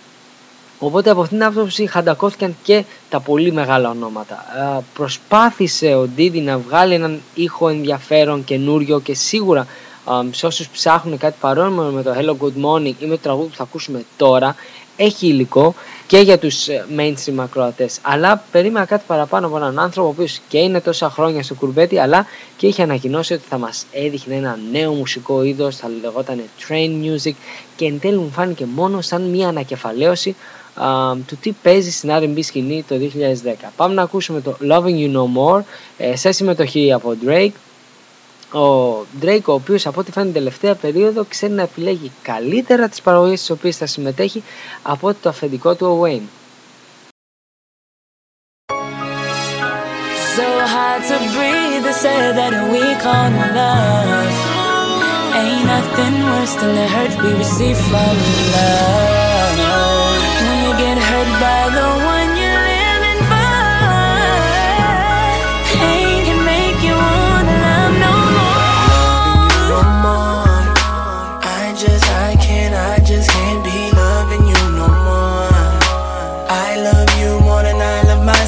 Οπότε 0.78 1.10
από 1.10 1.20
αυτήν 1.20 1.38
την 1.38 1.46
άποψη 1.46 1.86
χαντακώθηκαν 1.86 2.56
και 2.62 2.84
τα 3.08 3.20
πολύ 3.20 3.52
μεγάλα 3.52 3.90
ονόματα. 3.90 4.44
Ε, 4.78 4.82
προσπάθησε 4.94 5.94
ο 5.94 6.06
Ντίδι 6.06 6.40
να 6.40 6.58
βγάλει 6.58 6.94
έναν 6.94 7.20
ήχο 7.34 7.68
ενδιαφέρον, 7.68 8.44
καινούριο 8.44 9.00
και 9.00 9.14
σίγουρα 9.14 9.66
ε, 10.08 10.34
σε 10.34 10.46
όσους 10.46 10.68
ψάχνουν 10.68 11.18
κάτι 11.18 11.36
παρόμοιο 11.40 11.82
με 11.82 12.02
το 12.02 12.14
Hello 12.18 12.44
Good 12.44 12.64
Morning 12.64 12.94
ή 12.98 13.06
με 13.06 13.14
το 13.14 13.18
τραγούδι 13.22 13.48
που 13.48 13.56
θα 13.56 13.62
ακούσουμε 13.62 14.04
τώρα 14.16 14.54
έχει 14.96 15.26
υλικό 15.26 15.74
και 16.06 16.18
για 16.18 16.38
τους 16.38 16.68
ε, 16.68 16.86
mainstream 16.96 17.38
ακροατές 17.38 17.98
αλλά 18.02 18.44
περίμενα 18.50 18.84
κάτι 18.84 19.04
παραπάνω 19.06 19.46
από 19.46 19.56
έναν 19.56 19.78
άνθρωπο 19.78 20.08
ο 20.08 20.10
οποίος 20.10 20.40
και 20.48 20.58
είναι 20.58 20.80
τόσα 20.80 21.10
χρόνια 21.10 21.42
στο 21.42 21.54
κουρμπέτι 21.54 21.98
αλλά 21.98 22.26
και 22.56 22.66
είχε 22.66 22.82
ανακοινώσει 22.82 23.32
ότι 23.32 23.42
θα 23.48 23.58
μας 23.58 23.86
έδειχνε 23.92 24.34
ένα 24.34 24.58
νέο 24.72 24.92
μουσικό 24.92 25.42
είδος 25.42 25.76
θα 25.76 25.90
λεγόταν 26.00 26.42
train 26.68 26.90
music 27.04 27.34
και 27.76 27.86
εν 27.86 28.00
τέλει 28.00 28.16
μου 28.16 28.30
φάνηκε 28.32 28.66
μόνο 28.66 29.00
σαν 29.00 29.22
μια 29.22 29.48
ανακεφαλαίωση 29.48 30.36
α, 30.74 31.14
του 31.26 31.36
τι 31.40 31.52
παίζει 31.62 31.90
στην 31.90 32.10
R&B 32.12 32.38
σκηνή 32.42 32.84
το 32.88 32.96
2010. 33.44 33.52
Πάμε 33.76 33.94
να 33.94 34.02
ακούσουμε 34.02 34.40
το 34.40 34.56
Loving 34.70 34.98
You 34.98 35.12
No 35.12 35.22
More 35.36 35.62
ε, 35.98 36.16
σε 36.16 36.32
συμμετοχή 36.32 36.92
από 36.92 37.16
Drake. 37.26 37.52
Ο 38.52 39.00
Drake, 39.20 39.44
ο 39.44 39.52
οποίος 39.52 39.86
από 39.86 40.00
ό,τι 40.00 40.12
φαίνεται 40.12 40.32
την 40.32 40.38
τελευταία 40.38 40.74
περίοδο 40.74 41.24
ξέρει 41.28 41.52
να 41.52 41.62
επιλέγει 41.62 42.12
καλύτερα 42.22 42.88
τις 42.88 43.02
παραγωγές 43.02 43.38
στις 43.38 43.50
οποίες 43.50 43.76
θα 43.76 43.86
συμμετέχει 43.86 44.42
από 44.82 45.14
το 45.14 45.28
αφεντικό 45.28 45.74
του 45.74 45.86
ο 45.86 46.04
Wayne. 46.04 46.28
So 50.36 50.48
hard 50.74 51.02
to 51.10 51.18
breathe, 51.34 51.82
they 51.86 51.96
say 52.04 52.20
that 52.40 52.54
we 52.72 52.82
call 53.04 53.30
love. 53.58 54.36
Ain't 55.40 55.64
nothing 55.74 56.16
worse 56.30 56.54
than 56.60 56.72
the 56.78 56.86
hurt 56.94 57.14
we 57.22 57.30
receive 57.42 57.78
from 57.88 58.16
love. 58.54 59.25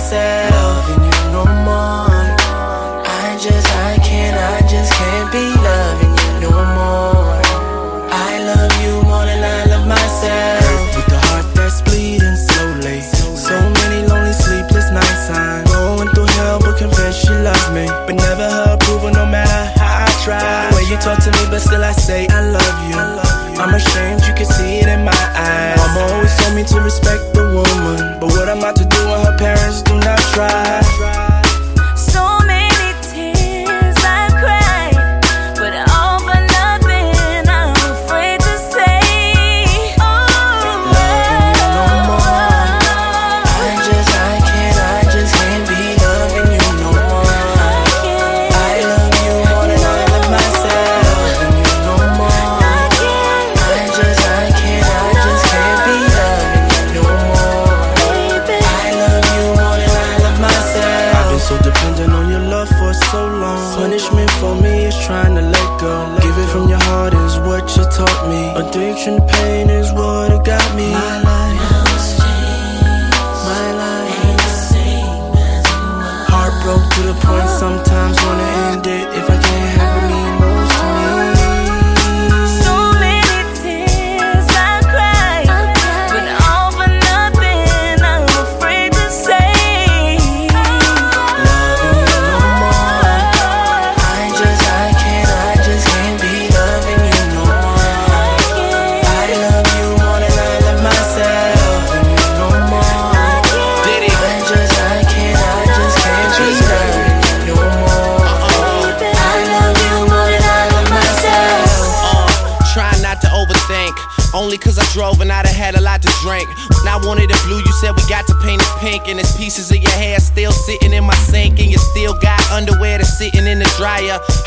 Myself. 0.09 0.89
Loving 0.89 1.05
you 1.05 1.33
no 1.33 1.45
more. 1.69 2.09
I 3.05 3.37
just, 3.41 3.69
I 3.69 3.99
can't, 4.03 4.37
I 4.37 4.67
just 4.67 4.93
can't 4.93 5.33
be 5.33 5.45
loving 5.61 6.15
you 6.17 6.49
no 6.49 6.57
more. 6.77 7.37
I 8.09 8.41
love 8.49 8.73
you 8.83 9.03
more 9.05 9.25
than 9.25 9.45
I 9.45 9.65
love 9.69 9.87
myself. 9.87 10.97
With 10.97 11.09
the 11.13 11.21
heart 11.29 11.47
that's 11.55 11.83
bleeding 11.83 12.37
slowly. 12.37 13.01
So 13.03 13.57
many 13.61 14.07
lonely 14.09 14.33
sleepless 14.33 14.91
nights. 14.91 15.29
I'm 15.31 15.65
going 15.65 16.09
through 16.15 16.31
hell, 16.41 16.59
but 16.61 16.79
confess 16.79 17.21
she 17.21 17.35
loves 17.35 17.69
me. 17.71 17.87
But 18.07 18.15
never 18.17 18.49
her 18.49 18.75
approval, 18.81 19.11
no 19.11 19.27
matter 19.27 19.79
how 19.79 20.07
I 20.07 20.11
try. 20.25 20.71
The 20.71 20.77
way 20.77 20.85
you 20.89 20.97
talk 20.97 21.21
to 21.25 21.31
me, 21.33 21.45
but 21.51 21.61
still 21.61 21.85
I 21.85 21.93
say 21.93 22.27
I 22.29 22.41
love 22.49 22.79
you. 22.89 22.97
I'm 23.61 23.75
ashamed, 23.75 24.23
you 24.23 24.35
can 24.35 24.47
see 24.47 24.79
it 24.79 24.89
in 24.89 25.05
my 25.05 25.23
eyes. 25.35 25.77
Mama 25.77 26.15
always 26.15 26.35
told 26.39 26.55
me 26.55 26.63
to 26.65 26.81
respect 26.81 27.35
the 27.35 27.43
woman. 27.43 28.21
But 28.21 28.31
what 28.31 28.49
I'm 28.49 28.59
about 28.59 28.77
to 28.77 28.85
do 28.85 29.01
when 29.11 29.19
her 29.27 29.37
parents 29.37 29.83
right. 30.39 31.18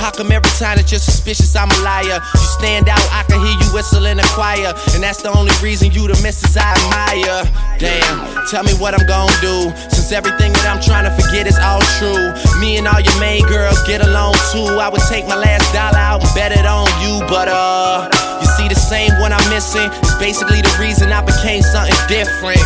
How 0.02 0.10
come 0.10 0.34
every 0.34 0.50
time 0.58 0.82
that 0.82 0.90
you're 0.90 0.98
suspicious, 0.98 1.54
I'm 1.54 1.70
a 1.70 1.80
liar? 1.86 2.18
You 2.18 2.48
stand 2.58 2.90
out, 2.90 3.06
I 3.14 3.22
can 3.30 3.38
hear 3.38 3.54
you 3.54 3.70
whistle 3.70 4.10
in 4.10 4.18
the 4.18 4.26
choir. 4.34 4.74
And 4.98 5.06
that's 5.06 5.22
the 5.22 5.30
only 5.30 5.54
reason 5.62 5.94
you 5.94 6.10
the 6.10 6.18
missus 6.26 6.58
I 6.58 6.74
admire. 6.74 7.46
Damn, 7.78 8.18
tell 8.50 8.66
me 8.66 8.74
what 8.82 8.98
I'm 8.98 9.06
gonna 9.06 9.30
do. 9.46 9.70
Since 9.94 10.10
everything 10.10 10.58
that 10.58 10.66
I'm 10.66 10.82
trying 10.82 11.06
to 11.06 11.14
forget 11.14 11.46
is 11.46 11.62
all 11.62 11.86
true. 12.02 12.34
Me 12.58 12.82
and 12.82 12.90
all 12.90 12.98
your 12.98 13.14
main 13.22 13.46
girls 13.46 13.78
get 13.86 14.02
along 14.02 14.34
too. 14.50 14.82
I 14.82 14.90
would 14.90 15.06
take 15.06 15.30
my 15.30 15.38
last 15.38 15.70
dollar 15.70 16.02
out 16.02 16.26
and 16.26 16.34
bet 16.34 16.50
it 16.50 16.66
on 16.66 16.90
you. 17.06 17.22
But 17.30 17.46
uh, 17.46 18.10
you 18.42 18.50
see 18.58 18.66
the 18.66 18.82
same 18.82 19.14
one 19.22 19.30
I'm 19.30 19.46
missing. 19.54 19.86
It's 20.02 20.18
basically 20.18 20.66
the 20.66 20.74
reason 20.82 21.14
I 21.14 21.22
became 21.22 21.62
something 21.62 22.02
different. 22.10 22.58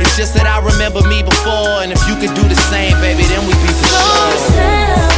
It's 0.00 0.16
just 0.16 0.32
that 0.40 0.48
I 0.48 0.56
remember 0.64 1.04
me 1.04 1.20
before. 1.20 1.84
And 1.84 1.92
if 1.92 2.00
you 2.08 2.16
could 2.16 2.32
do 2.32 2.48
the 2.48 2.56
same, 2.72 2.96
baby, 3.04 3.28
then 3.28 3.44
we'd 3.44 3.60
be 3.60 3.72
for 3.76 3.92
sure. 3.92 5.17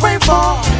Pray 0.00 0.18
for? 0.18 0.77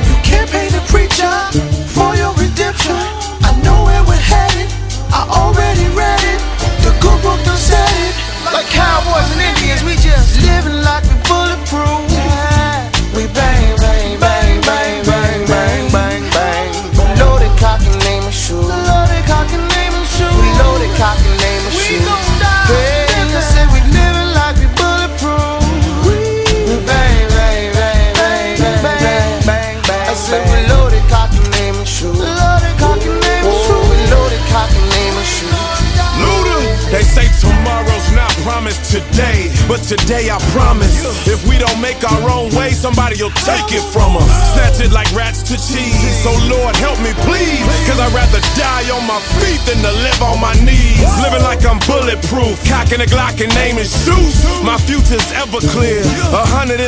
Today, 38.89 39.48
but 39.69 39.85
today 39.85 40.33
I 40.33 40.41
promise. 40.57 41.29
If 41.29 41.45
we 41.45 41.61
don't 41.61 41.79
make 41.85 42.01
our 42.01 42.25
own 42.33 42.49
way, 42.57 42.73
somebody'll 42.73 43.37
take 43.45 43.69
it 43.77 43.85
from 43.93 44.17
us. 44.17 44.27
Snatch 44.57 44.81
it 44.81 44.91
like 44.91 45.13
rats 45.13 45.45
to 45.53 45.61
cheese. 45.61 46.17
So 46.25 46.33
Lord 46.49 46.75
help 46.81 46.97
me, 47.05 47.13
please. 47.29 47.61
Cause 47.85 48.01
I'd 48.01 48.17
rather 48.17 48.41
die 48.57 48.89
on 48.89 49.05
my 49.05 49.21
feet 49.37 49.61
than 49.69 49.85
to 49.85 49.93
live 49.93 50.21
on 50.25 50.41
my 50.41 50.57
knees. 50.65 51.05
Living 51.21 51.45
like 51.45 51.61
I'm 51.69 51.79
bulletproof, 51.85 52.57
cocking 52.65 53.05
a 53.05 53.09
Glock 53.13 53.37
and 53.45 53.53
naming 53.53 53.85
shoes. 53.85 54.41
My 54.65 54.81
future's 54.89 55.29
ever 55.37 55.61
clear, 55.77 56.01
180 56.33 56.81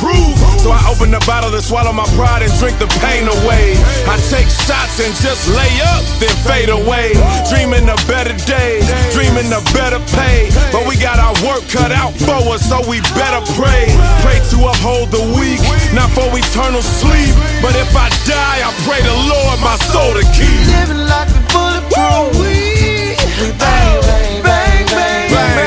proof. 0.00 0.32
So 0.64 0.72
I 0.72 0.80
open 0.88 1.12
the 1.12 1.20
bottle 1.28 1.52
to 1.52 1.60
swallow 1.60 1.92
my 1.92 2.08
pride 2.16 2.40
and 2.40 2.52
drink 2.56 2.80
the 2.80 2.88
pain 3.04 3.28
away. 3.28 3.76
I 4.08 4.16
take 4.32 4.48
shots 4.48 5.04
and 5.04 5.12
just 5.20 5.52
lay 5.52 5.72
up, 5.92 6.00
then 6.16 6.32
fade 6.48 6.72
away. 6.72 7.12
Dreaming 7.52 7.92
of 7.92 8.00
better 8.08 8.32
days, 8.48 8.88
dreaming 9.12 9.52
of 9.52 9.60
better 9.76 10.00
pay. 10.16 10.48
But 10.72 10.88
we 10.88 10.96
got 10.96 11.20
our 11.20 11.36
work 11.44 11.68
cut 11.68 11.92
out 11.92 12.16
for 12.24 12.54
us, 12.54 12.62
so 12.68 12.78
we 12.88 13.00
better 13.18 13.42
pray. 13.58 13.90
Pray 14.22 14.38
to 14.50 14.58
uphold 14.70 15.10
the 15.10 15.22
weak, 15.38 15.60
not 15.94 16.10
for 16.14 16.26
eternal 16.32 16.82
sleep. 16.82 17.34
But 17.60 17.74
if 17.76 17.90
I 17.94 18.08
die, 18.26 18.60
I 18.62 18.70
pray 18.86 19.02
the 19.02 19.16
Lord 19.28 19.58
my 19.60 19.76
soul 19.90 20.14
to 20.14 20.24
keep. 20.34 20.62
Living 20.70 21.04
like 21.06 21.28
we 21.34 21.40
bulletproof. 21.50 22.38
We, 22.38 23.16
bang, 23.58 23.98
bang, 24.06 24.42
bang, 24.42 24.86
bang, 24.86 25.26
bang, 25.30 25.60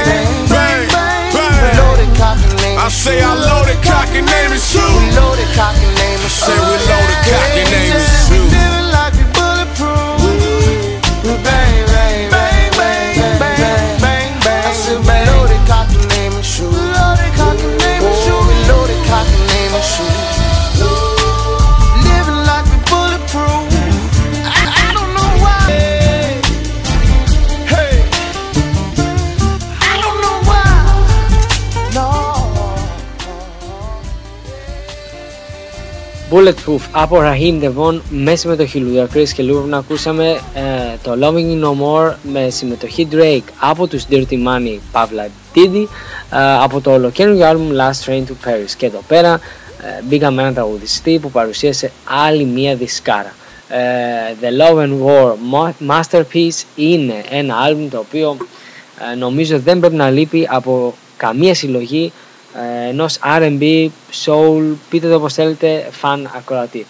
bang, 0.50 0.88
bang. 1.36 1.78
Loaded 1.78 2.12
cock 2.16 2.40
and 2.40 2.56
name 2.62 2.80
I 2.80 2.88
say 2.90 3.22
I 3.22 3.34
loaded 3.36 3.80
cock 3.84 4.10
and 4.16 4.26
name 4.26 4.52
and 4.52 4.62
shoe. 4.62 4.80
We 4.80 5.12
loaded 5.20 5.50
cock 5.56 5.76
and 5.76 5.94
name 6.00 6.20
and 6.20 6.32
shoe. 6.32 6.52
Say 6.52 6.58
we 6.58 6.76
loaded 6.88 7.22
cock 7.28 7.52
and 7.60 7.70
name 7.72 7.94
and 7.96 8.32
We 8.32 8.35
Bulletproof 36.36 36.80
από 36.92 37.18
Raheem 37.22 37.64
Devon 37.64 38.00
με 38.10 38.36
συμμετοχή 38.36 38.86
Ludacris 38.88 39.28
και 39.30 39.44
Lurven 39.50 39.72
ακούσαμε 39.72 40.30
ε, 40.54 40.62
το 41.04 41.18
Loving 41.22 41.64
You 41.64 41.64
No 41.64 41.70
More 41.70 42.14
με 42.24 42.50
συμμετοχή 42.50 43.08
Drake 43.12 43.50
από 43.60 43.88
τους 43.88 44.04
Dirty 44.10 44.34
Money 44.48 44.78
Pavla 44.94 45.28
Diddy 45.56 45.86
ε, 46.32 46.64
από 46.64 46.82
το 46.82 46.92
ολοκαίρινο 46.92 47.46
album 47.52 47.78
Last 47.80 48.10
Train 48.12 48.20
to 48.24 48.50
Paris. 48.50 48.72
Και 48.78 48.86
εδώ 48.86 49.02
πέρα 49.08 49.34
ε, 49.82 50.02
μπήκαμε 50.04 50.42
έναν 50.42 50.54
τραγουδιστή 50.54 51.20
που 51.20 51.32
παρουσίασε 51.32 51.92
άλλη 52.28 52.46
μία 52.46 52.76
δισκάρα. 52.76 53.34
Ε, 53.70 53.78
The 54.42 54.62
Love 54.62 54.78
and 54.80 54.94
War 55.06 55.32
Mo- 55.32 55.90
Masterpiece 55.92 56.64
είναι 56.76 57.14
ένα 57.30 57.56
album 57.70 57.88
το 57.92 57.98
οποίο 57.98 58.38
ε, 59.12 59.16
νομίζω 59.16 59.60
δεν 59.60 59.80
πρέπει 59.80 59.96
να 59.96 60.10
λείπει 60.10 60.48
από 60.52 60.96
καμία 61.18 61.56
συλλογή 61.56 62.06
ε, 62.06 62.25
ενός 62.90 63.20
R&B, 63.40 63.88
soul, 64.26 64.64
πείτε 64.90 65.10
το 65.10 65.16
όπως 65.16 65.34
θέλετε, 65.34 65.88
φαν 65.92 66.32
ακροατή. 66.36 66.86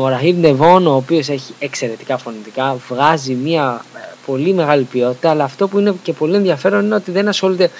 Ο 0.00 0.08
Ραχίμ 0.08 0.40
Ντεβόν, 0.40 0.86
ο 0.86 0.94
οποίος 0.94 1.28
έχει 1.28 1.54
εξαιρετικά 1.58 2.18
φωνητικά, 2.18 2.76
βγάζει 2.88 3.34
μια 3.34 3.84
ε, 3.96 3.98
πολύ 4.26 4.52
μεγάλη 4.52 4.82
ποιότητα, 4.82 5.30
αλλά 5.30 5.44
αυτό 5.44 5.68
που 5.68 5.78
είναι 5.78 5.94
και 6.02 6.12
πολύ 6.12 6.34
ενδιαφέρον 6.34 6.84
είναι 6.84 6.94
ότι 6.94 7.10
δεν 7.10 7.28
ασχολείται 7.28 7.70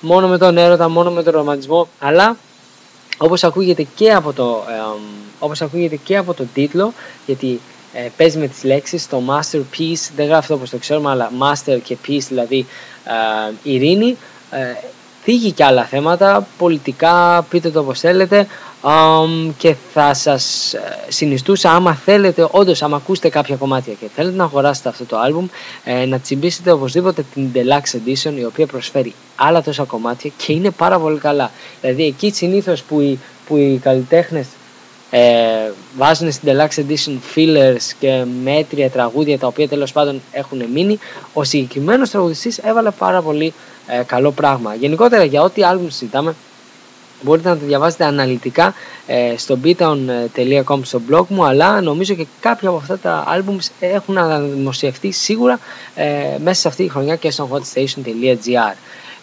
μόνο 0.00 0.28
με 0.28 0.38
τον 0.38 0.56
έρωτα, 0.56 0.88
μόνο 0.88 1.10
με 1.10 1.22
τον 1.22 1.32
ρομαντισμό, 1.32 1.88
αλλά 1.98 2.36
όπως 3.18 3.44
ακούγεται 3.44 3.86
και 3.94 4.12
από 4.12 4.32
το, 4.32 4.64
ε, 4.68 5.00
όπως 5.38 5.62
ακούγεται 5.62 5.96
και 5.96 6.16
από 6.16 6.34
τον 6.34 6.48
τίτλο, 6.54 6.92
γιατί 7.26 7.60
ε, 7.92 8.08
παίζει 8.16 8.38
με 8.38 8.46
τις 8.48 8.64
λέξεις, 8.64 9.08
το 9.08 9.22
masterpiece, 9.28 10.10
δεν 10.16 10.26
γράφει 10.26 10.52
όπως 10.52 10.70
το 10.70 10.76
ξέρουμε, 10.78 11.10
αλλά 11.10 11.30
master 11.40 11.78
και 11.84 11.96
piece, 12.06 12.26
δηλαδή 12.28 12.66
ε, 13.04 13.52
ειρήνη, 13.62 14.16
ε, 14.50 14.58
θίγει 15.26 15.52
και 15.52 15.64
άλλα 15.64 15.84
θέματα, 15.84 16.46
πολιτικά, 16.58 17.46
πείτε 17.50 17.70
το 17.70 17.80
όπως 17.80 18.00
θέλετε 18.00 18.46
αμ, 18.82 19.52
και 19.58 19.74
θα 19.92 20.14
σας 20.14 20.74
ε, 20.74 20.80
συνιστούσα 21.08 21.70
άμα 21.70 21.94
θέλετε, 21.94 22.48
όντως 22.50 22.82
άμα 22.82 22.96
ακούσετε 22.96 23.28
κάποια 23.28 23.56
κομμάτια 23.56 23.92
και 23.92 24.06
θέλετε 24.14 24.36
να 24.36 24.44
αγοράσετε 24.44 24.88
αυτό 24.88 25.04
το 25.04 25.18
άλμπουμ 25.18 25.46
ε, 25.84 26.06
να 26.06 26.18
τσιμπήσετε 26.18 26.70
οπωσδήποτε 26.70 27.24
την 27.34 27.48
Deluxe 27.54 27.96
Edition 27.96 28.32
η 28.38 28.44
οποία 28.44 28.66
προσφέρει 28.66 29.14
άλλα 29.36 29.62
τόσα 29.62 29.84
κομμάτια 29.84 30.30
και 30.36 30.52
είναι 30.52 30.70
πάρα 30.70 30.98
πολύ 30.98 31.18
καλά. 31.18 31.50
Δηλαδή 31.80 32.04
εκεί 32.04 32.30
συνήθως 32.30 32.82
που 32.82 33.00
οι, 33.00 33.18
που 33.46 33.56
οι 33.56 33.80
καλλιτέχνες 33.82 34.46
ε, 35.10 35.20
βάζουν 35.96 36.32
στην 36.32 36.52
Deluxe 36.52 36.80
Edition 36.80 37.18
fillers 37.34 37.92
και 37.98 38.24
μέτρια 38.42 38.90
τραγούδια 38.90 39.38
τα 39.38 39.46
οποία 39.46 39.68
τέλος 39.68 39.92
πάντων 39.92 40.20
έχουν 40.32 40.62
μείνει 40.72 40.98
ο 41.32 41.44
συγκεκριμένος 41.44 42.10
τραγουδιστής 42.10 42.58
έβαλε 42.58 42.90
πάρα 42.90 43.22
πολύ 43.22 43.52
ε, 43.86 44.02
καλό 44.06 44.30
πράγμα 44.30 44.74
γενικότερα 44.74 45.24
για 45.24 45.42
ό,τι 45.42 45.64
άλμπουμ 45.64 45.88
συζητάμε 45.88 46.34
μπορείτε 47.22 47.48
να 47.48 47.56
το 47.56 47.66
διαβάσετε 47.66 48.04
αναλυτικά 48.04 48.74
ε, 49.06 49.34
στο 49.36 49.58
beatown.com 49.64 50.80
στο 50.82 51.00
blog 51.10 51.26
μου 51.28 51.44
αλλά 51.44 51.80
νομίζω 51.80 52.14
και 52.14 52.26
κάποια 52.40 52.68
από 52.68 52.78
αυτά 52.78 52.98
τα 52.98 53.24
albums 53.36 53.68
έχουν 53.80 54.18
αναδημοσιευτεί 54.18 55.10
σίγουρα 55.10 55.58
ε, 55.94 56.38
μέσα 56.42 56.60
σε 56.60 56.68
αυτή 56.68 56.84
τη 56.84 56.90
χρονιά 56.90 57.16
και 57.16 57.30
στο 57.30 57.48
hotstation.gr 57.52 58.74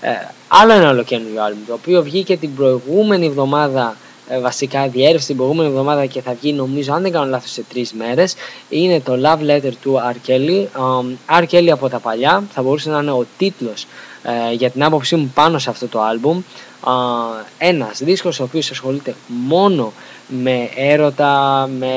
ε, 0.02 0.10
άλλο 0.48 0.74
ένα 0.74 0.90
ολοκένουργιο 0.90 1.42
album 1.42 1.64
το 1.68 1.74
οποίο 1.74 2.04
βγήκε 2.04 2.38
την 2.38 2.56
προηγούμενη 2.56 3.26
εβδομάδα 3.26 3.96
ε, 4.30 4.40
βασικά 4.40 4.88
διέρευσε 4.88 5.28
την 5.28 5.36
προηγούμενη 5.36 5.70
εβδομάδα 5.70 6.06
και 6.06 6.22
θα 6.22 6.36
βγει 6.42 6.54
νομίζω 6.54 6.94
αν 6.94 7.02
δεν 7.02 7.12
κάνω 7.12 7.26
λάθος 7.26 7.52
σε 7.52 7.64
τρεις 7.70 7.94
μέρες 7.94 8.36
είναι 8.70 9.00
το 9.00 9.14
Love 9.24 9.50
Letter 9.50 9.72
του 9.82 10.02
R. 10.14 10.30
Kelly 10.30 10.66
um, 10.82 11.40
R. 11.40 11.46
Kelly 11.52 11.70
από 11.70 11.90
τα 11.90 12.00
παλιά 12.00 12.44
θα 12.54 12.62
μπορούσε 12.62 12.90
να 12.90 13.00
είναι 13.00 13.12
ο 13.12 13.26
τίτλος 13.38 13.86
ε, 14.24 14.54
για 14.54 14.70
την 14.70 14.84
άποψή 14.84 15.16
μου 15.16 15.32
πάνω 15.34 15.60
σε 15.60 15.70
αυτό 15.70 15.88
το 15.88 16.02
άλμπουμ 16.02 16.42
uh, 16.84 17.46
ένας 17.58 18.00
δίσκος 18.04 18.40
ο 18.40 18.44
οποίος 18.44 18.72
ασχολείται 18.72 19.16
μόνο 19.28 19.94
με 20.28 20.70
έρωτα, 20.76 21.70
με 21.80 21.96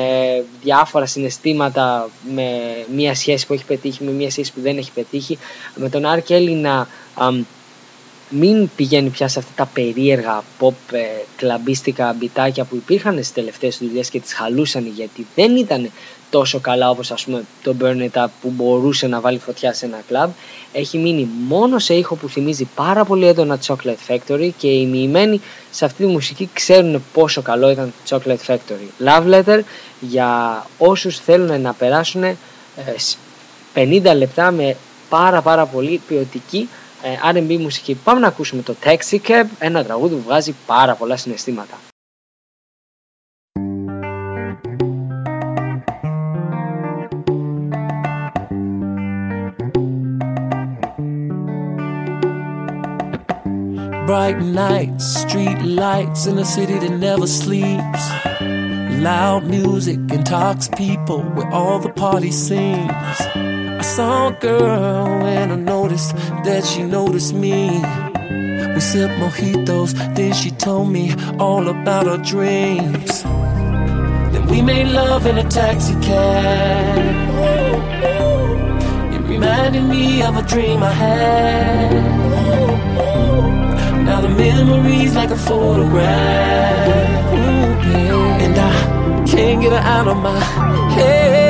διάφορα 0.62 1.06
συναισθήματα, 1.06 2.08
με 2.34 2.50
μια 2.94 3.14
σχέση 3.14 3.46
που 3.46 3.52
έχει 3.52 3.64
πετύχει, 3.64 4.04
με 4.04 4.10
μια 4.10 4.30
σχέση 4.30 4.52
που 4.52 4.60
δεν 4.60 4.78
έχει 4.78 4.90
πετύχει, 4.92 5.38
με 5.74 5.88
τον 5.88 6.02
R. 6.04 6.30
Kelly 6.30 6.56
να 6.60 6.88
um, 7.18 7.40
μην 8.28 8.70
πηγαίνει 8.76 9.08
πια 9.08 9.28
σε 9.28 9.38
αυτά 9.38 9.52
τα 9.56 9.70
περίεργα 9.72 10.42
pop 10.60 10.72
ε, 10.92 11.04
κλαμπίστικα 11.36 12.12
μπιτάκια 12.18 12.64
που 12.64 12.76
υπήρχαν 12.76 13.14
στις 13.14 13.32
τελευταίες 13.32 13.78
δουλειές 13.78 14.10
και 14.10 14.20
τις 14.20 14.34
χαλούσαν 14.34 14.86
γιατί 14.86 15.26
δεν 15.34 15.56
ήταν 15.56 15.90
τόσο 16.30 16.60
καλά 16.60 16.90
όπως 16.90 17.10
ας 17.10 17.24
πούμε 17.24 17.44
το 17.62 17.76
Burn 17.80 18.08
It 18.10 18.24
Up 18.24 18.26
που 18.40 18.50
μπορούσε 18.50 19.06
να 19.06 19.20
βάλει 19.20 19.38
φωτιά 19.38 19.72
σε 19.72 19.86
ένα 19.86 20.02
κλαμπ 20.08 20.30
έχει 20.78 20.98
μείνει 20.98 21.28
μόνο 21.48 21.78
σε 21.78 21.94
ήχο 21.94 22.14
που 22.14 22.28
θυμίζει 22.28 22.68
πάρα 22.74 23.04
πολύ 23.04 23.26
έντονα 23.26 23.58
Chocolate 23.66 24.08
Factory 24.08 24.50
και 24.58 24.68
οι 24.68 24.86
μοιημένοι 24.86 25.40
σε 25.70 25.84
αυτή 25.84 26.04
τη 26.04 26.08
μουσική 26.10 26.50
ξέρουν 26.52 27.02
πόσο 27.12 27.42
καλό 27.42 27.70
ήταν 27.70 27.92
το 28.08 28.20
Chocolate 28.24 28.52
Factory 28.52 29.06
Love 29.06 29.34
Letter 29.34 29.60
για 30.00 30.62
όσους 30.78 31.18
θέλουν 31.18 31.60
να 31.60 31.72
περάσουν 31.72 32.22
50 33.74 34.04
ε, 34.04 34.14
λεπτά 34.14 34.50
με 34.50 34.76
πάρα 35.08 35.42
πάρα 35.42 35.66
πολύ 35.66 36.00
ποιοτική 36.08 36.68
ε, 37.02 37.32
R&B 37.32 37.56
μουσική. 37.58 37.94
Πάμε 37.94 38.20
να 38.20 38.26
ακούσουμε 38.26 38.62
το 38.62 38.74
Taxi 38.84 39.16
Cab, 39.28 39.44
ένα 39.58 39.84
τραγούδι 39.84 40.14
που 40.14 40.22
βγάζει 40.22 40.54
πάρα 40.66 40.94
πολλά 40.94 41.16
συναισθήματα. 41.16 41.78
Bright 54.06 54.38
nights, 54.38 55.04
street 55.22 55.60
lights 55.62 56.26
in 56.26 56.38
a 56.38 56.44
city 56.44 56.78
that 56.78 56.92
never 56.92 57.26
sleeps. 57.26 58.04
Loud 59.02 59.48
music 59.48 59.98
intox 59.98 60.68
people 60.78 61.22
where 61.22 61.50
all 61.50 61.80
the 61.80 61.88
party 61.88 62.30
scenes. 62.30 62.88
I 62.92 63.80
saw 63.82 64.28
a 64.28 64.32
girl 64.32 65.26
and 65.26 65.52
I 65.52 65.56
noticed 65.56 66.14
that 66.44 66.64
she 66.64 66.84
noticed 66.84 67.34
me. 67.34 67.68
We 68.74 68.80
sipped 68.80 69.14
mojitos, 69.14 69.92
then 70.14 70.32
she 70.34 70.52
told 70.52 70.88
me 70.92 71.12
all 71.40 71.66
about 71.66 72.06
her 72.06 72.18
dreams. 72.18 73.24
Then 73.24 74.46
we 74.46 74.62
made 74.62 74.86
love 74.86 75.26
in 75.26 75.36
a 75.38 75.48
taxi 75.48 75.94
cab. 75.94 76.98
It 79.14 79.22
reminded 79.28 79.82
me 79.82 80.22
of 80.22 80.36
a 80.36 80.42
dream 80.42 80.80
I 80.80 80.92
had. 80.92 82.25
Memory's 84.36 85.14
like 85.14 85.30
a 85.30 85.36
photograph. 85.36 86.86
And 88.44 88.58
I 88.58 89.24
can't 89.26 89.60
get 89.62 89.72
her 89.72 89.78
out 89.78 90.08
of 90.08 90.16
my 90.18 90.38
head. 90.94 91.45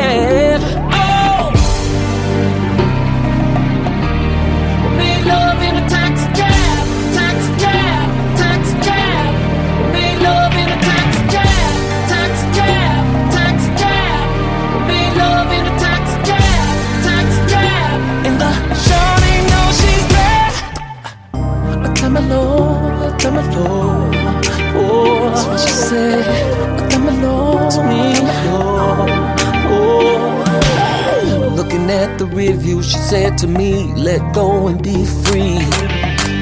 Said 33.07 33.39
to 33.39 33.47
me, 33.47 33.95
let 33.95 34.35
go 34.35 34.67
and 34.67 34.83
be 34.83 35.05
free. 35.27 35.61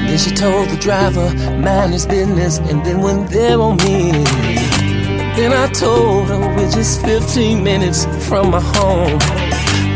Then 0.07 0.17
she 0.17 0.31
told 0.31 0.67
the 0.69 0.77
driver, 0.77 1.31
mind 1.59 1.93
his 1.93 2.07
business, 2.07 2.57
and 2.57 2.83
then 2.83 3.01
went 3.01 3.29
there 3.29 3.61
on 3.61 3.77
me. 3.77 4.11
Then 5.37 5.53
I 5.53 5.67
told 5.67 6.27
her 6.29 6.39
we're 6.39 6.71
just 6.71 7.05
15 7.05 7.63
minutes 7.63 8.05
from 8.27 8.49
my 8.49 8.61
home. 8.61 9.19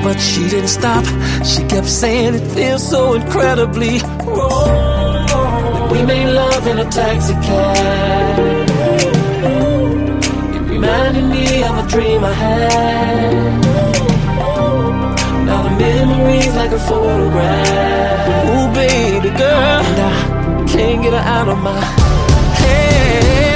But 0.04 0.20
she 0.20 0.48
didn't 0.48 0.68
stop, 0.68 1.04
she 1.44 1.64
kept 1.66 1.88
saying 1.88 2.36
it 2.36 2.48
feels 2.52 2.88
so 2.88 3.16
incredibly 3.16 3.98
wrong. 4.28 5.90
We 5.90 6.04
made 6.04 6.32
love 6.32 6.68
in 6.68 6.78
a 6.78 6.86
taxi 6.86 7.34
cab. 7.34 8.70
It 10.56 10.62
reminded 10.70 11.26
me 11.26 11.64
of 11.64 11.84
a 11.84 11.88
dream 11.90 12.24
I 12.24 12.34
had. 12.34 13.89
Now 15.50 15.64
the 15.64 15.72
memory's 15.72 16.56
like 16.56 16.72
a 16.72 16.80
photograph. 16.80 18.50
Ooh, 18.50 18.68
baby 18.74 19.30
girl, 19.36 19.82
and 19.90 20.00
I 20.10 20.66
can't 20.72 21.02
get 21.02 21.14
her 21.14 21.26
out 21.38 21.50
of 21.50 21.58
my 21.58 21.82
head. 22.62 23.49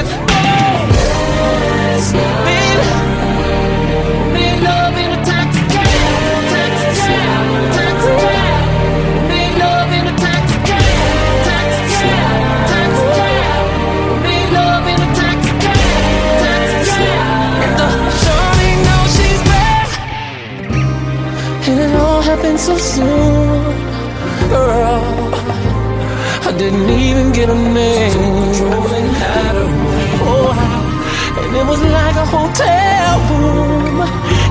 Happened 22.44 22.60
so 22.60 22.76
soon, 22.76 23.72
girl. 24.50 25.02
I 26.46 26.52
didn't 26.58 26.90
even 26.90 27.32
get 27.32 27.48
a 27.48 27.54
name. 27.54 28.12
Oh, 30.26 30.52
and 31.40 31.56
it 31.56 31.66
was 31.66 31.80
like 31.80 32.16
a 32.16 32.26
hotel 32.36 33.12
room. 33.30 33.98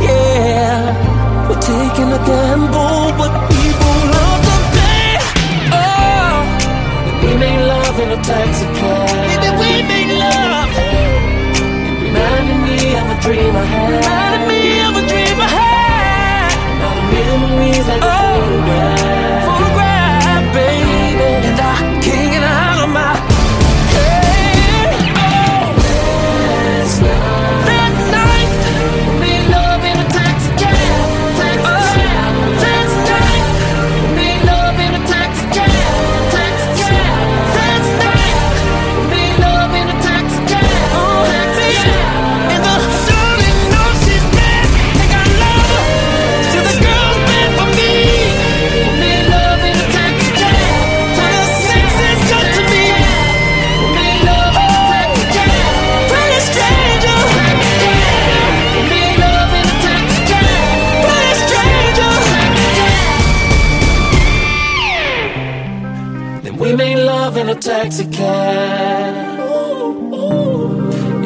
Yeah, 0.01 1.47
we're 1.47 1.61
taking 1.61 2.09
a 2.09 2.21
gamble, 2.25 3.13
but 3.19 3.31
people 3.53 3.95
love 4.15 4.41
the 4.49 4.57
pay. 4.73 5.13
Oh, 5.77 6.33
we 7.21 7.31
made 7.37 7.63
love 7.73 7.99
in 7.99 8.09
a 8.17 8.19
taxi 8.23 8.65
cab. 8.79 9.09
We 9.61 9.73
made 9.91 10.11
love. 10.25 10.69
It 11.85 11.97
reminded 12.05 12.59
me 12.67 12.79
of 13.01 13.05
a 13.13 13.17
dream 13.21 13.53
I 13.55 13.65
had. 13.73 13.89
Reminded 13.93 14.43
me 14.49 14.61
of 14.81 14.93
a 14.97 15.07
dream 15.07 15.32
enemies 17.31 17.87
like 17.87 18.03
a 18.03 18.05
oh. 18.05 19.02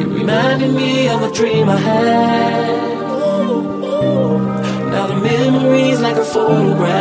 It 0.00 0.06
reminded 0.06 0.72
me 0.74 1.08
of 1.08 1.22
a 1.22 1.30
dream 1.32 1.68
I 1.68 1.76
had. 1.76 2.78
Now 4.92 5.06
the 5.06 5.16
memories 5.16 6.00
like 6.00 6.16
a 6.16 6.24
photograph. 6.24 6.98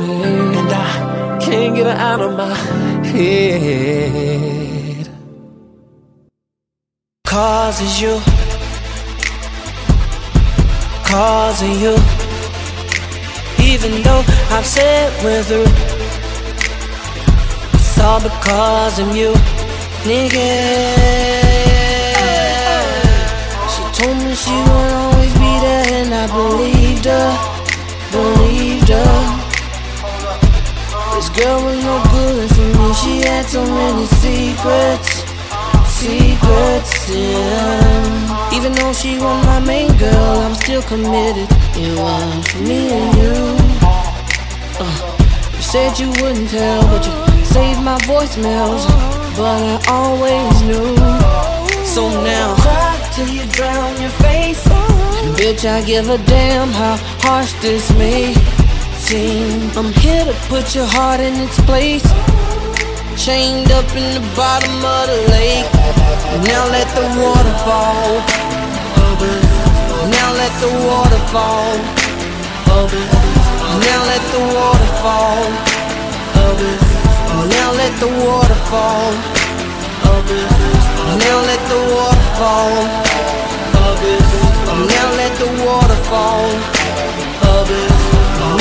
And 0.00 0.70
I 0.72 1.38
can't 1.40 1.76
get 1.76 1.86
her 1.86 1.98
out 2.10 2.20
of 2.20 2.36
my 2.36 2.54
head. 3.12 5.08
Cause 7.24 8.00
you. 8.00 8.20
Cause 11.04 11.62
of 11.62 11.74
you. 11.82 11.94
Even 13.64 14.02
though 14.02 14.24
I've 14.50 14.66
said 14.66 15.12
we're 15.22 15.42
through. 15.42 15.95
It's 17.96 18.04
all 18.04 18.20
because 18.20 18.98
of 18.98 19.16
you, 19.16 19.32
nigga. 20.04 20.52
She 23.72 23.82
told 23.96 24.18
me 24.18 24.34
she 24.34 24.52
would 24.52 24.92
always 25.00 25.32
be 25.32 25.52
there, 25.64 26.04
and 26.04 26.12
I 26.12 26.26
believed 26.26 27.06
her, 27.06 27.32
believed 28.12 28.90
her. 28.90 29.16
This 31.14 31.30
girl 31.30 31.64
was 31.64 31.82
no 31.82 31.96
good 32.12 32.50
for 32.50 32.68
me. 32.76 32.92
She 33.00 33.26
had 33.26 33.46
so 33.46 33.64
many 33.64 34.04
secrets, 34.20 35.24
secrets. 35.88 37.08
Yeah. 37.08 38.52
Even 38.52 38.72
though 38.74 38.92
she 38.92 39.16
was 39.16 39.46
my 39.46 39.60
main 39.60 39.96
girl, 39.96 40.40
I'm 40.44 40.54
still 40.54 40.82
committed. 40.82 41.48
It 41.74 41.98
was 41.98 42.60
me 42.60 42.92
and 42.92 43.16
you. 43.16 43.56
Uh, 44.84 45.16
you 45.54 45.62
said 45.62 45.98
you 45.98 46.10
wouldn't 46.20 46.50
tell, 46.50 46.82
but 46.88 47.06
you 47.06 47.25
saved 47.56 47.82
my 47.82 47.98
voicemails. 48.12 48.82
But 49.38 49.60
I 49.72 49.76
always 49.98 50.56
knew. 50.68 50.88
So 51.94 52.02
now, 52.32 52.48
cry 52.64 52.94
till 53.14 53.30
you 53.36 53.44
drown 53.58 53.92
your 54.04 54.14
face. 54.26 54.64
And 55.20 55.30
bitch, 55.38 55.62
I 55.76 55.78
give 55.90 56.06
a 56.16 56.18
damn 56.34 56.70
how 56.80 56.96
harsh 57.24 57.52
this 57.64 57.84
may 58.02 58.34
seem. 59.06 59.70
I'm 59.78 59.92
here 60.04 60.24
to 60.30 60.36
put 60.52 60.74
your 60.76 60.88
heart 60.96 61.20
in 61.28 61.34
its 61.46 61.58
place. 61.70 62.08
Chained 63.24 63.70
up 63.78 63.88
in 64.02 64.08
the 64.18 64.24
bottom 64.40 64.76
of 64.96 65.04
the 65.12 65.20
lake. 65.36 65.68
Now 66.50 66.64
let 66.76 66.88
the 66.98 67.06
water 67.22 67.56
fall. 67.66 68.12
Now 70.16 70.28
let 70.40 70.52
the 70.64 70.70
water 70.88 71.22
fall. 71.32 71.74
Now 73.86 74.00
let 74.12 74.22
the 74.34 74.42
water 74.56 74.90
fall. 75.02 75.76
Now 77.44 77.72
let 77.72 77.92
the 78.00 78.08
water 78.08 78.60
fall. 78.70 79.12
Now 81.22 81.38
let 81.50 81.60
the 81.68 81.80
water 81.94 82.28
fall. 82.38 82.74
Now 84.94 85.08
let 85.20 85.32
the 85.38 85.48
water 85.64 86.00
fall. 86.08 86.48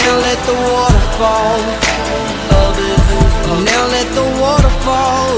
Now 0.04 0.16
let 0.28 0.40
the 0.48 0.56
water 0.74 1.04
fall. 1.18 1.60
Now 3.66 3.84
let 3.96 4.08
the 4.14 4.26
water 4.42 4.74
fall. 4.86 5.36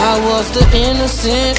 I 0.00 0.14
was 0.28 0.46
the 0.52 0.64
innocent 0.76 1.58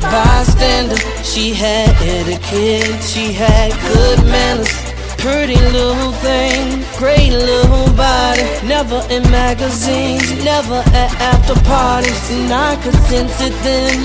bystander. 0.00 0.96
She 1.22 1.52
had 1.52 1.90
etiquette, 2.02 3.02
she 3.02 3.32
had 3.32 3.72
good 3.92 4.24
manners. 4.24 4.93
Pretty 5.24 5.56
little 5.56 6.12
thing, 6.20 6.84
great 6.98 7.32
little 7.32 7.88
body. 7.96 8.44
Never 8.68 9.00
in 9.08 9.24
magazines, 9.32 10.28
never 10.44 10.84
at 10.92 11.16
after 11.16 11.56
parties. 11.64 12.28
And 12.28 12.52
I 12.52 12.76
could 12.84 12.92
sense 13.08 13.32
it 13.40 13.56
then, 13.64 14.04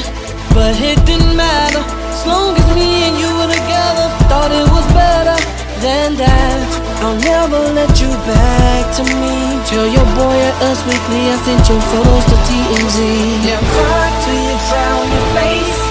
but 0.55 0.79
it 0.79 0.95
didn't 1.03 1.35
matter. 1.35 1.83
As 2.15 2.23
long 2.23 2.55
as 2.55 2.63
me 2.71 3.03
and 3.03 3.19
you 3.19 3.27
were 3.35 3.51
together, 3.51 4.07
thought 4.31 4.47
it 4.55 4.63
was 4.71 4.87
better 4.95 5.35
than 5.83 6.15
that. 6.23 6.63
I'll 7.03 7.19
never 7.19 7.67
let 7.75 7.91
you 7.99 8.07
back 8.23 8.87
to 8.95 9.03
me. 9.03 9.59
Tell 9.67 9.91
your 9.91 10.07
boy 10.15 10.39
at 10.39 10.55
Us 10.71 10.79
Weekly 10.87 11.19
I 11.27 11.35
sent 11.43 11.67
your 11.67 11.83
photos 11.91 12.25
to 12.31 12.37
TMZ. 12.47 12.97
Now 13.43 13.59
cry 13.75 14.07
till 14.23 14.39
you 14.39 14.55
drown 14.71 15.03
your 15.11 15.27
face. 15.35 15.83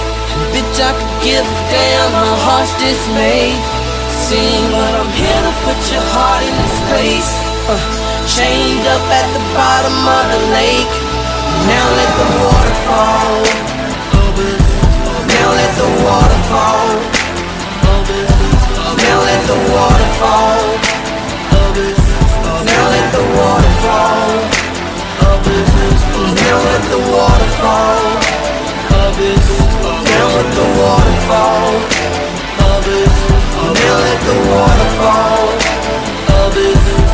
Bitch, 0.56 0.80
I 0.80 0.96
could 0.96 1.14
give 1.20 1.44
a 1.44 1.56
damn 1.68 2.12
how 2.16 2.32
harsh 2.48 2.72
this 2.80 3.02
seem, 4.28 4.68
but 4.76 4.92
I'm 5.00 5.12
here 5.16 5.42
to 5.48 5.52
put 5.64 5.80
your 5.88 6.04
heart 6.12 6.44
in 6.44 6.52
this 6.60 6.76
place. 6.92 7.30
Uh, 7.64 7.80
chained 8.28 8.84
up 8.84 9.04
at 9.08 9.26
the 9.32 9.42
bottom 9.56 9.96
of 10.04 10.24
the 10.32 10.42
lake. 10.52 10.94
Now 11.64 11.86
let 11.96 12.12
the 12.20 12.28
water 12.44 12.76
fall. 12.84 13.40
Now 15.32 15.48
let 15.60 15.72
the 15.80 15.88
water 16.04 16.40
fall. 16.52 16.92
Now 19.00 19.18
let 19.28 19.42
the 19.48 19.58
water 19.72 20.10
fall. 20.20 20.60
Now 22.68 22.86
let 22.92 23.06
the 23.16 23.24
water 23.38 23.74
fall. 23.80 24.32
Now 24.92 25.24
let 25.24 25.24
the 25.24 25.24
water 25.24 25.32
fall. 25.40 25.72
Now 26.44 26.58
let 26.68 26.82
the 26.92 27.00
water 27.16 27.50
fall. 27.60 28.04
Now 30.10 30.26
let 30.36 30.48
the 30.58 30.66
water 30.80 31.16
fall 31.28 31.98
let 33.95 34.20
the 34.28 34.36
waterfall 34.51 35.49
of 36.45 36.55
his 36.55 37.07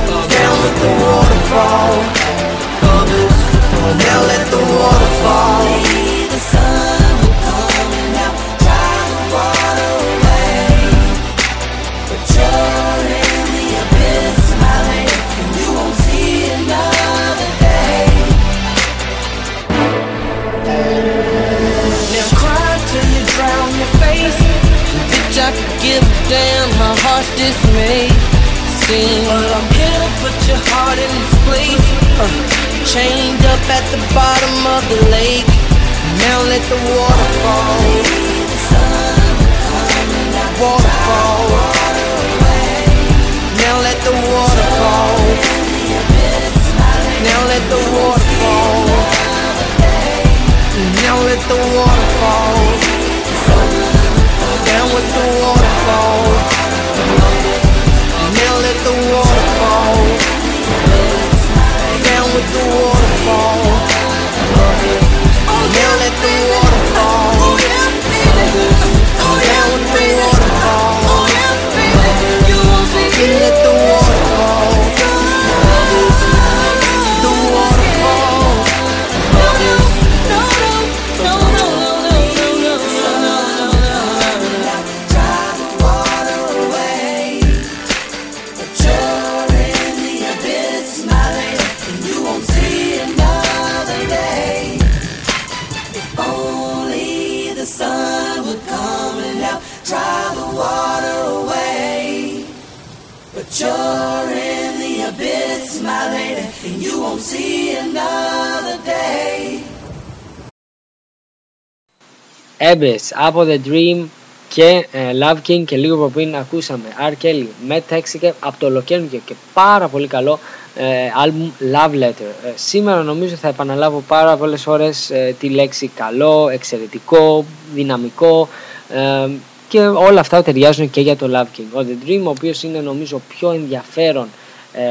Abyss 112.84 113.12
από 113.14 113.46
The 113.48 113.68
Dream 113.68 114.04
και 114.48 114.86
ε, 114.92 114.98
Love 115.20 115.50
King 115.50 115.64
και 115.64 115.76
λίγο 115.76 116.08
πριν 116.08 116.36
ακούσαμε 116.36 116.84
R. 117.10 117.24
Kelly 117.24 117.46
με 117.66 117.82
Texike 117.90 118.30
από 118.40 118.58
το 118.58 118.66
ολοκαίρινο 118.66 119.08
και 119.24 119.34
πάρα 119.52 119.88
πολύ 119.88 120.06
καλό 120.06 120.38
ε, 120.74 120.84
άλμπουμ 121.22 121.50
Love 121.72 122.02
Letter. 122.02 122.30
Ε, 122.44 122.52
σήμερα 122.54 123.02
νομίζω 123.02 123.34
θα 123.34 123.48
επαναλάβω 123.48 124.02
πάρα 124.08 124.36
πολλές 124.36 124.62
φορές 124.62 125.10
ε, 125.10 125.34
τη 125.38 125.48
λέξη 125.48 125.90
καλό, 125.94 126.48
εξαιρετικό, 126.48 127.44
δυναμικό 127.74 128.48
ε, 128.88 129.28
και 129.68 129.80
όλα 129.80 130.20
αυτά 130.20 130.42
ταιριάζουν 130.42 130.90
και 130.90 131.00
για 131.00 131.16
το 131.16 131.28
Love 131.32 131.58
King. 131.58 131.64
Ο 131.72 131.86
The 131.88 132.08
Dream, 132.08 132.20
ο 132.24 132.28
οποίος 132.28 132.62
είναι 132.62 132.78
νομίζω 132.80 133.22
πιο 133.28 133.50
ενδιαφέρον 133.50 134.28
ε, 134.72 134.82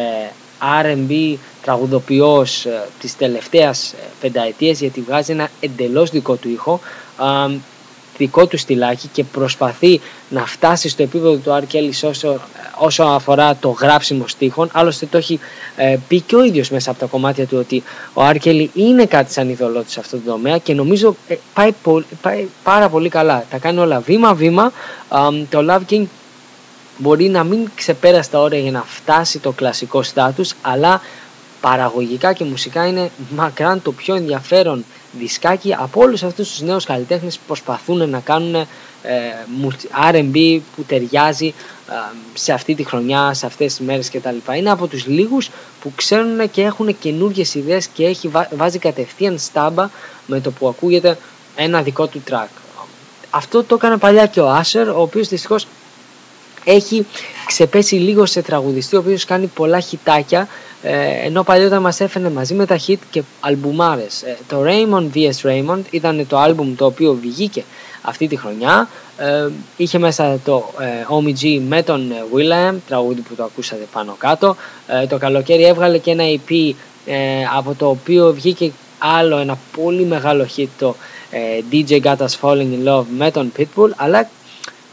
R&B 0.82 1.36
τραγουδοποιός 1.62 2.66
ε, 2.66 2.88
της 3.00 3.18
τελευταίας 3.18 3.92
ε, 3.92 3.98
πενταετίας 4.22 4.80
γιατί 4.80 5.02
βγάζει 5.02 5.32
ένα 5.32 5.50
εντελώς 5.60 6.10
δικό 6.10 6.36
του 6.36 6.50
ήχο 6.50 6.80
ε, 7.50 7.56
δικό 8.18 8.48
του 8.48 8.58
στυλάκι 8.58 9.08
και 9.14 9.24
προσπαθεί 9.24 10.02
να 10.30 10.46
φτάσει 10.46 10.90
στο 10.90 11.04
επίπεδο 11.04 11.36
του 11.36 11.60
R. 11.62 11.74
Kelly 11.76 12.10
όσο, 12.10 12.40
όσο 12.78 13.04
αφορά 13.04 13.56
το 13.56 13.70
γράψιμο 13.70 14.28
στίχων. 14.28 14.70
Άλλωστε 14.74 15.06
το 15.06 15.18
έχει 15.18 15.40
ε, 15.76 15.98
πει 16.08 16.22
και 16.22 16.36
ο 16.36 16.44
ίδιος 16.44 16.70
μέσα 16.70 16.92
από 16.92 17.00
τα 17.00 17.06
κομμάτια 17.06 17.46
του 17.48 17.58
ότι 17.60 17.84
ο 18.14 18.22
R. 18.30 18.36
Kelly 18.44 18.68
είναι 18.74 19.06
κάτι 19.06 19.34
σαν 19.34 19.50
ειδωλό 19.50 19.84
σε 19.88 20.00
αυτό 20.00 20.18
το 20.18 20.32
τομέα 20.32 20.58
και 20.58 20.74
νομίζω 20.74 21.16
ε, 21.28 21.36
πάει, 21.54 21.72
πο- 21.84 22.04
πάει 22.22 22.48
πάρα 22.64 22.90
πολύ 22.90 23.10
καλά. 23.10 23.46
Τα 23.50 23.58
κάνει 23.58 23.80
όλα 23.80 24.00
βήμα-βήμα. 24.00 24.72
Α, 25.08 25.28
το 25.50 25.66
Love 25.70 25.94
King 25.94 26.04
μπορεί 26.98 27.30
να 27.30 27.44
μην 27.44 27.70
ξεπέρασε 27.76 28.30
τα 28.30 28.40
όρια 28.40 28.60
για 28.60 28.72
να 28.72 28.84
φτάσει 28.88 29.40
το 29.40 29.52
κλασικό 29.52 30.04
στάτους 30.04 30.54
αλλά 30.62 31.02
παραγωγικά 31.68 32.34
και 32.34 32.44
μουσικά 32.44 32.88
είναι 32.88 33.12
μακράν 33.36 33.82
το 33.82 33.92
πιο 33.92 34.16
ενδιαφέρον 34.16 34.86
δισκάκι 35.20 35.74
από 35.78 36.02
όλους 36.02 36.24
αυτούς 36.24 36.50
τους 36.50 36.62
νέους 36.62 36.86
καλλιτέχνες 36.86 37.38
που 37.38 37.44
προσπαθούν 37.48 38.10
να 38.10 38.20
κάνουν 38.20 38.56
ε, 38.56 38.66
μου- 39.58 39.76
R&B 40.12 40.60
που 40.76 40.84
ταιριάζει 40.88 41.54
ε, 41.90 41.94
σε 42.34 42.54
αυτή 42.54 42.76
τη 42.76 42.84
χρονιά, 42.84 43.34
σε 43.34 43.46
αυτές 43.46 43.76
τις 43.76 43.86
μέρες 43.86 44.10
κτλ. 44.10 44.54
Είναι 44.58 44.72
από 44.72 44.88
τους 44.88 45.06
λίγους 45.08 45.50
που 45.82 45.92
ξέρουν 45.96 46.52
και 46.52 46.62
έχουν 46.62 47.00
καινούργιες 47.00 47.54
ιδέες 47.56 47.88
και 47.88 48.06
έχει, 48.06 48.28
βά- 48.28 48.50
βάζει 48.56 48.80
κατευθείαν 48.80 49.38
στάμπα 49.38 49.90
με 50.26 50.40
το 50.40 50.52
που 50.52 50.68
ακούγεται 50.68 51.18
ένα 51.56 51.82
δικό 51.82 52.08
του 52.08 52.22
track. 52.32 52.48
Αυτό 53.30 53.64
το 53.64 53.76
έκανε 53.76 53.98
παλιά 53.98 54.26
και 54.26 54.40
ο 54.40 54.50
Άσερ, 54.50 54.90
ο 54.90 55.02
οποίος 55.02 55.28
δυστυχώς 55.28 55.68
έχει 56.64 57.06
ξεπέσει 57.46 57.96
λίγο 57.96 58.26
σε 58.26 58.42
τραγουδιστή 58.42 58.96
ο 58.96 59.00
οποίος 59.00 59.26
κάνει 59.26 59.48
πολλά 59.48 59.80
χιτάκια 59.80 60.48
ε, 60.86 61.26
ενώ 61.26 61.44
παλιότερα 61.44 61.80
μας 61.80 62.00
έφερε 62.00 62.30
μαζί 62.30 62.54
με 62.54 62.66
τα 62.66 62.80
hit 62.88 62.98
και 63.12 63.24
αλμπουμάρες. 63.40 64.22
Ε, 64.22 64.38
το 64.48 64.64
Raymond 64.66 65.18
vs 65.18 65.50
Raymond 65.50 65.82
ήταν 65.90 66.28
το 66.28 66.38
άλμπουμ 66.38 66.76
το 66.76 66.86
οποίο 66.86 67.14
βγήκε 67.22 67.64
αυτή 68.02 68.28
τη 68.28 68.36
χρονιά. 68.36 68.90
Ε, 69.18 69.48
είχε 69.78 69.98
μέσα 69.98 70.40
το 70.46 70.74
ε, 70.80 70.86
OMG 71.10 71.60
με 71.68 71.84
τον 71.84 72.12
ε, 72.12 72.24
Will.i.am, 72.34 72.76
τραγούδι 72.88 73.22
που 73.22 73.36
το 73.36 73.44
ακούσατε 73.44 73.88
πάνω 73.92 74.16
κάτω. 74.18 74.56
Ε, 74.88 75.08
το 75.08 75.18
καλοκαίρι 75.18 75.64
έβγαλε 75.64 75.98
και 75.98 76.12
ένα 76.12 76.24
EP 76.24 76.74
ε, 77.06 77.16
από 77.58 77.74
το 77.76 77.90
οποίο 77.90 78.34
βγήκε 78.34 78.72
άλλο 78.98 79.38
ένα 79.38 79.58
πολύ 79.78 80.06
μεγάλο 80.06 80.48
hit 80.58 80.68
το 80.78 80.96
ε, 81.32 81.40
DJ 81.72 82.02
Got 82.02 82.18
Us 82.18 82.40
Falling 82.42 82.70
in 82.74 82.88
Love 82.88 83.06
με 83.18 83.32
τον 83.32 83.52
Pitbull 83.58 83.90
αλλά 83.96 84.30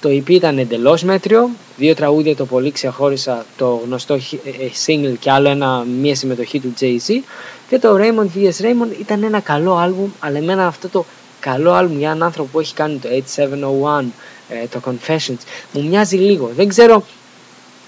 το 0.01 0.09
EP 0.09 0.28
ήταν 0.30 0.59
εντελώς 0.59 1.03
μέτριο. 1.03 1.51
Δύο 1.76 1.94
τραγούδια 1.94 2.36
το 2.36 2.46
πολύ 2.46 2.70
ξεχώρισα, 2.72 3.44
το 3.57 3.80
γνωστό 3.84 4.18
χι- 4.18 4.40
ε, 4.46 4.64
ε, 4.64 4.70
single 4.86 5.14
και 5.20 5.30
άλλο 5.30 5.48
ένα, 5.48 5.84
μία 6.01 6.14
συμμετοχή 6.14 6.61
του 6.61 6.72
Jay-Z. 6.80 7.22
Και 7.68 7.78
το 7.78 7.96
Raymond 7.96 8.38
vs 8.38 8.64
Raymond 8.64 9.01
ήταν 9.01 9.22
ένα 9.22 9.40
καλό 9.40 9.74
άλμπουμ, 9.76 10.09
αλλά 10.20 10.38
εμένα 10.38 10.66
αυτό 10.66 10.88
το 10.88 11.05
καλό 11.40 11.72
άλμπουμ 11.72 11.98
για 11.98 12.09
έναν 12.09 12.22
άνθρωπο 12.22 12.48
που 12.53 12.61
έχει 12.61 12.74
κάνει 12.74 12.96
το 12.98 13.09
8701, 13.09 14.05
ε, 14.48 14.66
το 14.70 14.80
Confessions, 14.84 15.38
μου 15.72 15.88
μοιάζει 15.88 16.16
λίγο. 16.16 16.51
Δεν 16.57 16.68
ξέρω 16.68 17.05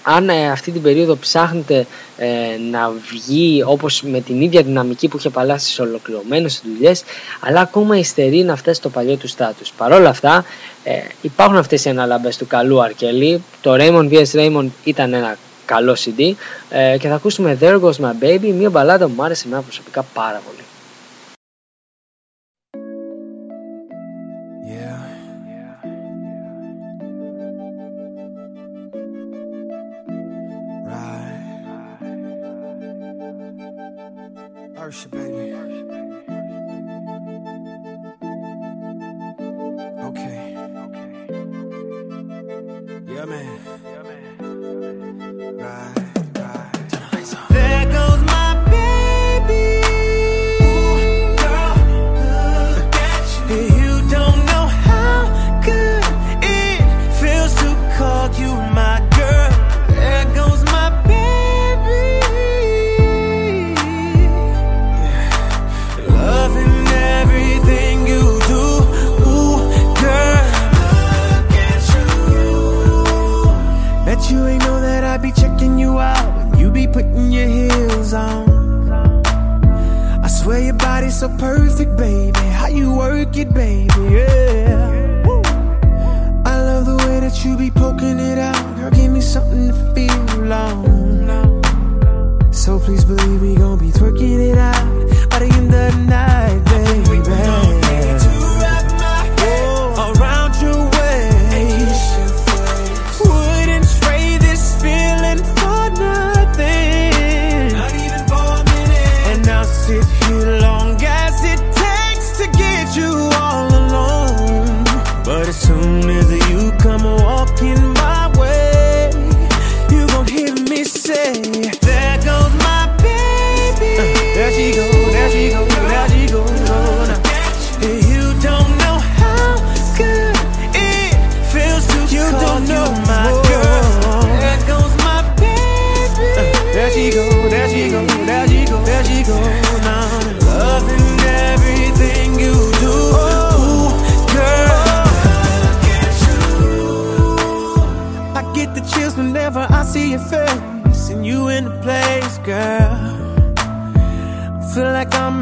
αν 0.03 0.29
ε, 0.29 0.51
αυτή 0.51 0.71
την 0.71 0.81
περίοδο 0.81 1.15
ψάχνετε 1.15 1.85
ε, 2.17 2.27
να 2.71 2.91
βγει 3.09 3.63
όπως 3.65 4.01
με 4.01 4.21
την 4.21 4.41
ίδια 4.41 4.61
δυναμική 4.61 5.07
που 5.07 5.17
είχε 5.17 5.29
παλάσει 5.29 5.65
στις 5.65 5.79
ολοκληρωμένες 5.79 6.61
δουλειές 6.65 7.03
αλλά 7.39 7.61
ακόμα 7.61 7.97
υστερεί 7.97 8.43
να 8.43 8.55
φτάσει 8.55 8.77
στο 8.77 8.89
παλιό 8.89 9.15
του 9.15 9.27
στάτους. 9.27 9.71
Παρ' 9.77 9.91
όλα 9.91 10.09
αυτά 10.09 10.45
ε, 10.83 10.91
υπάρχουν 11.21 11.57
αυτές 11.57 11.85
οι 11.85 11.89
αναλαμπές 11.89 12.37
του 12.37 12.47
καλού 12.47 12.81
Αρκελή. 12.81 13.43
Το 13.61 13.75
Raymond 13.79 14.09
vs 14.11 14.31
Raymond 14.31 14.67
ήταν 14.83 15.13
ένα 15.13 15.37
καλό 15.65 15.95
CD 16.05 16.33
ε, 16.69 16.97
και 16.97 17.07
θα 17.07 17.15
ακούσουμε 17.15 17.57
There 17.61 17.79
Goes 17.81 17.95
My 17.99 18.23
Baby, 18.23 18.53
μια 18.57 18.69
μπαλάδα 18.69 19.05
που 19.05 19.13
μου 19.15 19.23
άρεσε 19.23 19.47
εμένα 19.47 19.61
προσωπικά 19.61 20.05
πάρα 20.13 20.41
πολύ. 20.47 20.62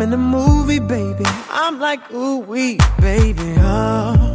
In 0.01 0.09
the 0.09 0.17
movie, 0.17 0.79
baby. 0.79 1.23
I'm 1.51 1.77
like, 1.79 2.11
ooh, 2.11 2.39
wee, 2.39 2.79
baby, 2.99 3.53
oh. 3.59 4.31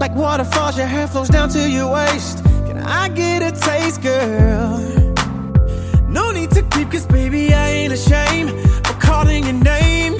Like 0.00 0.14
waterfalls, 0.14 0.78
your 0.78 0.86
hair 0.86 1.06
flows 1.06 1.28
down 1.28 1.50
to 1.50 1.68
your 1.68 1.92
waist. 1.92 2.42
Can 2.66 2.78
I 2.78 3.10
get 3.10 3.42
a 3.42 3.52
taste, 3.52 4.00
girl? 4.00 4.78
No 6.08 6.30
need 6.30 6.50
to 6.52 6.62
creep, 6.62 6.90
cause 6.90 7.04
baby, 7.04 7.52
I 7.52 7.68
ain't 7.72 7.92
ashamed 7.92 8.52
of 8.88 8.98
calling 9.00 9.44
your 9.44 9.52
name, 9.52 10.16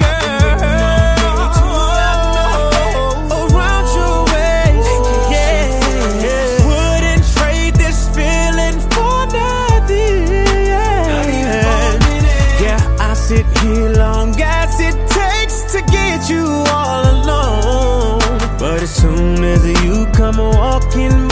as 19.43 19.65
you 19.83 20.05
come 20.13 20.37
walking 20.37 21.24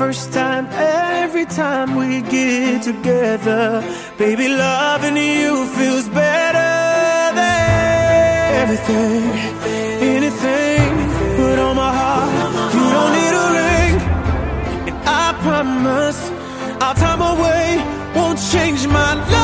first 0.00 0.32
time 0.32 0.66
every 0.72 1.44
time 1.44 1.94
we 1.94 2.22
get 2.22 2.82
together. 2.82 3.84
Baby, 4.16 4.48
loving 4.48 5.18
you 5.18 5.66
feels 5.76 6.08
better 6.08 6.72
than 7.38 8.54
everything, 8.62 9.24
anything. 10.16 10.88
Put 11.36 11.58
on 11.66 11.76
my 11.76 11.92
heart, 12.00 12.32
you 12.76 12.86
don't 12.96 13.12
need 13.18 13.34
a 13.44 13.48
ring. 13.60 13.94
And 14.88 14.96
I 15.22 15.26
promise 15.44 16.20
our 16.84 16.94
time 17.04 17.22
away 17.32 17.66
won't 18.16 18.40
change 18.52 18.86
my 18.86 19.12
love. 19.32 19.39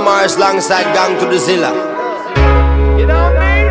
Bruno 0.00 0.12
Mars 0.12 0.36
alongside 0.36 0.84
Gang 0.94 1.18
to 1.20 1.26
the 1.26 1.38
Zilla? 1.38 1.72
You 2.98 3.06
know 3.06 3.14
what 3.14 3.36
I 3.36 3.44
mean? 3.44 3.68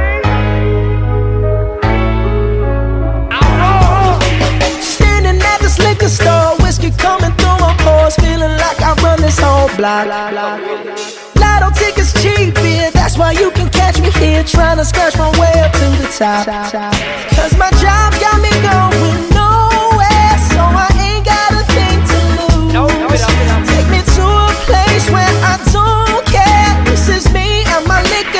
Standing 4.81 5.41
at 5.41 5.59
this 5.59 5.79
liquor 5.79 6.09
store, 6.09 6.55
whiskey 6.59 6.91
coming 6.91 7.31
through 7.33 7.57
my 7.59 7.75
pores, 7.79 8.15
feeling 8.15 8.55
like 8.63 8.79
I 8.81 8.93
run 9.01 9.21
this 9.21 9.39
whole 9.39 9.69
block. 9.75 10.05
Lotto 11.35 11.71
tickets 11.73 12.13
cheap, 12.21 12.55
yeah, 12.57 12.91
that's 12.91 13.17
why 13.17 13.31
you 13.31 13.49
can 13.51 13.69
catch 13.69 13.99
me 13.99 14.11
here, 14.11 14.43
trying 14.43 14.77
to 14.77 14.85
scratch 14.85 15.17
my 15.17 15.31
way 15.39 15.61
up 15.61 15.71
to 15.73 15.89
the 16.01 16.07
top. 16.15 16.45
Cause 17.35 17.57
my 17.57 17.71
job 17.81 18.13
got 18.21 18.39
me 18.39 18.51
going 18.61 19.38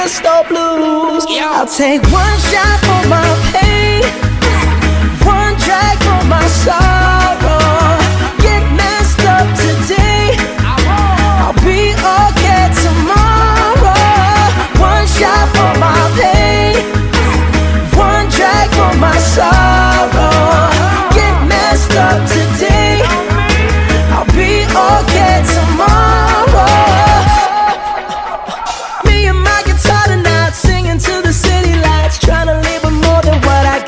my 0.09 0.15
liquor 0.15 0.23
store 0.23 0.43
blues. 0.47 1.25
I'll 1.29 1.65
take 1.65 2.01
one 2.11 2.39
shot 2.39 2.79
for 2.81 3.07
my 3.09 3.29
pain. 3.53 4.03
One 5.25 5.55
drag 5.57 5.97
for 5.99 6.27
my 6.27 6.45
sorrow. 6.47 7.38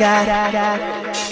Got. 0.02 0.80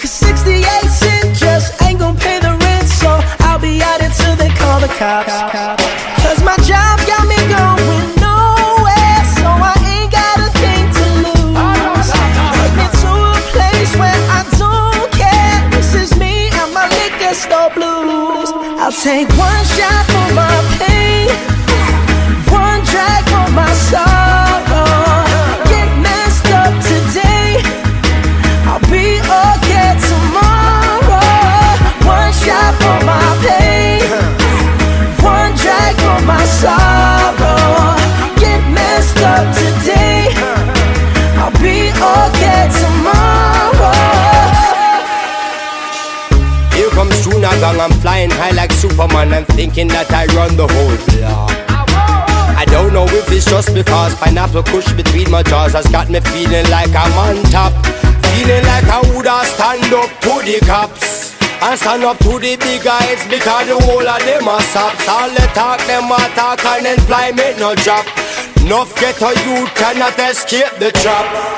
Cause 0.00 0.10
68 0.10 0.62
cent 0.88 1.36
just 1.36 1.82
ain't 1.82 1.98
gonna 1.98 2.16
pay 2.18 2.38
the 2.38 2.54
rent, 2.62 2.88
so 2.88 3.10
I'll 3.40 3.58
be 3.58 3.82
out 3.82 4.00
until 4.00 4.36
they 4.36 4.48
call 4.60 4.78
the 4.78 4.86
cops. 5.00 5.34
Cause 6.22 6.40
my 6.44 6.56
job 6.70 6.94
got 7.10 7.26
me 7.26 7.40
going 7.50 8.06
nowhere, 8.22 9.22
so 9.38 9.48
I 9.72 9.74
ain't 9.94 10.10
got 10.14 10.36
a 10.46 10.50
thing 10.62 10.86
to 10.98 11.06
lose. 11.26 12.08
Me 12.78 12.86
to 13.02 13.10
a 13.34 13.42
place 13.54 13.92
where 13.98 14.20
I 14.38 14.40
don't 14.62 15.10
care. 15.18 15.58
This 15.74 15.90
is 16.02 16.10
me 16.22 16.50
and 16.60 16.70
my 16.72 16.86
liquor 16.98 17.34
store 17.34 17.70
blues. 17.74 18.50
I'll 18.78 18.94
take 18.94 19.28
one 19.34 19.64
shot 19.74 20.04
for 20.12 20.28
my 20.38 20.56
pain, 20.78 20.99
I'm 47.44 47.92
flying 48.00 48.30
high 48.30 48.50
like 48.52 48.72
Superman. 48.72 49.32
I'm 49.32 49.44
thinking 49.56 49.88
that 49.88 50.12
I 50.12 50.26
run 50.36 50.56
the 50.56 50.68
whole 50.68 50.98
block. 51.16 51.50
I 52.56 52.64
don't 52.68 52.92
know 52.92 53.08
if 53.08 53.32
it's 53.32 53.46
just 53.46 53.72
because 53.72 54.14
pineapple 54.16 54.62
kush 54.64 54.92
between 54.92 55.30
my 55.30 55.42
jaws 55.42 55.72
has 55.72 55.86
got 55.88 56.10
me 56.10 56.20
feeling 56.20 56.68
like 56.68 56.92
I'm 56.92 57.12
on 57.16 57.40
top. 57.48 57.72
Feeling 58.36 58.64
like 58.68 58.84
I 58.84 59.00
woulda 59.08 59.40
stand 59.48 59.88
up 59.94 60.10
to 60.20 60.32
the 60.44 60.60
cops. 60.68 61.32
And 61.62 61.78
stand 61.80 62.04
up 62.04 62.18
to 62.24 62.36
the 62.36 62.56
big 62.60 62.84
guys 62.84 63.20
because 63.28 63.66
the 63.68 63.76
whole 63.88 64.04
of 64.04 64.20
them 64.20 64.48
are 64.48 64.64
sops. 64.68 65.08
All 65.08 65.30
the 65.32 65.44
talk, 65.56 65.80
them 65.88 66.12
a 66.12 66.20
talk 66.36 66.60
and 66.64 66.86
employment 66.86 67.56
no 67.56 67.74
drop. 67.74 68.04
Enough 68.60 68.92
ghetto 69.00 69.32
youth 69.48 69.72
cannot 69.74 70.18
escape 70.20 70.76
the 70.76 70.92
trap. 71.00 71.49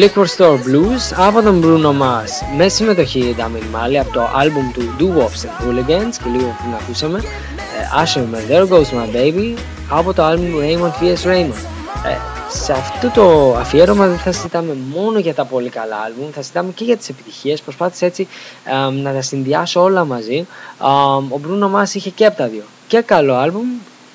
Liquor 0.00 0.26
Store 0.36 0.58
Blues 0.58 1.14
από 1.16 1.42
τον 1.42 1.62
Bruno 1.64 2.02
Mars 2.02 2.56
με 2.56 2.68
συμμετοχή 2.68 3.34
Damin 3.38 3.76
Mali 3.76 3.94
από 3.94 4.12
το 4.12 4.28
άλμπουμ 4.34 4.70
του 4.72 4.94
Do 4.98 5.02
Wops 5.02 5.44
and 5.46 5.64
Hooligans 5.64 6.14
και 6.22 6.30
λίγο 6.30 6.56
πριν 6.58 6.74
ακούσαμε 6.80 7.18
ε, 7.18 8.02
Usher 8.02 8.24
με 8.30 8.44
There 8.48 8.68
Goes 8.68 8.84
My 8.84 9.16
Baby 9.16 9.58
από 9.90 10.12
το 10.12 10.22
άλμπουμ 10.22 10.60
Raymond 10.60 11.02
vs 11.02 11.32
Raymond. 11.32 11.64
Ε, 12.06 12.16
σε 12.48 12.72
αυτό 12.72 13.10
το 13.10 13.54
αφιέρωμα 13.56 14.06
δεν 14.06 14.18
θα 14.18 14.32
συζητάμε 14.32 14.76
μόνο 14.94 15.18
για 15.18 15.34
τα 15.34 15.44
πολύ 15.44 15.68
καλά 15.68 15.96
άλμπουμ, 15.96 16.30
θα 16.32 16.40
συζητάμε 16.40 16.72
και 16.74 16.84
για 16.84 16.96
τις 16.96 17.08
επιτυχίες. 17.08 17.60
Προσπάθησα 17.60 18.06
έτσι 18.06 18.28
ε, 18.64 18.90
να 18.90 19.12
τα 19.12 19.22
συνδυάσω 19.22 19.82
όλα 19.82 20.04
μαζί. 20.04 20.46
Ε, 20.80 20.86
ο 21.34 21.40
Bruno 21.44 21.80
Mars 21.80 21.94
είχε 21.94 22.10
και 22.10 22.26
από 22.26 22.36
τα 22.36 22.46
δύο. 22.46 22.62
Και 22.88 23.00
καλό 23.00 23.34
άλμπουμ 23.34 23.66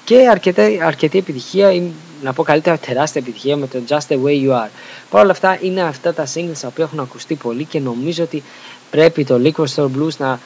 και 0.04 0.28
αρκετή, 0.32 0.80
αρκετή 0.84 1.18
επιτυχία, 1.18 1.72
ή 1.72 1.92
να 2.22 2.34
πω 2.34 2.44
καλύτερα 2.44 2.78
τεράστια 2.78 3.22
επιτυχία 3.22 3.56
με 3.58 3.68
το 3.68 3.80
Just 3.88 4.08
The 4.10 4.16
Way 4.24 4.48
You 4.48 4.50
Are. 4.50 4.70
Παρ' 5.10 5.22
όλα 5.24 5.32
αυτά 5.32 5.58
είναι 5.62 5.82
αυτά 5.82 6.14
τα 6.14 6.28
singles 6.34 6.58
τα 6.62 6.68
οποία 6.68 6.84
έχουν 6.84 7.00
ακουστεί 7.00 7.36
πολύ 7.36 7.64
και 7.64 7.80
νομίζω 7.80 8.24
ότι 8.24 8.44
πρέπει 8.92 9.26
το 9.26 9.42
Liquor 9.44 9.66
Store 9.76 9.86
Blues 9.86 10.18
να 10.18 10.30
α, 10.30 10.40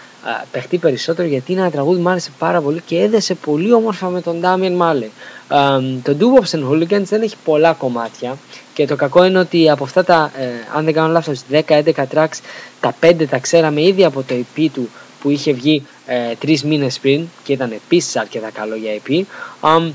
παιχτεί 0.52 0.78
περισσότερο 0.78 1.28
γιατί 1.28 1.52
είναι 1.52 1.62
ένα 1.62 1.72
τραγούδι 1.72 1.96
που 1.96 2.02
μου 2.02 2.10
άρεσε 2.10 2.32
πάρα 2.40 2.62
πολύ 2.62 2.82
και 2.86 3.00
έδεσε 3.00 3.34
πολύ 3.34 3.74
όμορφα 3.74 4.08
με 4.08 4.22
τον 4.22 4.42
Damian 4.44 4.78
Marley. 4.78 5.10
Α, 5.48 5.80
το 6.04 6.16
Do 6.20 6.24
Wops 6.24 6.60
and 6.60 6.70
Hooligans 6.70 7.04
δεν 7.04 7.22
έχει 7.22 7.36
πολλά 7.44 7.74
κομμάτια 7.74 8.38
και 8.74 8.86
το 8.88 8.96
κακό 8.96 9.26
είναι 9.26 9.40
ότι 9.40 9.70
από 9.70 9.84
αυτά 9.84 10.04
τα, 10.04 10.32
ε, 10.38 10.46
αν 10.76 10.86
δεν 10.86 10.94
κάνω 10.94 11.12
λάθος, 11.12 11.42
10-11 11.52 12.06
tracks, 12.14 12.40
τα 12.80 12.96
5 13.00 13.26
τα 13.30 13.38
ξέραμε 13.38 13.82
ήδη 13.82 14.06
από 14.06 14.24
το 14.24 14.36
EP 14.36 14.68
του 14.74 14.90
που 15.22 15.30
είχε 15.30 15.54
βγει 15.54 15.86
ε, 16.06 16.36
τρεις 16.40 16.64
μήνες 16.64 17.00
πριν 17.00 17.28
και 17.44 17.54
ήταν 17.54 17.72
επίσης 17.72 18.16
αρκετά 18.16 18.50
καλό 18.50 18.76
για 18.76 18.92
EP. 19.06 19.24
Um, 19.62 19.92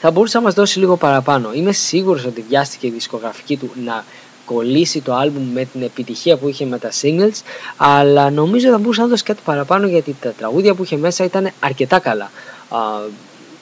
θα 0.00 0.10
μπορούσε 0.10 0.38
να 0.38 0.44
μας 0.44 0.54
δώσει 0.54 0.78
λίγο 0.78 0.96
παραπάνω. 0.96 1.52
Είμαι 1.52 1.72
σίγουρος 1.72 2.24
ότι 2.24 2.44
βιάστηκε 2.48 2.86
η 2.86 2.90
δισκογραφική 2.90 3.56
του 3.56 3.70
να 3.84 4.04
κολλήσει 4.44 5.00
το 5.00 5.14
άλμπουμ 5.14 5.52
με 5.52 5.64
την 5.64 5.82
επιτυχία 5.82 6.36
που 6.36 6.48
είχε 6.48 6.64
με 6.64 6.78
τα 6.78 6.90
singles 7.02 7.40
αλλά 7.76 8.30
νομίζω 8.30 8.70
θα 8.70 8.78
μπορούσε 8.78 9.00
να 9.00 9.06
δώσει 9.06 9.22
κάτι 9.22 9.40
παραπάνω 9.44 9.86
γιατί 9.86 10.16
τα 10.20 10.30
τραγούδια 10.30 10.74
που 10.74 10.82
είχε 10.82 10.96
μέσα 10.96 11.24
ήταν 11.24 11.50
αρκετά 11.60 11.98
καλά. 11.98 12.30
Uh, 12.70 13.10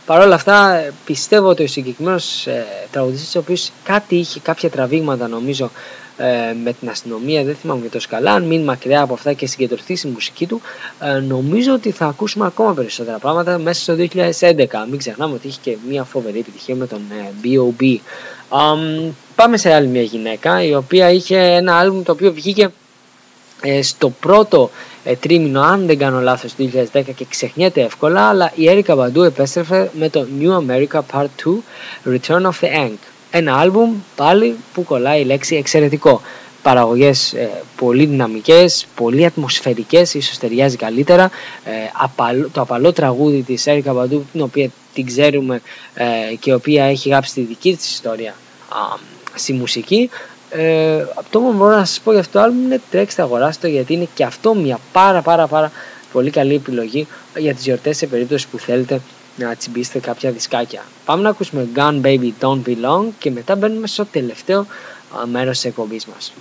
Παρ' 0.06 0.20
όλα 0.20 0.34
αυτά 0.34 0.84
πιστεύω 1.04 1.48
ότι 1.48 1.62
ο 1.62 1.66
συγκεκριμένος 1.66 2.46
ε, 2.46 2.66
τραγουδιστής 2.90 3.34
ο 3.36 3.38
οποίος 3.38 3.70
κάτι 3.84 4.16
είχε 4.16 4.40
κάποια 4.40 4.70
τραβήγματα 4.70 5.28
νομίζω 5.28 5.70
ε, 6.16 6.54
με 6.64 6.72
την 6.72 6.88
αστυνομία, 6.88 7.44
δεν 7.44 7.54
θυμάμαι 7.54 7.80
και 7.82 7.88
τόσο 7.88 8.08
καλά, 8.10 8.32
αν 8.32 8.42
μείνει 8.42 8.64
μακριά 8.64 9.02
από 9.02 9.14
αυτά 9.14 9.32
και 9.32 9.46
συγκεντρωθεί 9.46 9.96
στη 9.96 10.06
μουσική 10.06 10.46
του, 10.46 10.60
ε, 11.00 11.18
νομίζω 11.18 11.72
ότι 11.72 11.90
θα 11.90 12.06
ακούσουμε 12.06 12.46
ακόμα 12.46 12.74
περισσότερα 12.74 13.18
πράγματα 13.18 13.58
μέσα 13.58 13.82
στο 13.82 13.94
2011. 13.94 14.86
Μην 14.90 14.98
ξεχνάμε 14.98 15.34
ότι 15.34 15.46
είχε 15.46 15.58
και 15.62 15.76
μια 15.88 16.04
φοβερή 16.04 16.38
επιτυχία 16.38 16.74
με 16.74 16.86
τον 16.86 17.00
ε, 17.10 17.30
B.O.B. 17.44 17.98
Um, 18.48 19.10
πάμε 19.34 19.56
σε 19.56 19.72
άλλη 19.74 19.86
μια 19.86 20.02
γυναίκα 20.02 20.62
η 20.62 20.74
οποία 20.74 21.10
είχε 21.10 21.38
ένα 21.38 21.78
άλμπουμ 21.78 22.02
το 22.02 22.12
οποίο 22.12 22.32
βγήκε 22.32 22.70
ε, 23.60 23.82
στο 23.82 24.10
πρώτο 24.10 24.70
ε, 25.04 25.16
τρίμηνο 25.16 25.60
αν 25.60 25.86
δεν 25.86 25.98
κάνω 25.98 26.20
λάθος 26.20 26.54
το 26.54 26.68
2010 26.92 27.02
και 27.16 27.24
ξεχνιέται 27.28 27.82
εύκολα 27.82 28.28
αλλά 28.28 28.52
η 28.54 28.68
Έρικα 28.68 28.94
Μπαντού 28.94 29.22
επέστρεφε 29.22 29.90
με 29.92 30.08
το 30.08 30.26
New 30.40 30.50
America 30.50 31.00
Part 31.12 31.26
2 32.04 32.14
Return 32.14 32.42
of 32.42 32.60
the 32.60 32.88
Ink 32.88 32.98
ένα 33.36 33.56
άλμπουμ 33.56 33.94
πάλι 34.16 34.56
που 34.74 34.84
κολλάει 34.84 35.20
η 35.20 35.24
λέξη 35.24 35.56
εξαιρετικό 35.56 36.20
παραγωγές 36.62 37.32
ε, 37.32 37.50
πολύ 37.76 38.06
δυναμικές, 38.06 38.86
πολύ 38.94 39.24
ατμοσφαιρικές, 39.24 40.14
ίσως 40.14 40.38
ταιριάζει 40.38 40.76
καλύτερα. 40.76 41.24
Ε, 41.64 41.70
απαλό, 41.92 42.48
το 42.52 42.60
απαλό 42.60 42.92
τραγούδι 42.92 43.42
της 43.42 43.66
Έρικα 43.66 43.92
Μπαντού, 43.92 44.26
την 44.32 44.40
οποία 44.40 44.70
την 44.94 45.06
ξέρουμε 45.06 45.60
ε, 45.94 46.34
και 46.40 46.50
η 46.50 46.52
οποία 46.52 46.84
έχει 46.84 47.08
γράψει 47.08 47.34
τη 47.34 47.40
δική 47.40 47.76
της 47.76 47.90
ιστορία 47.90 48.34
α, 48.68 48.98
στη 49.34 49.52
μουσική. 49.52 50.10
Ε, 50.50 51.04
το 51.30 51.40
μόνο 51.40 51.52
που 51.52 51.58
μπορώ 51.58 51.76
να 51.76 51.84
σας 51.84 52.00
πω 52.00 52.10
για 52.10 52.20
αυτό 52.20 52.38
το 52.38 52.44
άλμπουμ 52.44 52.64
είναι 52.64 52.80
τρέξτε 52.90 53.22
αγοράστε 53.22 53.66
το 53.66 53.72
γιατί 53.72 53.92
είναι 53.92 54.08
και 54.14 54.24
αυτό 54.24 54.54
μια 54.54 54.78
πάρα 54.92 55.22
πάρα 55.22 55.46
πάρα 55.46 55.72
πολύ 56.12 56.30
καλή 56.30 56.54
επιλογή 56.54 57.06
για 57.38 57.54
τις 57.54 57.64
γιορτές 57.64 57.96
σε 57.96 58.06
περίπτωση 58.06 58.48
που 58.48 58.58
θέλετε 58.58 59.00
να 59.36 59.56
τσιμπήσετε 59.56 59.98
κάποια 59.98 60.30
δισκάκια. 60.30 60.82
Πάμε 61.04 61.22
να 61.22 61.28
ακούσουμε 61.28 61.68
Gun 61.74 62.00
Baby 62.02 62.32
Don't 62.40 62.60
Belong 62.66 63.06
και 63.18 63.30
μετά 63.30 63.56
μπαίνουμε 63.56 63.86
στο 63.86 64.04
τελευταίο 64.06 64.66
μέρος 65.30 65.56
της 65.56 65.64
εκπομπής 65.64 66.06
μας. 66.06 66.32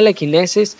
Telekinesis 0.00 0.72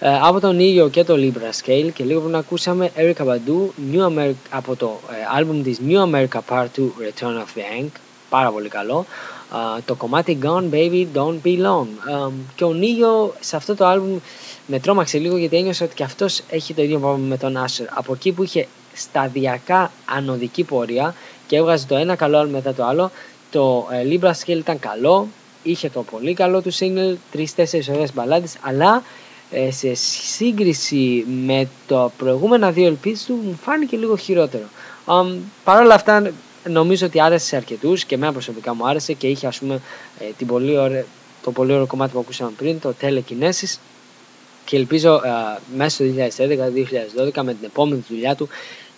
ε, 0.00 0.18
από 0.22 0.40
τον 0.40 0.60
ίδιο 0.60 0.88
και 0.88 1.04
το 1.04 1.14
Libra 1.16 1.64
Scale. 1.64 1.90
Και 1.94 2.04
λίγο 2.04 2.20
πριν 2.20 2.34
ακούσαμε 2.34 2.90
Erica 2.96 3.24
Badu 3.24 3.92
New 3.92 4.06
America, 4.06 4.34
από 4.50 4.76
το 4.76 5.00
ε, 5.10 5.36
άλμπουμ 5.36 5.62
της 5.62 5.78
New 5.88 6.02
America 6.02 6.38
Part 6.48 6.66
2 6.76 6.80
Return 6.80 7.36
of 7.36 7.58
the 7.58 7.82
Yank 7.82 7.88
πάρα 8.28 8.50
πολύ 8.50 8.68
καλό. 8.68 9.06
Α, 9.50 9.58
το 9.84 9.94
κομμάτι 9.94 10.38
Gone 10.42 10.74
Baby 10.74 11.06
Don't 11.14 11.36
Be 11.44 11.58
Long. 11.66 11.86
Α, 12.12 12.30
και 12.56 12.64
ο 12.64 12.72
Νίγιο 12.72 13.34
σε 13.40 13.56
αυτό 13.56 13.74
το 13.74 13.86
άλμπουμ 13.86 14.18
με 14.66 14.78
τρόμαξε 14.78 15.18
λίγο 15.18 15.36
γιατί 15.36 15.56
ένιωσα 15.56 15.84
ότι 15.84 15.94
και 15.94 16.04
αυτός 16.04 16.42
έχει 16.50 16.74
το 16.74 16.82
ίδιο 16.82 16.98
πρόβλημα 16.98 17.28
με 17.28 17.36
τον 17.36 17.64
Asher 17.64 17.86
από 17.94 18.12
εκεί 18.12 18.32
που 18.32 18.42
είχε 18.42 18.66
σταδιακά 18.94 19.90
ανωδική 20.04 20.64
πορεία 20.64 21.14
και 21.46 21.56
έβγαζε 21.56 21.86
το 21.86 21.96
ένα 21.96 22.14
καλό 22.14 22.38
άλμπουμ 22.38 22.54
μετά 22.54 22.74
το 22.74 22.84
άλλο 22.84 23.10
το 23.50 23.88
ε, 23.90 24.02
Libra 24.10 24.30
Scale 24.30 24.58
ήταν 24.58 24.78
καλό 24.78 25.28
είχε 25.70 25.88
το 25.88 26.02
πολύ 26.02 26.34
καλό 26.34 26.62
του 26.62 26.72
single, 26.74 27.16
τρεις-τέσσερις 27.30 27.88
ωραίες 27.88 28.14
μπαλάντες, 28.14 28.56
αλλά 28.60 29.02
ε, 29.50 29.70
σε 29.70 29.94
σύγκριση 29.94 31.24
με 31.46 31.68
το 31.86 32.12
προηγούμενα 32.18 32.70
δύο 32.70 32.86
ελπίδες 32.86 33.24
του 33.24 33.40
μου 33.44 33.58
φάνηκε 33.62 33.96
λίγο 33.96 34.16
χειρότερο. 34.16 34.64
Um, 35.06 35.36
Παρ' 35.64 35.80
όλα 35.82 35.94
αυτά 35.94 36.32
νομίζω 36.68 37.06
ότι 37.06 37.20
άρεσε 37.20 37.46
σε 37.46 37.56
αρκετούς 37.56 38.04
και 38.04 38.14
εμένα 38.14 38.32
προσωπικά 38.32 38.74
μου 38.74 38.88
άρεσε 38.88 39.12
και 39.12 39.26
είχε 39.26 39.46
ας 39.46 39.58
πούμε 39.58 39.80
ε, 40.18 40.24
την 40.38 40.46
πολύ 40.46 40.78
ωραία, 40.78 41.04
το 41.42 41.50
πολύ 41.50 41.72
ωραίο 41.72 41.86
κομμάτι 41.86 42.12
που 42.12 42.18
ακούσαμε 42.18 42.50
πριν, 42.56 42.80
το 42.80 42.94
Telekinesis 43.00 43.78
και 44.64 44.76
ελπίζω 44.76 45.14
ε, 45.14 45.58
μέσα 45.76 46.04
στο 46.30 46.44
2011-2012 46.44 47.42
με 47.42 47.54
την 47.54 47.64
επόμενη 47.64 48.04
δουλειά 48.08 48.34
του 48.34 48.48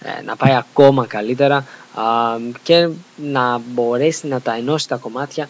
ε, 0.01 0.22
να 0.22 0.36
πάει 0.36 0.55
ακόμα 0.55 1.06
καλύτερα 1.06 1.56
α, 1.94 2.02
και 2.62 2.88
να 3.16 3.60
μπορέσει 3.72 4.26
να 4.26 4.40
τα 4.40 4.55
ενώσει 4.55 4.88
τα 4.88 4.97
κομμάτια 4.97 5.44
ε, 5.44 5.48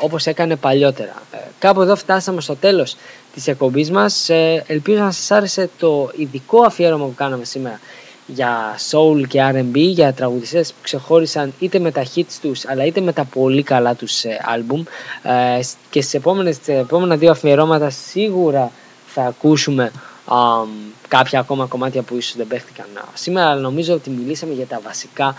όπως 0.00 0.26
έκανε 0.26 0.56
παλιότερα. 0.56 1.22
Ε, 1.32 1.36
κάπου 1.58 1.80
εδώ 1.82 1.96
φτάσαμε 1.96 2.40
στο 2.40 2.56
τέλος 2.56 2.96
της 3.34 3.46
εκπομπής 3.46 3.90
μας. 3.90 4.28
Ε, 4.28 4.64
ελπίζω 4.66 5.02
να 5.02 5.10
σας 5.10 5.30
άρεσε 5.30 5.70
το 5.78 6.10
ειδικό 6.16 6.62
αφιέρωμα 6.62 7.04
που 7.04 7.14
κάναμε 7.14 7.44
σήμερα 7.44 7.80
για 8.26 8.78
soul 8.90 9.26
και 9.28 9.40
R&B, 9.52 9.74
για 9.74 10.12
τραγουδιστές 10.12 10.72
που 10.72 10.78
ξεχώρισαν 10.82 11.52
είτε 11.58 11.78
με 11.78 11.90
τα 11.90 12.02
hits 12.14 12.38
τους 12.40 12.66
αλλά 12.66 12.84
είτε 12.84 13.00
με 13.00 13.12
τα 13.12 13.24
πολύ 13.24 13.62
καλά 13.62 13.94
τους 13.94 14.24
ε, 14.24 14.40
άλμπουμ 14.44 14.82
ε, 15.22 15.60
και 15.90 16.00
στις 16.00 16.14
επόμενες, 16.14 16.54
στα 16.54 16.72
επόμενα 16.72 17.16
δύο 17.16 17.30
αφιερώματα 17.30 17.90
σίγουρα 17.90 18.70
θα 19.06 19.22
ακούσουμε 19.22 19.92
αμ, 20.24 20.68
κάποια 21.08 21.40
ακόμα 21.40 21.66
κομμάτια 21.66 22.02
που 22.02 22.16
ίσως 22.16 22.36
δεν 22.36 22.46
παίχτηκαν 22.46 22.86
α, 22.94 23.02
σήμερα 23.14 23.50
αλλά 23.50 23.60
νομίζω 23.60 23.94
ότι 23.94 24.10
μιλήσαμε 24.10 24.52
για 24.52 24.66
τα 24.66 24.80
βασικά 24.84 25.34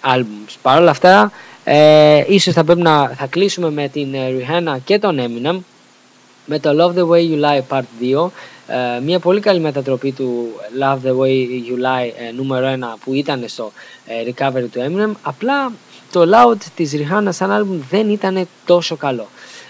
άλμπουμς. 0.00 0.58
Παρ' 0.62 0.80
όλα 0.80 0.90
αυτά 0.90 1.32
ε, 1.70 2.24
ίσως 2.28 2.54
θα 2.54 2.64
πρέπει 2.64 2.80
να 2.82 3.08
θα 3.08 3.26
κλείσουμε 3.26 3.70
με 3.70 3.88
την 3.88 4.14
ε, 4.14 4.18
Rihanna 4.38 4.76
και 4.84 4.98
τον 4.98 5.18
Eminem 5.20 5.58
με 6.46 6.58
το 6.58 6.70
Love 6.70 6.98
the 6.98 7.08
Way 7.08 7.30
You 7.30 7.44
Lie 7.44 7.62
Part 7.68 7.82
2 8.24 8.30
ε, 8.66 9.00
μια 9.00 9.18
πολύ 9.18 9.40
καλή 9.40 9.60
μετατροπή 9.60 10.12
του 10.12 10.48
Love 10.80 10.98
the 11.08 11.16
Way 11.18 11.46
You 11.68 11.84
Lie 11.84 12.12
ε, 12.28 12.32
νούμερο 12.32 12.72
1 12.94 12.98
που 13.04 13.14
ήταν 13.14 13.44
στο 13.46 13.72
ε, 14.06 14.14
recovery 14.30 14.66
του 14.72 14.80
Eminem. 14.80 15.12
Απλά 15.22 15.72
το 16.12 16.22
loud 16.34 16.56
της 16.74 16.92
Rihanna 16.96 17.28
σαν 17.28 17.50
άλμπουμ 17.50 17.80
δεν 17.90 18.08
ήταν 18.10 18.48
τόσο 18.66 18.96
καλό. 18.96 19.26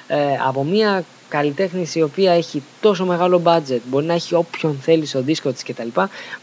Ε, 0.07 0.16
από 0.47 0.65
μια 0.65 1.05
καλλιτέχνης 1.29 1.95
η 1.95 2.03
οποία 2.03 2.33
έχει 2.33 2.63
τόσο 2.81 3.05
μεγάλο 3.05 3.43
budget 3.45 3.79
μπορεί 3.89 4.07
να 4.07 4.15
έχει 4.15 4.35
όποιον 4.35 4.79
θέλει 4.83 5.07
στο 5.07 5.23
δίσκο 5.23 5.53
της 5.53 5.63
κτλ 5.63 5.89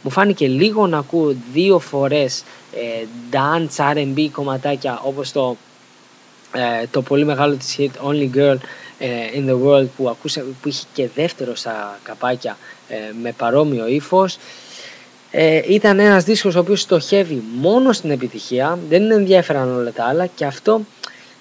μου 0.01 0.09
φάνηκε 0.11 0.47
λίγο 0.47 0.87
να 0.87 0.97
ακούω 0.97 1.35
δύο 1.53 1.79
φορές 1.79 2.43
ε, 2.73 3.05
dance 3.31 3.95
R&B 3.95 4.27
κομματάκια 4.31 4.99
όπως 5.03 5.31
το 5.31 5.57
ε, 6.55 6.85
το 6.91 7.01
πολύ 7.01 7.25
μεγάλο 7.25 7.55
της 7.55 7.75
hit 7.79 8.09
Only 8.09 8.29
Girl 8.35 8.57
ε, 8.97 9.07
in 9.33 9.49
the 9.49 9.65
World 9.65 9.87
που, 9.97 10.09
ακούσα, 10.09 10.41
που 10.61 10.67
είχε 10.67 10.85
και 10.93 11.09
δεύτερο 11.15 11.55
στα 11.55 11.99
καπάκια 12.03 12.57
ε, 12.87 12.95
με 13.21 13.31
παρόμοιο 13.31 13.87
ύφος. 13.87 14.37
Ε, 15.31 15.61
ήταν 15.67 15.99
ένας 15.99 16.23
δίσκος 16.23 16.55
ο 16.55 16.59
οποίος 16.59 16.81
στοχεύει 16.81 17.43
μόνο 17.55 17.91
στην 17.91 18.11
επιτυχία, 18.11 18.79
δεν 18.89 19.11
ενδιαφέραν 19.11 19.75
όλα 19.75 19.91
τα 19.91 20.05
άλλα 20.05 20.25
και 20.25 20.45
αυτό 20.45 20.81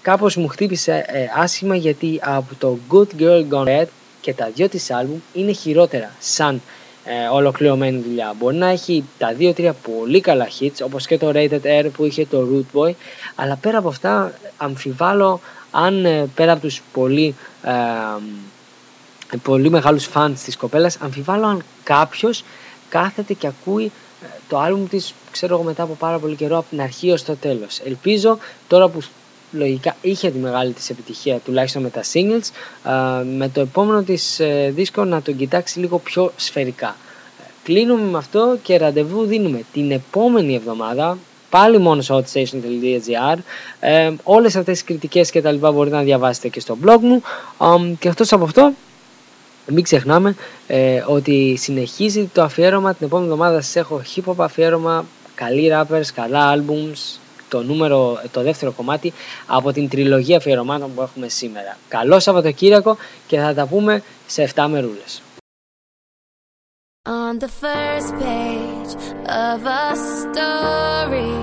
κάπως 0.05 0.37
μου 0.37 0.49
χτύπησε 0.49 1.05
ε, 1.07 1.27
άσχημα 1.37 1.77
γιατί 1.77 2.21
από 2.23 2.55
το 2.59 2.79
Good 2.91 3.21
Girl 3.21 3.45
Gone 3.51 3.67
Bad 3.67 3.87
και 4.21 4.35
τα 4.35 4.51
δυο 4.55 4.69
της 4.69 4.91
άλμπουμ 4.91 5.19
είναι 5.33 5.53
χειρότερα 5.53 6.11
σαν 6.21 6.63
ε, 7.05 7.29
ολοκληρωμένη 7.33 8.03
δουλειά. 8.07 8.35
Μπορεί 8.39 8.57
να 8.57 8.69
έχει 8.69 9.05
τα 9.19 9.33
δύο-τρία 9.33 9.73
πολύ 9.73 10.21
καλά 10.21 10.49
hits 10.61 10.85
όπως 10.85 11.07
και 11.07 11.19
το 11.19 11.33
Rated 11.35 11.61
R 11.63 11.87
που 11.97 12.05
είχε 12.05 12.27
το 12.27 12.49
Root 12.53 12.79
Boy 12.79 12.93
αλλά 13.35 13.57
πέρα 13.57 13.79
από 13.79 13.89
αυτά 13.89 14.33
αμφιβάλλω 14.57 15.41
αν 15.71 16.05
ε, 16.05 16.29
πέρα 16.35 16.53
από 16.53 16.61
τους 16.61 16.83
πολύ, 16.93 17.35
ε, 17.63 19.37
πολύ 19.43 19.71
μεγάλους 19.71 20.09
fans 20.15 20.33
της 20.45 20.57
κοπέλας 20.57 20.97
αμφιβάλλω 21.01 21.47
αν 21.47 21.63
κάποιος 21.83 22.45
κάθεται 22.89 23.35
και 23.35 23.47
ακούει 23.47 23.93
ε, 24.23 24.27
το 24.49 24.59
άλμπουμ 24.59 24.87
της 24.87 25.15
ξέρω 25.31 25.55
εγώ 25.55 25.63
μετά 25.63 25.83
από 25.83 25.95
πάρα 25.95 26.19
πολύ 26.19 26.35
καιρό 26.37 26.59
από 26.59 26.67
την 26.71 26.81
αρχή 26.81 27.11
ως 27.11 27.23
το 27.25 27.37
τέλος. 27.37 27.81
Ελπίζω 27.85 28.39
τώρα 28.69 28.89
που 28.89 29.01
λογικά 29.57 29.97
είχε 30.01 30.31
τη 30.31 30.39
μεγάλη 30.39 30.73
της 30.73 30.91
επιτυχία 30.91 31.39
τουλάχιστον 31.39 31.83
με 31.83 31.91
τα 31.91 32.03
singles. 32.13 32.51
Ε, 33.21 33.25
με 33.37 33.49
το 33.49 33.61
επόμενο 33.61 34.03
της 34.03 34.41
ε, 34.41 34.73
δίσκο 34.75 35.05
να 35.05 35.23
τον 35.23 35.37
κοιτάξει 35.37 35.79
λίγο 35.79 35.99
πιο 35.99 36.33
σφαιρικά. 36.37 36.97
Κλείνουμε 37.65 38.03
με 38.11 38.19
αυτό 38.19 38.59
και 38.63 38.77
ραντεβού 38.77 39.25
δίνουμε 39.25 39.63
την 39.73 39.91
επόμενη 39.91 40.55
εβδομάδα 40.55 41.19
πάλι 41.51 41.79
μόνο 41.79 42.03
στο 42.03 42.19
hotstation.gr 42.23 43.37
ε, 43.81 44.11
όλες 44.23 44.57
αυτές 44.57 44.75
τις 44.75 44.85
κριτικές 44.85 45.31
και 45.31 45.43
τα 45.43 45.53
λοιπά 45.53 45.73
μπορείτε 45.73 45.97
να 45.97 46.03
διαβάσετε 46.03 46.49
και 46.49 46.61
στο 46.61 46.77
blog 46.85 46.99
μου. 47.01 47.23
Ε, 47.61 47.95
και 47.99 48.09
αυτός 48.09 48.33
από 48.33 48.45
αυτό 48.45 48.73
μην 49.67 49.83
ξεχνάμε 49.83 50.35
ε, 50.67 51.03
ότι 51.07 51.57
συνεχίζει 51.59 52.31
το 52.33 52.43
αφιέρωμα. 52.43 52.95
Την 52.95 53.07
επόμενη 53.07 53.31
εβδομάδα 53.31 53.61
σας 53.61 53.77
έχω 53.77 54.03
hip 54.15 54.23
hop 54.25 54.35
αφιέρωμα 54.37 55.05
καλοί 55.35 55.71
rappers, 55.73 56.07
καλά 56.15 56.55
albums 56.57 57.19
το, 57.55 57.63
νούμερο, 57.63 58.21
το 58.33 58.43
δεύτερο 58.43 58.73
κομμάτι 58.73 59.13
από 59.47 59.73
την 59.73 59.89
τριλογία 59.89 60.37
αφιερωμάτων 60.37 60.95
που 60.95 61.03
έχουμε 61.03 61.29
σήμερα. 61.29 61.77
Καλό 61.89 62.21
Σαββατοκύριακο 62.21 62.97
και 63.27 63.39
θα 63.39 63.55
τα 63.55 63.67
πούμε 63.67 64.03
σε 64.27 64.53
7 64.55 64.67
μερούλες. 64.71 65.23
On 67.07 67.39
the 67.45 67.53
first 67.65 68.11
page 68.27 68.93
of 69.47 69.59
a 69.85 69.89
story, 70.19 71.37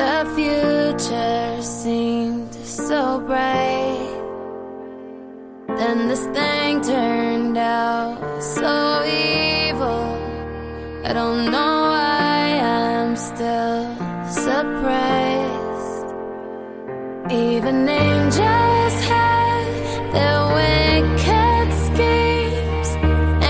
the 0.00 0.16
future 0.36 1.50
seemed 1.80 2.54
so 2.86 3.00
bright. 3.28 4.14
Then 5.78 5.98
this 6.10 6.24
thing 6.36 6.74
turned 6.92 7.58
out 7.80 8.16
so 8.56 8.74
evil. 9.32 10.04
I 11.08 11.10
don't 11.18 11.44
know 11.54 11.76
why 11.94 12.42
I'm 12.76 13.12
still 13.28 13.83
surprised. 14.34 16.06
Even 17.30 17.88
angels 17.88 18.96
had 19.08 19.64
their 20.12 20.40
wicked 20.58 21.68
schemes, 21.86 22.88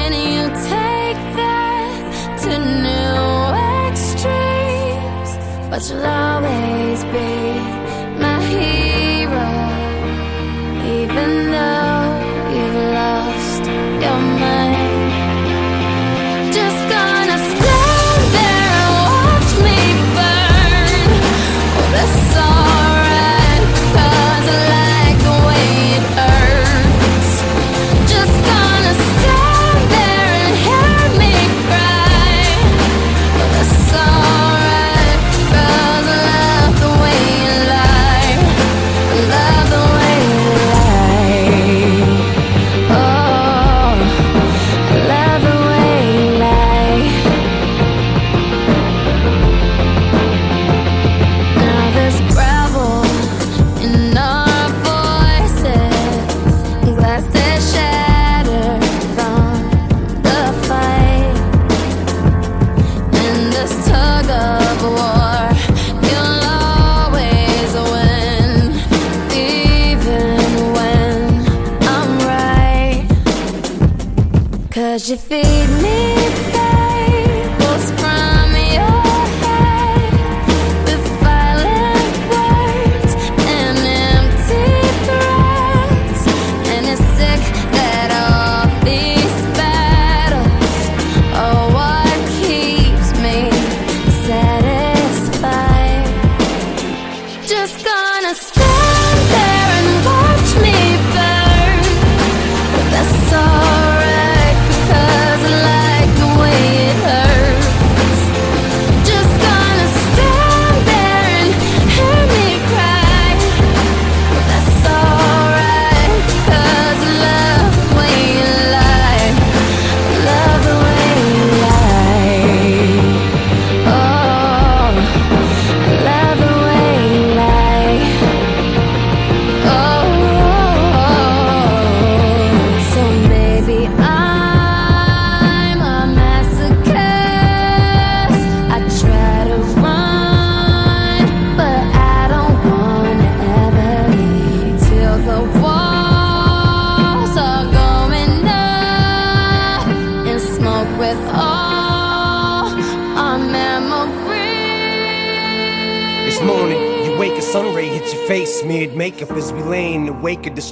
and 0.01 0.12
you 0.15 0.43
take 0.70 1.20
that 1.40 2.39
to 2.43 2.52
new 2.86 3.16
extremes. 3.89 5.31
But 5.70 5.81
you'll 5.89 6.06
always 6.06 7.01
be 7.05 7.44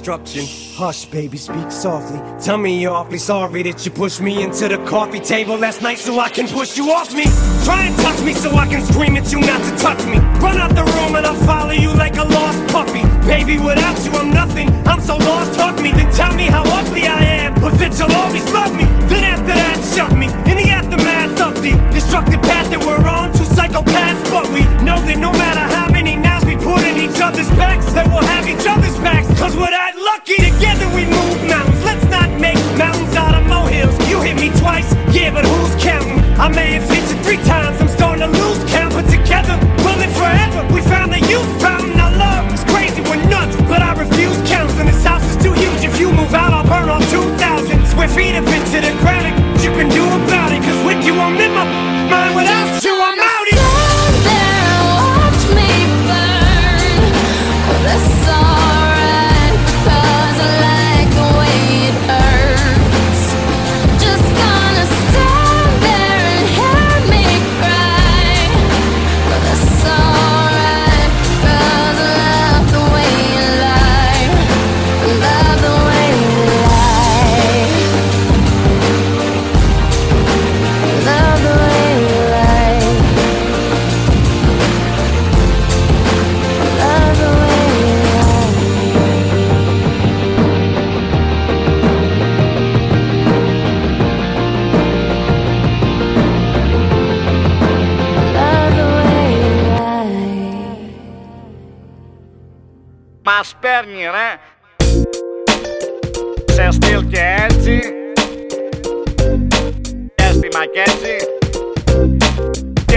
destruction. 0.03 0.45
Hush, 0.75 1.05
baby, 1.05 1.37
speak 1.37 1.71
softly. 1.71 2.19
Tell 2.43 2.57
me 2.57 2.81
you're 2.81 2.91
awfully 2.91 3.17
sorry 3.17 3.63
that 3.63 3.85
you 3.85 3.91
pushed 3.91 4.19
me 4.19 4.43
into 4.43 4.67
the 4.67 4.77
coffee 4.85 5.19
table 5.19 5.55
last 5.57 5.81
night 5.81 5.97
so 5.97 6.19
I 6.19 6.27
can 6.27 6.47
push 6.47 6.75
you 6.75 6.91
off 6.91 7.15
me. 7.15 7.23
Try 7.63 7.85
and 7.85 7.95
touch 7.97 8.19
me 8.25 8.33
so 8.33 8.51
I 8.51 8.67
can 8.67 8.83
scream 8.83 9.15
at 9.15 9.31
you 9.31 9.39
not 9.39 9.61
to 9.63 9.71
touch 9.77 10.03
me. 10.05 10.17
Run 10.43 10.57
out 10.57 10.75
the 10.75 10.83
room 10.83 11.15
and 11.15 11.25
I'll 11.25 11.39
follow 11.47 11.71
you 11.71 11.93
like 11.93 12.17
a 12.17 12.23
lost 12.23 12.59
puppy. 12.67 13.03
Baby, 13.25 13.57
without 13.63 13.95
you, 14.03 14.11
I'm 14.11 14.31
nothing. 14.31 14.67
I'm 14.85 14.99
so 14.99 15.15
lost, 15.15 15.55
hug 15.55 15.81
me, 15.81 15.91
then 15.91 16.11
tell 16.11 16.35
me 16.35 16.47
how 16.47 16.63
ugly 16.65 17.07
I 17.07 17.23
am. 17.45 17.53
But 17.61 17.77
that 17.79 17.97
you'll 17.97 18.11
always 18.11 18.43
love 18.51 18.75
me. 18.75 18.83
Then 19.07 19.23
after 19.23 19.55
that, 19.55 19.77
shut 19.95 20.11
me. 20.17 20.27
In 20.51 20.57
the 20.59 20.67
aftermath 20.67 21.39
of 21.39 21.63
the 21.63 21.71
destructive 21.93 22.41
path 22.41 22.69
that 22.71 22.83
we're 22.83 23.07
on, 23.07 23.31
two 23.31 23.47
psychopaths. 23.55 24.19
But 24.29 24.51
we 24.51 24.63
know 24.83 24.99
that 24.99 25.17
no 25.17 25.31
matter 25.31 25.63
how 25.73 25.89
many 25.89 26.17
knives 26.17 26.43
we 26.43 26.57
put 26.57 26.83
in 26.83 26.97
each 26.97 27.21
other's 27.21 27.49
backs, 27.55 27.93
that 27.93 28.07
we'll 28.07 28.27
have 28.35 28.49
each 28.49 28.67
other's 28.67 28.97
backs. 28.99 29.27
Cause 29.39 29.55
we're 29.55 29.69
that 29.69 29.72
lucky. 30.03 30.35
Together 30.35 30.87
we 30.95 31.05
move 31.07 31.37
mountains. 31.47 31.83
Let's 31.83 32.05
not 32.11 32.29
make 32.39 32.59
mountains 32.77 33.15
out 33.15 33.33
of 33.35 33.47
molehills. 33.47 33.95
You 34.09 34.21
hit 34.21 34.35
me 34.35 34.49
twice, 34.59 34.93
yeah, 35.15 35.31
but 35.31 35.45
who's 35.45 35.75
counting? 35.81 36.19
I 36.39 36.47
may 36.49 36.77
have 36.77 36.87
hit 36.89 37.03
you 37.09 37.17
three 37.23 37.41
times. 37.43 37.79
I'm 37.81 37.87
starting 37.87 38.27
to 38.27 38.31
lose 38.31 38.61
count, 38.71 38.93
but 38.93 39.07
together 39.09 39.55
we'll 39.83 39.97
live 39.97 40.13
forever. 40.13 40.61
We 40.73 40.81
found 40.81 41.11
the 41.13 41.21
youth 41.31 41.49
fountain. 41.61 41.95
Our 41.99 42.13
love 42.15 42.53
is 42.53 42.63
crazy, 42.65 43.01
we're 43.07 43.23
nuts, 43.29 43.55
but 43.71 43.81
I 43.81 43.95
refuse 43.95 44.37
counseling. 44.49 44.87
This 44.87 45.03
house 45.03 45.23
is 45.23 45.37
too 45.41 45.53
huge. 45.53 45.83
If 45.83 45.99
you 45.99 46.11
move 46.11 46.33
out, 46.33 46.53
I'll 46.53 46.67
burn 46.67 46.89
all 46.89 47.01
2,000 47.01 47.87
square 47.87 48.09
feet 48.09 48.35
of 48.35 48.47
it 48.47 48.63
to 48.75 48.79
the 48.83 48.93
ground. 49.01 49.39
You 49.63 49.71
can 49.71 49.87
do 49.89 50.03
about 50.03 50.51
it, 50.51 50.61
cause 50.61 50.81
with 50.83 51.05
you 51.05 51.15
I'm 51.15 51.39
in 51.39 51.51
my 51.55 51.65
mind. 52.11 52.35
Without 52.35 52.83
you, 52.83 53.02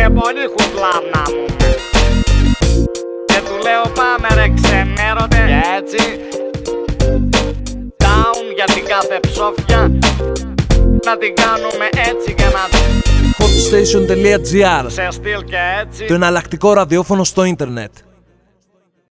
Και 0.06 0.12
πολύ 0.12 0.46
χουκλάμνα 0.46 1.22
μου. 1.34 1.46
Και 3.24 3.40
του 3.44 3.56
λέω 3.62 3.92
πάμε 3.94 4.28
ρε 4.34 4.48
ξενέρωτε 4.54 5.44
Και 5.46 5.76
έτσι 5.76 6.20
Down 7.96 8.44
για 8.54 8.64
την 8.64 8.84
κάθε 8.86 9.20
ψόφια. 9.20 9.80
Να 11.04 11.16
την 11.18 11.34
κάνουμε 11.34 11.88
έτσι 12.10 12.34
και 12.34 12.44
να 12.44 12.62
Hotstation.gr 13.38 14.84
Σε 14.86 15.08
στυλ 15.10 15.44
και 15.44 15.56
έτσι. 15.80 16.04
Το 16.04 16.14
εναλλακτικό 16.14 16.72
ραδιόφωνο 16.72 17.24
στο 17.24 17.44
ίντερνετ. 17.44 17.92